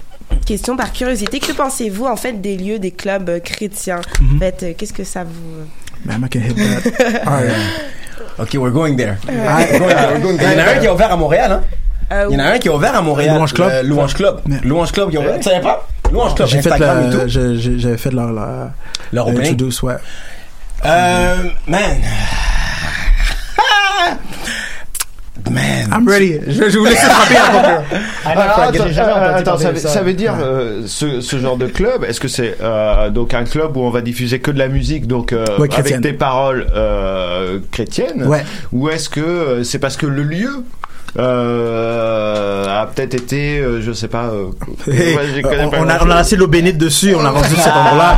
[0.45, 1.39] question par curiosité.
[1.39, 4.01] Que pensez-vous en fait des lieux, des clubs chrétiens?
[4.21, 4.35] Mhm.
[4.35, 5.65] En fait, qu'est-ce que ça vous
[6.05, 7.23] Man, I can hit that.
[7.27, 7.51] All right.
[8.39, 9.17] Ok, we're going there.
[9.27, 9.67] Ouais.
[9.71, 10.53] We're going there, we're going there.
[10.53, 11.63] Il y en a un qui est ouvert à Montréal, hein?
[12.11, 13.35] Euh, Il y en a un qui est ouvert à Montréal.
[13.35, 13.71] Louange Club?
[13.83, 14.41] Le Louange Club.
[14.63, 15.37] Louange Club, qui est ouvert.
[15.37, 15.87] Tu savais pas?
[16.11, 17.27] Louange Club, J'ai fait Instagram et la, tout.
[17.27, 18.71] j'avais fait leur, leur,
[19.11, 19.51] Leur opening?
[19.53, 19.95] introduce, ouais.
[20.85, 21.35] Euh,
[21.67, 21.97] man.
[25.49, 25.89] Man.
[25.91, 26.39] I'm ready.
[26.47, 27.83] Je, je vous laisse frapper à.
[28.25, 28.31] Ah,
[28.67, 29.89] attends, euh, attends, ça, veut- ça.
[29.89, 33.43] ça veut dire euh, ce, ce genre de club, est-ce que c'est euh, donc un
[33.45, 36.67] club où on va diffuser que de la musique, donc euh, Ouais, avec des paroles
[36.75, 38.43] euh, chrétiennes, Ouais.
[38.73, 40.63] ou est-ce que c'est parce que le lieu
[41.17, 44.49] a peut-être été, euh, je sais pas, euh,
[44.91, 47.67] Hey, ouais, on, pas on a, on a l'eau bénite dessus, on a rendu cet
[47.67, 48.17] endroit-là.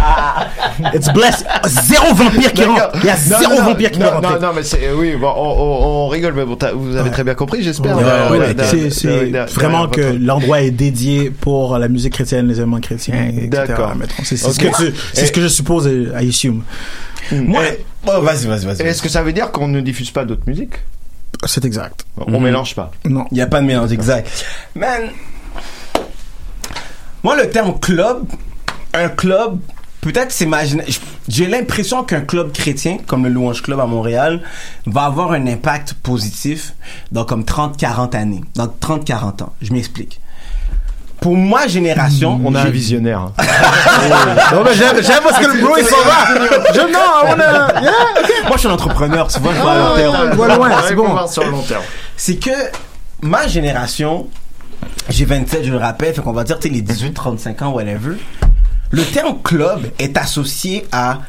[0.93, 1.45] It's blessed.
[1.65, 2.89] Zéro vampire qui rentre.
[2.95, 4.33] Il y a zéro non, vampire qui non, peut rentrer.
[4.33, 7.23] Non, non, mais c'est, oui, bon, on, on- on rigole, mais bon, vous avez très
[7.23, 7.95] bien compris, j'espère.
[7.97, 12.79] Ouais, Euh, ouais, c'est vraiment que l'endroit est dédié pour la musique chrétienne, les éléments
[12.79, 13.47] chrétiens, etc.
[13.47, 13.93] D'accord.
[14.23, 14.67] C'est ce que
[15.13, 16.63] c'est ce que je suppose, euh, I assume.
[17.31, 17.61] Moi,
[18.07, 18.81] oh, vas-y, vas-y, vas-y.
[18.81, 20.75] Est-ce que ça veut dire qu'on ne diffuse pas d'autres musiques?
[21.45, 22.05] C'est exact.
[22.17, 22.43] On Mhm.
[22.43, 22.91] mélange pas.
[23.05, 23.25] Non.
[23.31, 24.29] Il n'y a pas de mélange exact.
[24.75, 25.09] Man,
[27.23, 28.25] moi, le terme club,
[28.93, 29.59] un club,
[30.01, 30.83] peut-être s'imaginer.
[31.27, 34.41] J'ai l'impression qu'un club chrétien, comme le Louange Club à Montréal,
[34.87, 36.73] va avoir un impact positif
[37.11, 38.41] dans comme 30-40 années.
[38.55, 39.53] Dans 30-40 ans.
[39.61, 40.19] Je m'explique.
[41.21, 43.19] Pour ma génération, On a un visionnaire.
[43.19, 43.33] hein.
[44.53, 46.73] Non, mais j'aime, j'aime parce que le bro, il s'en va.
[46.73, 47.91] Je, non, on a, yeah.
[48.47, 50.83] Moi, je suis un entrepreneur, vois, je vois à long Ah, terme.
[50.87, 51.27] c'est bon.
[51.27, 51.83] sur le long terme.
[52.17, 52.49] C'est que
[53.21, 54.27] ma génération,
[55.09, 58.15] j'ai 27, je le rappelle, fait qu'on va dire, tu les 18, 35 ans, whatever.
[58.89, 61.19] Le terme club est associé à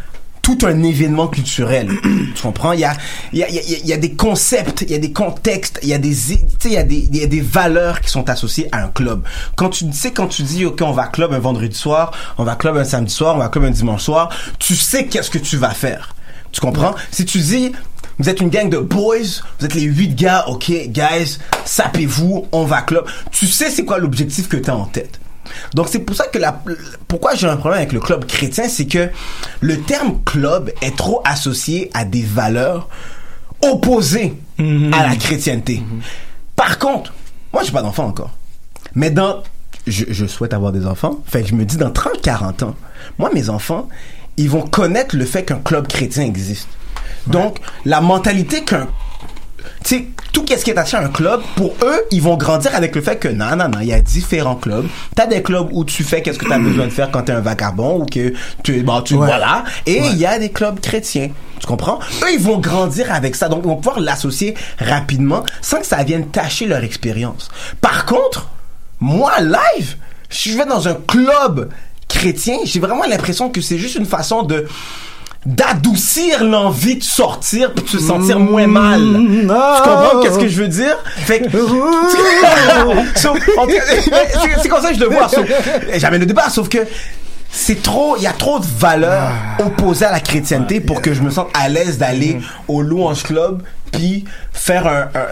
[0.42, 1.88] tout un événement culturel.
[2.34, 2.72] tu comprends?
[2.72, 2.94] Il y a,
[3.32, 5.12] il y, a, il y, a, il y a des concepts, il y a des
[5.12, 7.40] contextes, il y a des, tu sais, il y a des, il y a des
[7.40, 9.22] valeurs qui sont associées à un club.
[9.56, 12.56] Quand tu sais, quand tu dis, OK, on va club un vendredi soir, on va
[12.56, 15.56] club un samedi soir, on va club un dimanche soir, tu sais qu'est-ce que tu
[15.56, 16.14] vas faire.
[16.50, 16.94] Tu comprends?
[17.10, 17.72] Si tu dis,
[18.18, 22.64] vous êtes une gang de boys, vous êtes les huit gars, ok, guys, sapez-vous, on
[22.64, 23.06] va club.
[23.30, 25.21] Tu sais c'est quoi l'objectif que tu as en tête.
[25.74, 26.60] Donc c'est pour ça que la,
[27.08, 29.10] pourquoi j'ai un problème avec le club chrétien, c'est que
[29.60, 32.88] le terme club est trop associé à des valeurs
[33.62, 35.82] opposées à la chrétienté.
[36.56, 37.12] Par contre,
[37.52, 38.30] moi j'ai pas d'enfant encore.
[38.94, 39.42] Mais dans
[39.86, 42.74] je, je souhaite avoir des enfants, fait que je me dis dans 30 40 ans,
[43.18, 43.88] moi mes enfants,
[44.36, 46.68] ils vont connaître le fait qu'un club chrétien existe.
[47.26, 48.88] Donc la mentalité qu'un
[49.84, 52.94] sais, tout ce qui est attaché à un club, pour eux, ils vont grandir avec
[52.94, 54.86] le fait que non, non, non, il y a différents clubs.
[55.14, 57.40] T'as des clubs où tu fais qu'est-ce que t'as besoin de faire quand t'es un
[57.40, 58.32] vagabond ou que
[58.62, 59.26] tu, bon, tu, Ouais.
[59.26, 59.64] voilà.
[59.86, 60.12] Et il Ouais.
[60.16, 61.30] y a des clubs chrétiens.
[61.60, 62.00] Tu comprends?
[62.22, 63.48] Eux, ils vont grandir avec ça.
[63.48, 67.50] Donc, ils vont pouvoir l'associer rapidement sans que ça vienne tâcher leur expérience.
[67.80, 68.48] Par contre,
[69.00, 69.96] moi, live,
[70.28, 71.68] si je vais dans un club
[72.08, 74.66] chrétien, j'ai vraiment l'impression que c'est juste une façon de
[75.44, 79.00] d'adoucir l'envie de sortir pour te sentir moins mal.
[79.00, 80.96] Tu comprends qu'est-ce que je veux dire?
[81.04, 81.50] Fait que,
[84.62, 85.28] c'est comme ça que je le vois.
[85.28, 86.86] Sauf, le débat, sauf que
[87.50, 91.22] c'est trop, il y a trop de valeurs opposées à la chrétienté pour que je
[91.22, 95.26] me sente à l'aise d'aller au louange club puis faire un, un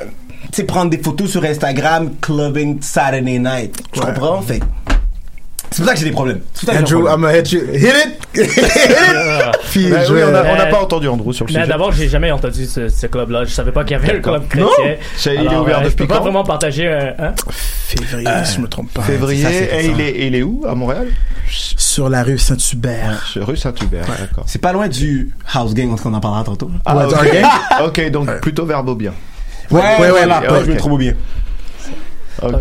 [0.50, 3.80] tu sais, prendre des photos sur Instagram, clubbing Saturday night.
[3.92, 4.42] Tu comprends?
[4.42, 4.64] Fait que
[5.70, 6.40] c'est pour ça que j'ai des problèmes.
[6.68, 7.06] Andrew.
[7.08, 7.60] I'm gonna hit you.
[7.72, 8.18] Hit it!
[8.34, 9.56] Hit it!
[9.70, 11.68] Puis Ben je oui, on n'a Euh, pas entendu Andrew sur le Mais sujet.
[11.70, 13.44] d'abord, j'ai jamais entendu ce, ce club-là.
[13.44, 14.66] Je savais pas qu'il y avait un club chrétien.
[14.66, 14.96] Non?
[15.16, 17.14] C'est- il est Alors, ouvert euh, Je depuis peux pas vraiment partager un.
[17.18, 17.34] hein?
[17.50, 19.02] Février, si je me trompe pas.
[19.02, 20.64] Février, et il est, il est où?
[20.68, 21.08] À Montréal?
[21.48, 23.24] Sur la rue Saint-Hubert.
[23.26, 24.44] Sur rue Saint-Hubert, d'accord.
[24.46, 26.70] C'est pas loin du house gang, on en parlera tantôt.
[26.84, 27.10] Ah, Ouais, ok.
[27.10, 27.44] Dark Gang?
[27.86, 29.12] ok, donc plutôt vers Beaubien.
[29.70, 30.22] Ouais, ouais, ouais,
[30.64, 31.14] je me trouve bien.
[32.42, 32.54] Ok.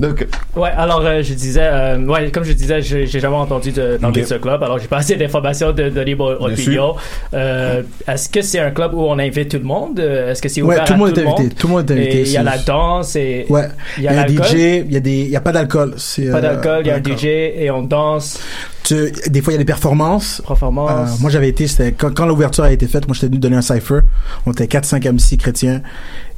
[0.00, 0.26] Donc,
[0.56, 4.22] Ouais, alors euh, je disais, euh, ouais, comme je disais, j'ai jamais entendu de, parler
[4.22, 6.94] de ce club, alors j'ai pas assez d'informations de, de libre opinion.
[7.32, 9.98] Euh, Est-ce que c'est un club où on invite tout le monde?
[10.00, 11.40] Est-ce que c'est Ouais, ouvert tout le à monde tout est le monde?
[11.40, 11.54] invité.
[11.54, 12.20] Tout le monde est invité.
[12.22, 13.68] Il y a la danse et Ouais.
[13.98, 14.26] il y a un.
[14.26, 14.54] DJ,
[14.86, 15.94] il y a des, il y a pas d'alcool.
[16.32, 16.98] Pas d'alcool, il y a un.
[17.02, 18.40] DJ et on danse.
[18.82, 20.42] Tu- des fois, il y a des performances.
[20.46, 20.90] Performance.
[20.90, 21.66] Euh, moi, j'avais été,
[21.96, 24.00] quand, quand l'ouverture a été faite, moi, j'étais venu donner un cypher.
[24.44, 25.80] On était 4-5 MC chrétiens.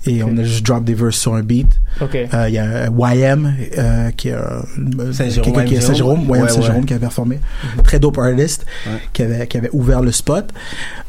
[0.07, 1.67] Et on a juste drop des verses sur un beat.
[2.01, 2.15] Ok.
[2.17, 6.21] Euh, Il y a YM, euh, qui est, euh, Saint-Jérôme, quelqu'un qui est YM Saint-Jérôme,
[6.23, 6.85] YM Ouais, ouais.
[6.87, 7.41] Qui avait performé.
[7.85, 8.67] Très dope artist,
[9.13, 10.51] qui avait, qui avait ouvert le spot.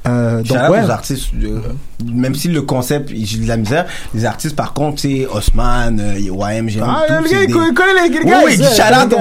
[0.08, 0.84] Euh, donc, ouais.
[0.86, 1.60] aux artistes, euh,
[2.06, 6.18] même si le concept, j'ai de la misère, les artistes, par contre, sais, Osman, euh,
[6.18, 8.56] YM, Jérôme, Ah, tout, le c'est gars, il des- il connaît les- Oui, gars, oui,
[8.58, 8.64] c'est-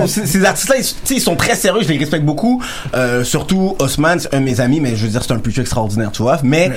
[0.05, 2.63] aux- ces artistes-là, ils, ils sont très sérieux, je les respecte beaucoup,
[2.95, 5.59] euh, surtout Osman, c'est un de mes amis, mais je veux dire, c'est un plus
[5.59, 6.71] extraordinaire, tu vois, mais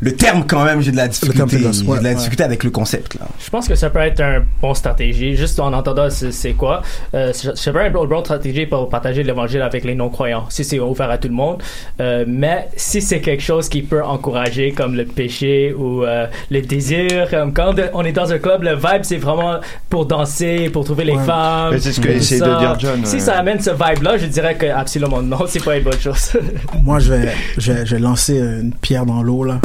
[0.00, 2.16] le terme, quand même, j'ai de la difficulté, terme, c'est j'ai ouais, de la ouais.
[2.42, 3.26] Avec le concept, là.
[3.44, 6.82] Je pense que ça peut être un bon stratégie, juste en entendant c'est quoi.
[7.14, 10.64] Euh, c'est- ça peut être une bonne stratégie pour partager l'évangile avec les non-croyants, si
[10.64, 11.62] c'est ouvert à tout le monde.
[12.00, 16.60] Euh, mais si c'est quelque chose qui peut encourager, comme le péché ou euh, le
[16.62, 20.84] désir, comme quand on est dans un club, le vibe c'est vraiment pour danser, pour
[20.84, 21.24] trouver les Ouais.
[21.24, 21.78] femmes.
[21.78, 23.20] C'est ce que essaie de dire John, Si ouais.
[23.20, 26.32] ça amène ce vibe-là, je dirais que absolument non, c'est pas une bonne chose.
[26.82, 27.28] Moi, je vais,
[27.58, 29.60] je vais, je vais lancer une pierre dans l'eau, là.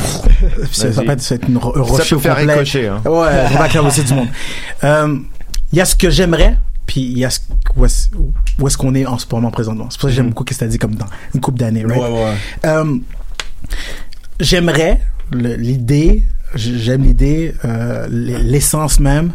[0.72, 2.32] ça, être, va être une ro- un Ça rocher au complet.
[2.68, 3.02] Ricocher, hein.
[3.06, 4.27] Ouais, ça va aussi du monde.
[4.84, 5.18] Euh,
[5.72, 7.39] Il y a ce que j'aimerais, puis il y a ce,
[7.76, 9.88] où est-ce, qu'on est en ce moment présentement.
[9.89, 11.60] C'est pour ça que j'aime beaucoup ce que tu as dit comme dans une couple
[11.60, 12.02] d'années, right?
[12.02, 12.35] Ouais, ouais.
[12.65, 12.98] Euh,
[14.39, 16.23] j'aimerais l'idée
[16.56, 19.34] j'aime l'idée euh, l'essence même.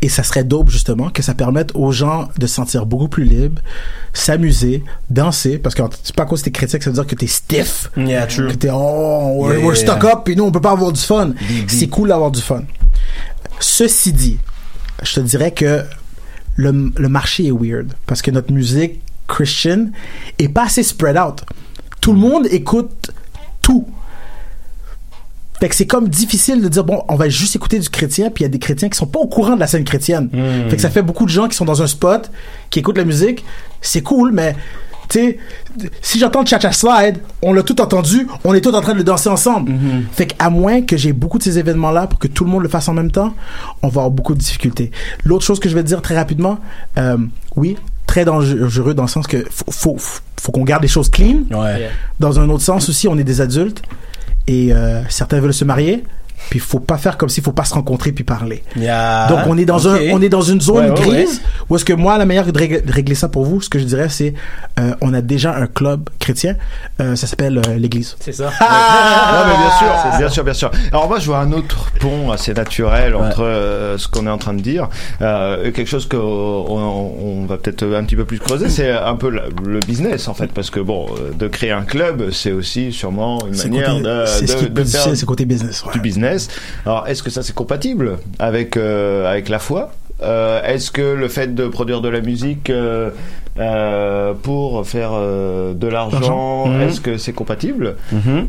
[0.00, 3.24] Et ça serait dope justement que ça permette aux gens de se sentir beaucoup plus
[3.24, 3.60] libres
[4.12, 5.58] s'amuser danser.
[5.58, 7.26] Parce que c'est pas à cause que t'es chrétien que ça veut dire que t'es
[7.26, 7.90] stiff.
[7.96, 8.48] Yeah, true.
[8.48, 10.12] que t'es oh we're, Yeah, we're stuck yeah.
[10.12, 11.32] up et nous on peut pas avoir du fun.
[11.66, 12.62] C'est cool d'avoir du fun.
[13.60, 14.38] Ceci dit
[15.02, 15.82] je te dirais que
[16.56, 17.92] le, le marché est weird.
[18.06, 19.90] Parce que notre musique Christian
[20.38, 21.42] est pas assez spread out.
[22.00, 23.10] Tout le monde écoute
[23.62, 23.86] tout
[25.62, 28.42] fait que c'est comme difficile de dire bon on va juste écouter du chrétien puis
[28.42, 30.68] il y a des chrétiens qui sont pas au courant de la scène chrétienne Hmm.
[30.68, 32.30] fait que ça fait beaucoup de gens qui sont dans un spot
[32.70, 33.44] qui écoutent la musique
[33.80, 34.56] c'est cool mais
[35.08, 35.38] tu sais
[36.00, 38.98] si j'entends Cha Cha Slide on l'a tout entendu on est tous en train de
[38.98, 40.02] le danser ensemble Hmm.
[40.12, 42.64] fait qu'à moins que j'ai beaucoup de ces événements là pour que tout le monde
[42.64, 43.32] le fasse en même temps
[43.82, 44.90] on va avoir beaucoup de difficultés
[45.24, 46.58] l'autre chose que je vais te dire très rapidement
[46.98, 47.16] euh,
[47.54, 47.76] oui
[48.08, 49.96] très dangereux dans le sens que faut, faut,
[50.40, 51.44] faut qu'on garde les choses clean.
[51.50, 51.88] Ouais.
[52.20, 53.80] Dans un autre sens aussi, on est des adultes
[54.46, 56.04] et euh, certains veulent se marier.
[56.50, 58.62] Puis faut pas faire comme s'il faut pas se rencontrer puis parler.
[58.76, 59.26] Yeah.
[59.28, 61.64] Donc on est dans un on est dans une zone Ouais, ouais, grise ouais.
[61.70, 63.78] où est-ce que moi la meilleure de rég- de régler ça pour vous, ce que
[63.78, 64.34] je dirais c'est
[64.78, 66.56] euh, on a déjà un club chrétien,
[67.00, 68.16] euh, ça s'appelle euh, l'église.
[68.20, 68.44] C'est ça.
[68.46, 70.70] non mais bien sûr, bien sûr, bien sûr.
[70.90, 74.38] Alors moi je vois un autre pont assez naturel entre euh, ce qu'on est en
[74.38, 74.88] train de dire,
[75.20, 79.16] euh, quelque chose qu'on on, on va peut-être un petit peu plus creuser, c'est un
[79.16, 81.06] peu la- le business en fait, parce que bon,
[81.38, 84.84] de créer un club, c'est aussi sûrement une manière côté- de, c'est ce de- de
[84.84, 85.82] faire c'est côté business.
[85.84, 85.92] ouais.
[85.92, 86.31] du business.
[86.86, 89.90] Alors est-ce que ça c'est compatible avec euh, avec la foi?
[90.22, 93.10] Euh, Est-ce que le fait de produire de la musique euh,
[93.58, 96.66] euh, pour faire euh, de l'argent.
[96.68, 96.80] Mhm.
[96.82, 97.96] est-ce que c'est compatible?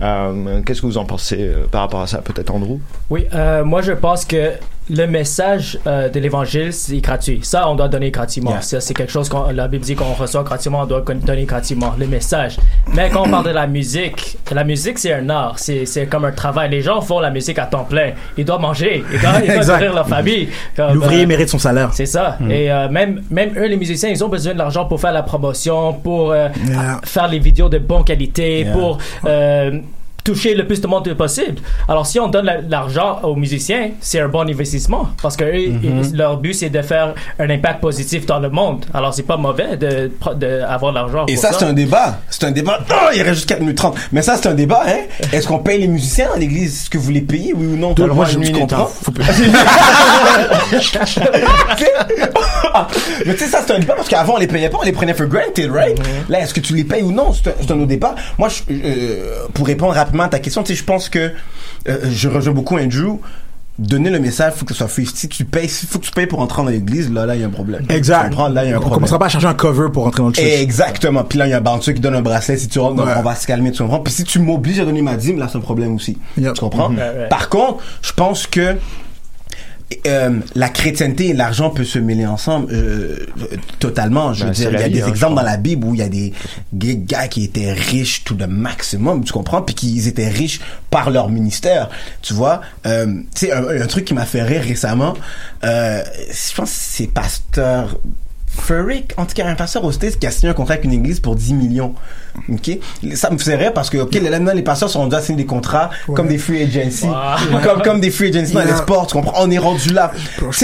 [0.02, 2.20] Euh, Qu'est-ce que vous en pensez euh, par rapport à ça?
[2.20, 2.78] Peut-être Andrew?
[3.10, 4.52] Oui, euh, moi je pense que
[4.90, 7.40] le message euh, de l'évangile c'est gratuit.
[7.44, 8.52] Ça, on doit donner gratuitement.
[8.52, 8.62] Yeah.
[8.62, 11.94] Ça, C'est quelque chose qu'on la Bible dit qu'on reçoit gratuitement, on doit donner gratuitement
[11.98, 12.58] le message.
[12.94, 16.32] Mais quand on parle de la musique, la musique c'est un art, c'est comme un
[16.32, 16.70] travail.
[16.70, 18.12] Les gens font la musique à temps plein.
[18.38, 20.50] Ils doivent manger, ils doivent, ils doivent leur famille.
[20.76, 21.90] Comme, L'ouvrier euh, mérite son salaire.
[21.94, 22.38] c'est ça.
[22.40, 22.52] Mm.
[22.52, 25.24] Et euh, même, même eux, les musiciens, ils ont besoin de l'argent pour faire la
[25.24, 27.00] promotion, pour euh, Yeah.
[27.04, 28.74] faire les vidéos de bonne qualité, Yeah.
[28.74, 29.80] pour euh,
[30.24, 31.58] toucher le plus de monde possible.
[31.88, 35.54] Alors, si on donne la- l'argent aux musiciens, c'est un bon investissement parce que eux,
[35.74, 36.10] Mm-hmm.
[36.12, 38.86] ils- leur but, c'est de faire un impact positif dans le monde.
[38.94, 41.26] Alors, c'est pas mauvais de, de avoir l'argent.
[41.28, 42.20] Et ça, c'est un débat.
[42.30, 42.80] C'est un débat.
[42.90, 43.96] Oh, il reste juste 4 minutes 30.
[44.12, 45.00] Mais ça, c'est un débat, hein.
[45.32, 46.82] Est-ce qu'on paye les musiciens dans l'église?
[46.84, 47.94] Est-ce que vous les payez, oui ou non?
[47.94, 48.86] Alors, moi, je tu comprends?
[48.88, 49.24] faut plus.
[53.26, 54.92] Mais tu sais, ça, c'est un débat parce qu'avant, on les payait pas, on les
[54.92, 55.98] prenait for granted, right?
[56.30, 57.32] Là, est-ce que tu les payes ou non?
[57.34, 58.16] C'est un, c'est un autre débat.
[58.38, 61.32] Moi, je- euh, pour répondre rapidement à ta question, tu sais, je pense que
[61.88, 63.18] euh, je rejoins beaucoup Andrew.
[63.80, 65.08] Donner le message, faut que ce soit free.
[65.12, 67.42] Si tu payes, s'il faut que tu payes pour entrer dans l'église, là, là, il
[67.42, 67.84] y a un problème.
[67.90, 68.26] Exact.
[68.26, 68.48] Tu comprends?
[68.50, 68.98] Là, il y a un on problème.
[68.98, 70.46] commencera pas à chercher un cover pour rentrer dans le church.
[70.46, 71.24] Exactement.
[71.24, 72.58] Puis là, il y a un bouncer qui donne un bracelet.
[72.58, 73.14] Si tu rentres, Ouais.
[73.18, 74.00] on va se calmer, tu comprends?
[74.02, 76.20] Puis si tu m'obliges à donner ma dîme, là, c'est un problème aussi.
[76.38, 76.54] Yep.
[76.54, 76.90] Tu comprends?
[76.90, 76.98] Mhm.
[77.00, 77.28] Ouais, ouais.
[77.30, 78.76] Par contre, je pense que
[80.08, 83.28] euh, la chrétienté et l'argent peuvent se mêler ensemble euh,
[83.80, 84.34] totalement.
[84.34, 85.86] Je veux Ben, c'est dire, il y a vie, des hein, exemples dans la Bible
[85.86, 86.34] où il y a des
[86.74, 90.60] gars qui étaient riches tout le maximum, tu comprends, puis qu'ils étaient riches
[90.90, 91.90] par leur ministère,
[92.22, 92.62] tu vois.
[92.86, 93.06] Euh,
[93.36, 95.14] tu sais, un, un truc qui m'a fait rire récemment,
[95.64, 97.98] euh, je pense que c'est pasteur
[98.56, 100.94] Furrick, en tout cas un pasteur au States qui a signé un contrat avec une
[100.94, 101.94] église pour 10 millions.
[102.50, 102.72] OK?
[103.16, 105.90] Ça me faisait rire parce que, OK, maintenant, les pasteurs sont déjà signer des contrats
[106.16, 107.08] comme des free agency.
[107.64, 109.34] Comme, comme des free agency dans les sports, tu comprends?
[109.44, 110.12] On est rendu là.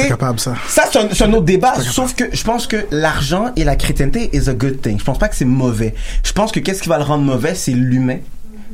[0.04, 0.54] Pas capable ça.
[0.68, 1.74] Ça, c'est un, c'est un autre débat.
[1.92, 4.98] Sauf que je pense que l'argent et la chrétienté is a good thing.
[5.00, 5.94] Je pense pas que c'est mauvais.
[6.24, 8.20] Je pense que qu'est-ce qui va le rendre mauvais, c'est l'humain.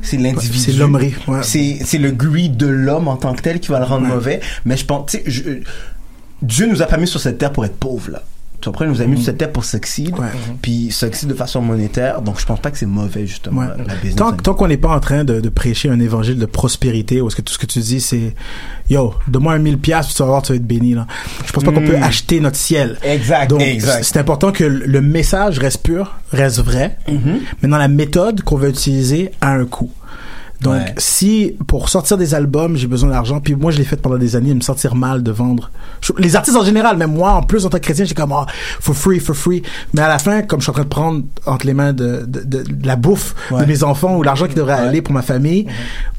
[0.02, 0.58] C'est l'individu.
[0.58, 1.42] C'est l'hommerie, ouais.
[1.42, 4.40] C'est, c'est le greed de l'homme en tant que tel qui va le rendre mauvais.
[4.66, 5.42] Mais je pense, tu sais, je-
[6.42, 8.22] Dieu nous a pas mis sur cette terre pour être pauvres, là.
[8.66, 8.86] Tu comprends?
[8.86, 10.12] Nous a mis sur cette pour succeed.
[10.60, 12.20] Puis succeed de façon monétaire.
[12.20, 13.66] Donc, je pense pas que c'est mauvais, justement, Ouais.
[13.86, 14.16] la business.
[14.16, 17.28] Tant, tant qu'on n'est pas en train de, de prêcher un évangile de prospérité, où
[17.28, 18.34] est-ce que tout ce que tu dis, c'est
[18.90, 20.94] Yo, donne-moi un 1000 piastres, tu vas voir, tu vas être béni.
[20.94, 21.06] Là.
[21.46, 21.86] Je pense pas qu'on Mm.
[21.86, 22.98] peut acheter notre ciel.
[23.04, 23.62] Exact, Donc,
[24.02, 27.38] c'est important que le message reste pur, reste vrai, Mm-hmm.
[27.62, 29.90] mais dans la méthode qu'on va utiliser a un coût.
[30.62, 30.94] Donc, Ouais.
[30.96, 34.36] si pour sortir des albums, j'ai besoin d'argent, puis moi je l'ai fait pendant des
[34.36, 35.70] années, me sentir mal de vendre.
[36.00, 38.32] Je- les artistes en général, même moi, en plus en tant que chrétien, j'ai comme
[38.32, 38.46] ah,
[38.80, 39.62] for free, for free.
[39.92, 42.24] Mais à la fin, comme je suis en train de prendre entre les mains de,
[42.26, 43.60] de, de- de la bouffe Ouais.
[43.60, 45.66] de mes enfants ou l'argent qui devrait aller pour ma famille,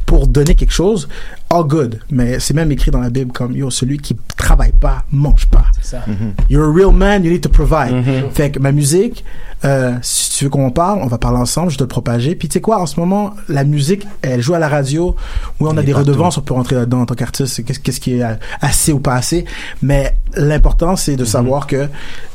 [0.07, 1.07] pour donner quelque chose,
[1.51, 1.99] all good.
[2.09, 5.65] Mais c'est même écrit dans la Bible comme yo, celui qui travaille pas, mange pas.
[5.81, 6.03] Ça.
[6.49, 7.93] You're a real man, you need to provide.
[7.93, 8.31] Mm-hmm.
[8.31, 9.25] Fait que ma musique,
[9.65, 12.35] euh, si tu veux qu'on en parle, on va parler ensemble, je dois le propager.
[12.35, 15.13] Puis tu sais quoi, en ce moment, la musique, elle joue à la radio.
[15.59, 16.07] Oui, on a des partout.
[16.09, 17.63] redevances, on peut rentrer là-dedans en tant qu'artiste.
[17.65, 18.25] Qu'est-ce qui est
[18.61, 19.43] assez ou pas assez.
[19.81, 21.89] Mais l'important, c'est de savoir que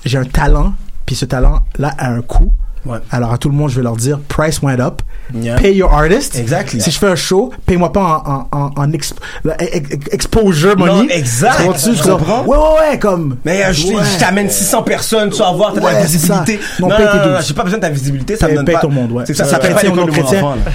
[0.05, 0.75] j'ai un talent,
[1.07, 2.53] puis ce talent-là a un coût.
[2.85, 2.99] Ouais.
[3.11, 5.01] Alors à tout le monde, je vais leur dire, price went up.
[5.35, 5.57] Yeah.
[5.57, 6.37] Pay your artist.
[6.37, 6.81] Exactly.
[6.81, 8.23] Si je fais un show, paye-moi pas
[8.53, 10.93] en, en, en, en exp- la- ex- ex- exposure money.
[10.93, 11.57] Non, exact.
[11.57, 11.95] Tu comprends-tu?
[11.97, 12.45] Je Tu comprends?
[12.45, 13.37] Ouais, ouais, ouais, comme.
[13.45, 14.03] Mais euh, je, Ouais.
[14.15, 16.59] je t'amène 600 personnes, tu vas voir, t'as Ouais, la c'est visibilité.
[16.81, 18.57] Non, Non, paye non, tes non, j'ai pas besoin de ta visibilité, ça Paye- me
[18.59, 18.81] donne paye pas.
[18.83, 19.25] ton monde, ouais.
[19.27, 20.13] C'est ça, Ça ça fait chrétien pas l'école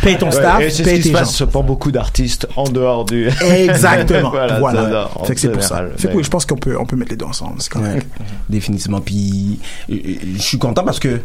[0.01, 1.19] paye ton staff, c'est ce paye qui tes se gens.
[1.19, 3.29] passe pour beaucoup d'artistes en dehors du.
[3.45, 4.31] Exactement.
[4.59, 5.09] voilà.
[5.25, 5.83] fait que c'est pour ça.
[5.97, 7.55] Fait que oui, je pense qu'on peut, on peut mettre les deux ensemble.
[7.59, 8.07] C'est correct.
[8.49, 9.01] Définitivement.
[9.01, 9.59] Puis,
[9.91, 11.19] euh, euh, je suis content parce que,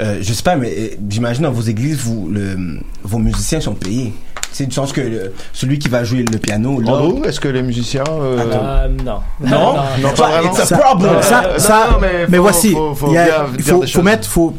[0.00, 3.74] euh, je sais pas, mais euh, j'imagine dans vos églises, vous, le, vos musiciens sont
[3.74, 4.12] payés.
[4.52, 6.92] C'est du sens que le- celui qui va jouer le piano, là.
[6.92, 8.04] Andrew, est-ce que les musiciens.
[8.08, 9.18] euh, Euh, non.
[9.40, 10.50] Non, Non, pas vraiment.
[10.52, 11.22] It's a Ça- problem.
[11.22, 13.64] Ça, Euh, ça, non, mais mais, faut- voici, faut- faut il y a- bien il
[13.64, 14.04] dire faut, des faut choses.
[14.04, 14.54] mettre, faut,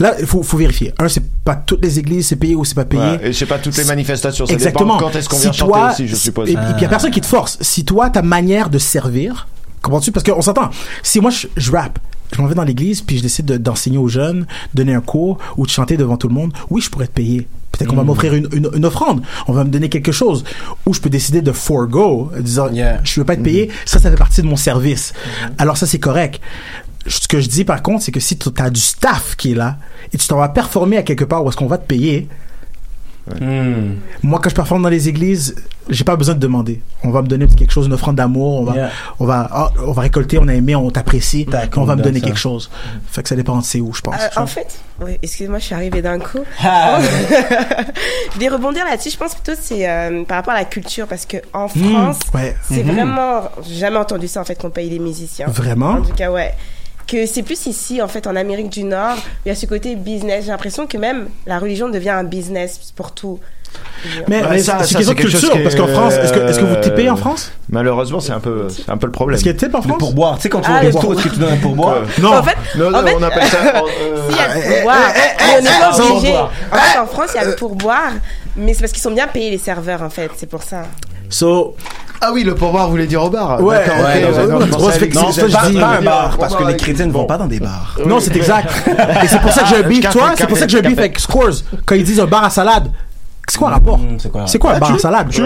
[0.00, 0.94] là, il faut, faut vérifier.
[0.98, 3.02] Un, c'est pas toutes les églises, c'est payé ou c'est pas payé.
[3.02, 4.96] ouais, et c'est pas toutes les manifestations, ça Exactement.
[4.96, 6.48] dépend quand est-ce qu'on Si vient chanter aussi, je suppose.
[6.48, 7.58] Et puis, il y a personne qui te force.
[7.60, 9.46] Si toi, ta manière de servir,
[9.82, 10.10] comprends-tu?
[10.10, 10.70] Parce qu'on s'entend.
[11.02, 11.98] Si moi, je, je rappe,
[12.34, 15.38] je m'en vais dans l'église, puis je décide de- d'enseigner aux jeunes, donner un cours
[15.56, 17.46] ou de chanter devant tout le monde, oui, je pourrais te payer.
[17.72, 18.06] Peut-être qu'on va Mm.
[18.06, 20.44] m'offrir une, une, une offrande, on va me donner quelque chose.
[20.86, 22.68] Ou je peux décider de forego, disant,
[23.02, 25.12] je veux pas être payé, ça, ça fait partie de mon service.
[25.58, 26.40] Alors ça, c'est correct.
[27.06, 29.54] Ce que je dis par contre, c'est que si tu as du staff qui est
[29.56, 29.76] là
[30.12, 32.28] et tu t'en vas performer à quelque part où est-ce qu'on va te payer,
[33.40, 33.94] Hmm.
[34.22, 35.54] moi, quand je performe dans les églises,
[35.88, 36.82] j'ai pas besoin de demander.
[37.02, 38.60] On va me donner quelque chose, une offrande d'amour.
[38.60, 38.90] On va, Yeah.
[39.18, 40.38] on va, ah, on va récolter.
[40.38, 41.46] On a aimé, on t'apprécie.
[41.76, 42.26] On va me donne donner ça.
[42.26, 42.70] quelque chose.
[43.10, 44.14] Fait que ça dépend de c'est où, je pense.
[44.20, 46.40] Euh, en fait, oui, excuse-moi, je suis arrivée d'un coup.
[46.62, 47.00] Ah.
[48.30, 49.10] je voulais rebondir là-dessus.
[49.10, 52.18] Je pense plutôt c'est euh, par rapport à la culture parce que en Hmm, France,
[52.34, 52.54] ouais.
[52.68, 52.92] c'est Mhm.
[52.94, 55.46] vraiment j'ai jamais entendu ça en fait qu'on paye les musiciens.
[55.48, 55.92] Vraiment?
[55.92, 56.52] En tout cas, ouais.
[57.06, 59.94] Que c'est plus ici, en fait, en Amérique du Nord, il y a ce côté
[59.94, 60.44] business.
[60.46, 63.38] J'ai l'impression que même la religion devient un business pour tout.
[64.28, 65.50] Mais, Ouais, mais ça- c'est question de culture.
[65.52, 67.50] qui Parce qu'en est, France, est-ce que, est-ce que vous euh, tipez en France?
[67.68, 69.34] Malheureusement, c'est un peu, c'est un peu le problème.
[69.34, 70.36] Est-ce qu'il y a type en France Le pourboire.
[70.36, 72.34] Tu sais, quand tu Ah, vas au resto, est-ce que tu donnes un pourboire Non.
[72.36, 73.58] En fait, Non, non, en fait- on appelle ça.
[73.76, 74.98] euh, Si, il y a Eh, le pourboire.
[75.14, 76.20] mais on n'est pas obligé.
[76.28, 76.52] pourboire.
[76.72, 78.12] En fait, en France, il y a le pourboire,
[78.56, 80.30] mais c'est parce qu'ils sont bien payés, les serveurs, en fait.
[80.36, 80.82] C'est pour ça.
[81.28, 81.74] So,
[82.20, 83.60] Ah oui, le pourboire voulait dire au bar.
[83.60, 86.36] Ouais, ouais, ok, non, d'accord, non, je non, c'est- c'est- Pas, je pas un bar,
[86.38, 87.96] parce que les chrétiens ne vont pas dans des bars.
[88.06, 88.70] non, c'est exact.
[89.22, 90.98] Et c'est pour ça que un beef, Café, toi, c'est pour ça que beef café.
[90.98, 91.50] avec Scores.
[91.84, 92.90] Quand ils disent un bar à salade,
[93.46, 95.42] c'est quoi le rapport Hmm, c'est quoi un Ah, bar à salade tu-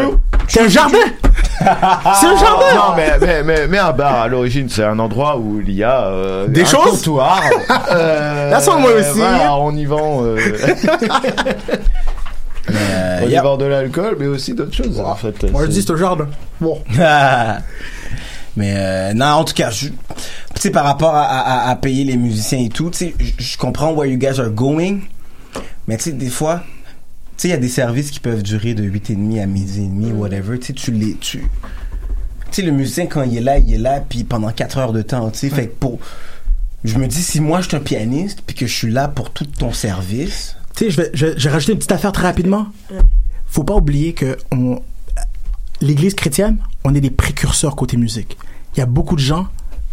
[0.47, 0.99] C'est un jardin
[1.61, 5.37] C'est un jardin Non, mais, mais, mais, mais un bar, à l'origine, c'est un endroit
[5.37, 7.41] où il y a euh, Des un choses comptoir.
[7.91, 9.19] euh, Là, moi aussi.
[9.19, 10.37] Voilà, on y vend, euh,
[12.71, 15.43] Euh, on y y a- de l'alcool, mais aussi d'autres choses, en fait.
[15.51, 16.29] Moi, je C'est- dis c'est un jardin.
[16.61, 16.79] Bon.
[18.57, 19.95] Mais euh, non, en tout cas, je- tu
[20.61, 23.93] sais, par rapport à, à- à payer les musiciens et tout, tu sais, je- comprends
[23.93, 24.99] where you guys are going,
[25.87, 26.63] mais tu sais, des fois,
[27.37, 29.87] tu sais, il y a des services qui peuvent durer de 8h30 à midi et
[29.87, 31.15] demi, whatever, tu sais, tu les...
[31.15, 31.39] Tu
[32.51, 34.93] tu sais, le musicien, quand il est là, il est là, puis pendant 4 heures
[34.95, 35.99] de temps, tu sais, fait que pour...
[36.83, 39.31] Je me dis, si moi, je suis un pianiste, puis que je suis là pour
[39.31, 40.57] tout ton service...
[40.79, 42.67] Tu sais, je vais, je, vais- je vais rajouter une petite affaire très rapidement.
[43.49, 44.81] Faut pas oublier que on,
[45.81, 48.37] l'Église chrétienne, on est des précurseurs côté musique.
[48.75, 49.47] Il y a beaucoup de gens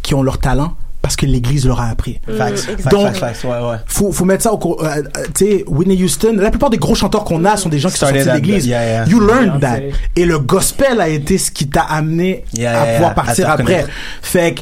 [0.03, 2.19] qui ont leur talent parce que l'Église leur a appris.
[2.37, 3.77] Facts, facts, Donc, facts, facts, ouais, ouais.
[3.85, 4.83] faut, faut mettre ça au cours.
[4.83, 4.87] euh,
[5.17, 7.89] euh, tu sais, Whitney Houston, la plupart des gros chanteurs qu'on a sont des gens
[7.89, 8.65] qui sont sortis de l'église.
[8.65, 9.05] yeah, yeah.
[9.07, 9.79] You learned that.
[10.15, 13.85] Et le gospel a été ce qui t'a amené Yeah, à yeah, pouvoir partir après.
[14.23, 14.61] Fait que,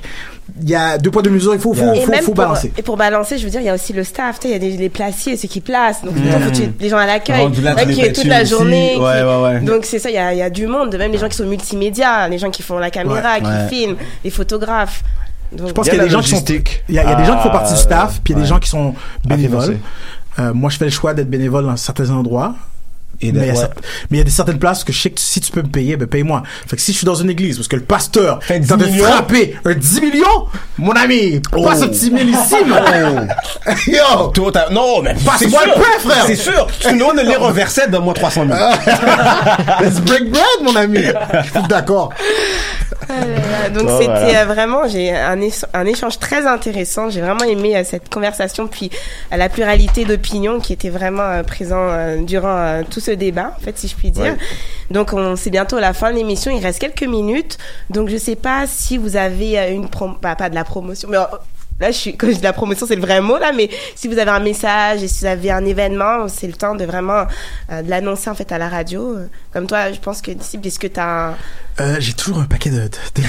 [0.62, 2.72] il y a deux poids deux mesures, il faut, faut, faut, faut pour, balancer.
[2.78, 4.40] et pour balancer, je veux dire, il y a aussi le staff.
[4.40, 6.04] Tu sais, il y a des, les placiers, ceux qui placent.
[6.04, 6.30] Donc, Mm.
[6.30, 7.50] faut que tu- les gens à l'accueil,
[7.94, 8.96] qui est toute la journée.
[8.98, 9.60] Ouais, qui- ouais, ouais.
[9.62, 10.96] Donc, c'est ça, il y a, il y a du monde.
[10.96, 13.40] Même les gens qui sont multimédia, les gens qui font la caméra, Ouais.
[13.42, 13.68] qui Ouais.
[13.70, 15.04] filment, les photographes.
[15.52, 16.44] Donc, Je pense qu'il y a des gens qui sont.
[16.90, 18.34] Il y a, il y a des gens qui font partie du Ah, staff, puis
[18.34, 18.94] il y a des gens qui sont
[19.26, 19.78] bénévoles.
[20.40, 22.56] Euh, moi, je fais le choix d'être bénévole dans certains endroits.
[23.22, 23.68] Et mais, il y ouais.
[24.12, 26.08] y a des certaines places que je sais que si tu peux me payer, ben
[26.08, 26.44] paye-moi.
[26.68, 28.72] Fait que si je suis dans une église parce que le pasteur Fait est 10
[28.74, 33.34] en train de frapper un 10 millions, mon ami, passe un petit mille ici, man.
[33.88, 34.28] Yo!
[34.34, 36.24] Toi, t'as- non, mais Passe-moi le pain, frère.
[36.28, 36.68] C'est sûr.
[36.84, 38.58] Donnes lire un verset, donne-moi 300 000.
[39.82, 41.00] Let's break bread, mon ami.
[41.00, 42.10] Je suis d'accord.
[43.10, 44.42] Ah Donc Bon, c'était voilà.
[44.42, 47.10] euh, vraiment j'ai un, éch- un échange très intéressant.
[47.10, 48.90] J'ai vraiment aimé euh, cette conversation puis
[49.32, 53.62] euh, la pluralité d'opinions qui était vraiment euh, présent euh, durant tout ce débat, en
[53.64, 54.24] fait, si je puis dire.
[54.24, 54.38] Ouais.
[54.92, 56.52] Donc on c'est bientôt la fin de l'émission.
[56.56, 57.58] Il reste quelques minutes.
[57.90, 61.18] Donc je sais pas si vous avez une prom pas, pas de la promotion, mais
[61.18, 61.24] euh,
[61.80, 64.08] Là, je suis, quand je dis la promotion, c'est le vrai mot, là, mais si
[64.08, 67.26] vous avez un message et si vous avez un événement, c'est le temps de vraiment
[67.72, 69.18] euh, de l'annoncer, en fait, à la radio.
[69.52, 71.36] Comme toi, je pense que, Disciple, est-ce que t'as un...
[71.80, 72.82] Euh, j'ai toujours un paquet de, de,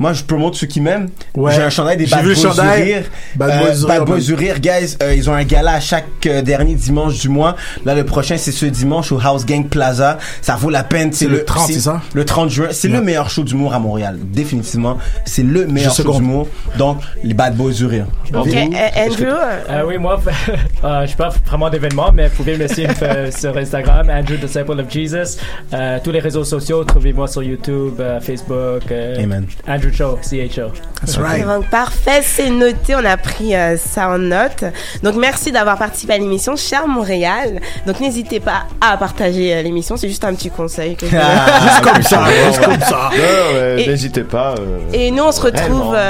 [0.00, 1.08] moi, je promote ceux qui m'aiment.
[1.36, 1.52] Ouais.
[1.54, 2.82] J'ai un chandail des J'ai Bad vu le Boys du chandail.
[2.82, 3.02] Rire.
[3.36, 4.96] Bad Euh, Boys Bad Boys Rire, guys.
[5.02, 7.54] Euh, ils ont un gala à chaque euh, dernier dimanche du mois.
[7.84, 10.18] Là, le prochain, c'est ce dimanche au House Gang Plaza.
[10.42, 11.12] Ça vaut la peine.
[11.12, 12.00] C'est le 30, c'est ça?
[12.14, 12.68] Le 30 juin.
[12.72, 14.18] C'est le meilleur show d'humour à Montréal.
[14.20, 14.96] Définitivement.
[15.26, 16.48] C'est le meilleur Je show d'humour.
[16.78, 18.06] Donc, les Bad Boys du Rire.
[18.34, 18.60] Ok, euh,
[18.96, 20.18] Andrew, euh, Euh, oui, moi,
[20.84, 24.36] euh, je suis pas vraiment d'événement, mais vous pouvez me suivre euh, sur Instagram, Andrew
[24.36, 25.36] Disciple of Jesus.
[25.74, 28.82] Euh, tous les réseaux sociaux, trouvez-moi sur YouTube, euh, Facebook.
[28.90, 29.44] euh, Amen.
[29.68, 30.72] Andrew Show, CHO.
[31.04, 31.46] That's right.
[31.46, 34.64] Donc parfait, c'est noté, on a pris euh, ça en note.
[35.02, 37.60] Donc merci d'avoir participé à l'émission Cher Montréal.
[37.86, 40.96] Donc n'hésitez pas à partager euh, l'émission, c'est juste un petit conseil.
[40.96, 43.10] Que je- Ah, Juste comme ça, juste comme ça.
[43.76, 44.54] N'hésitez pas.
[44.58, 45.94] euh, Et nous on se retrouve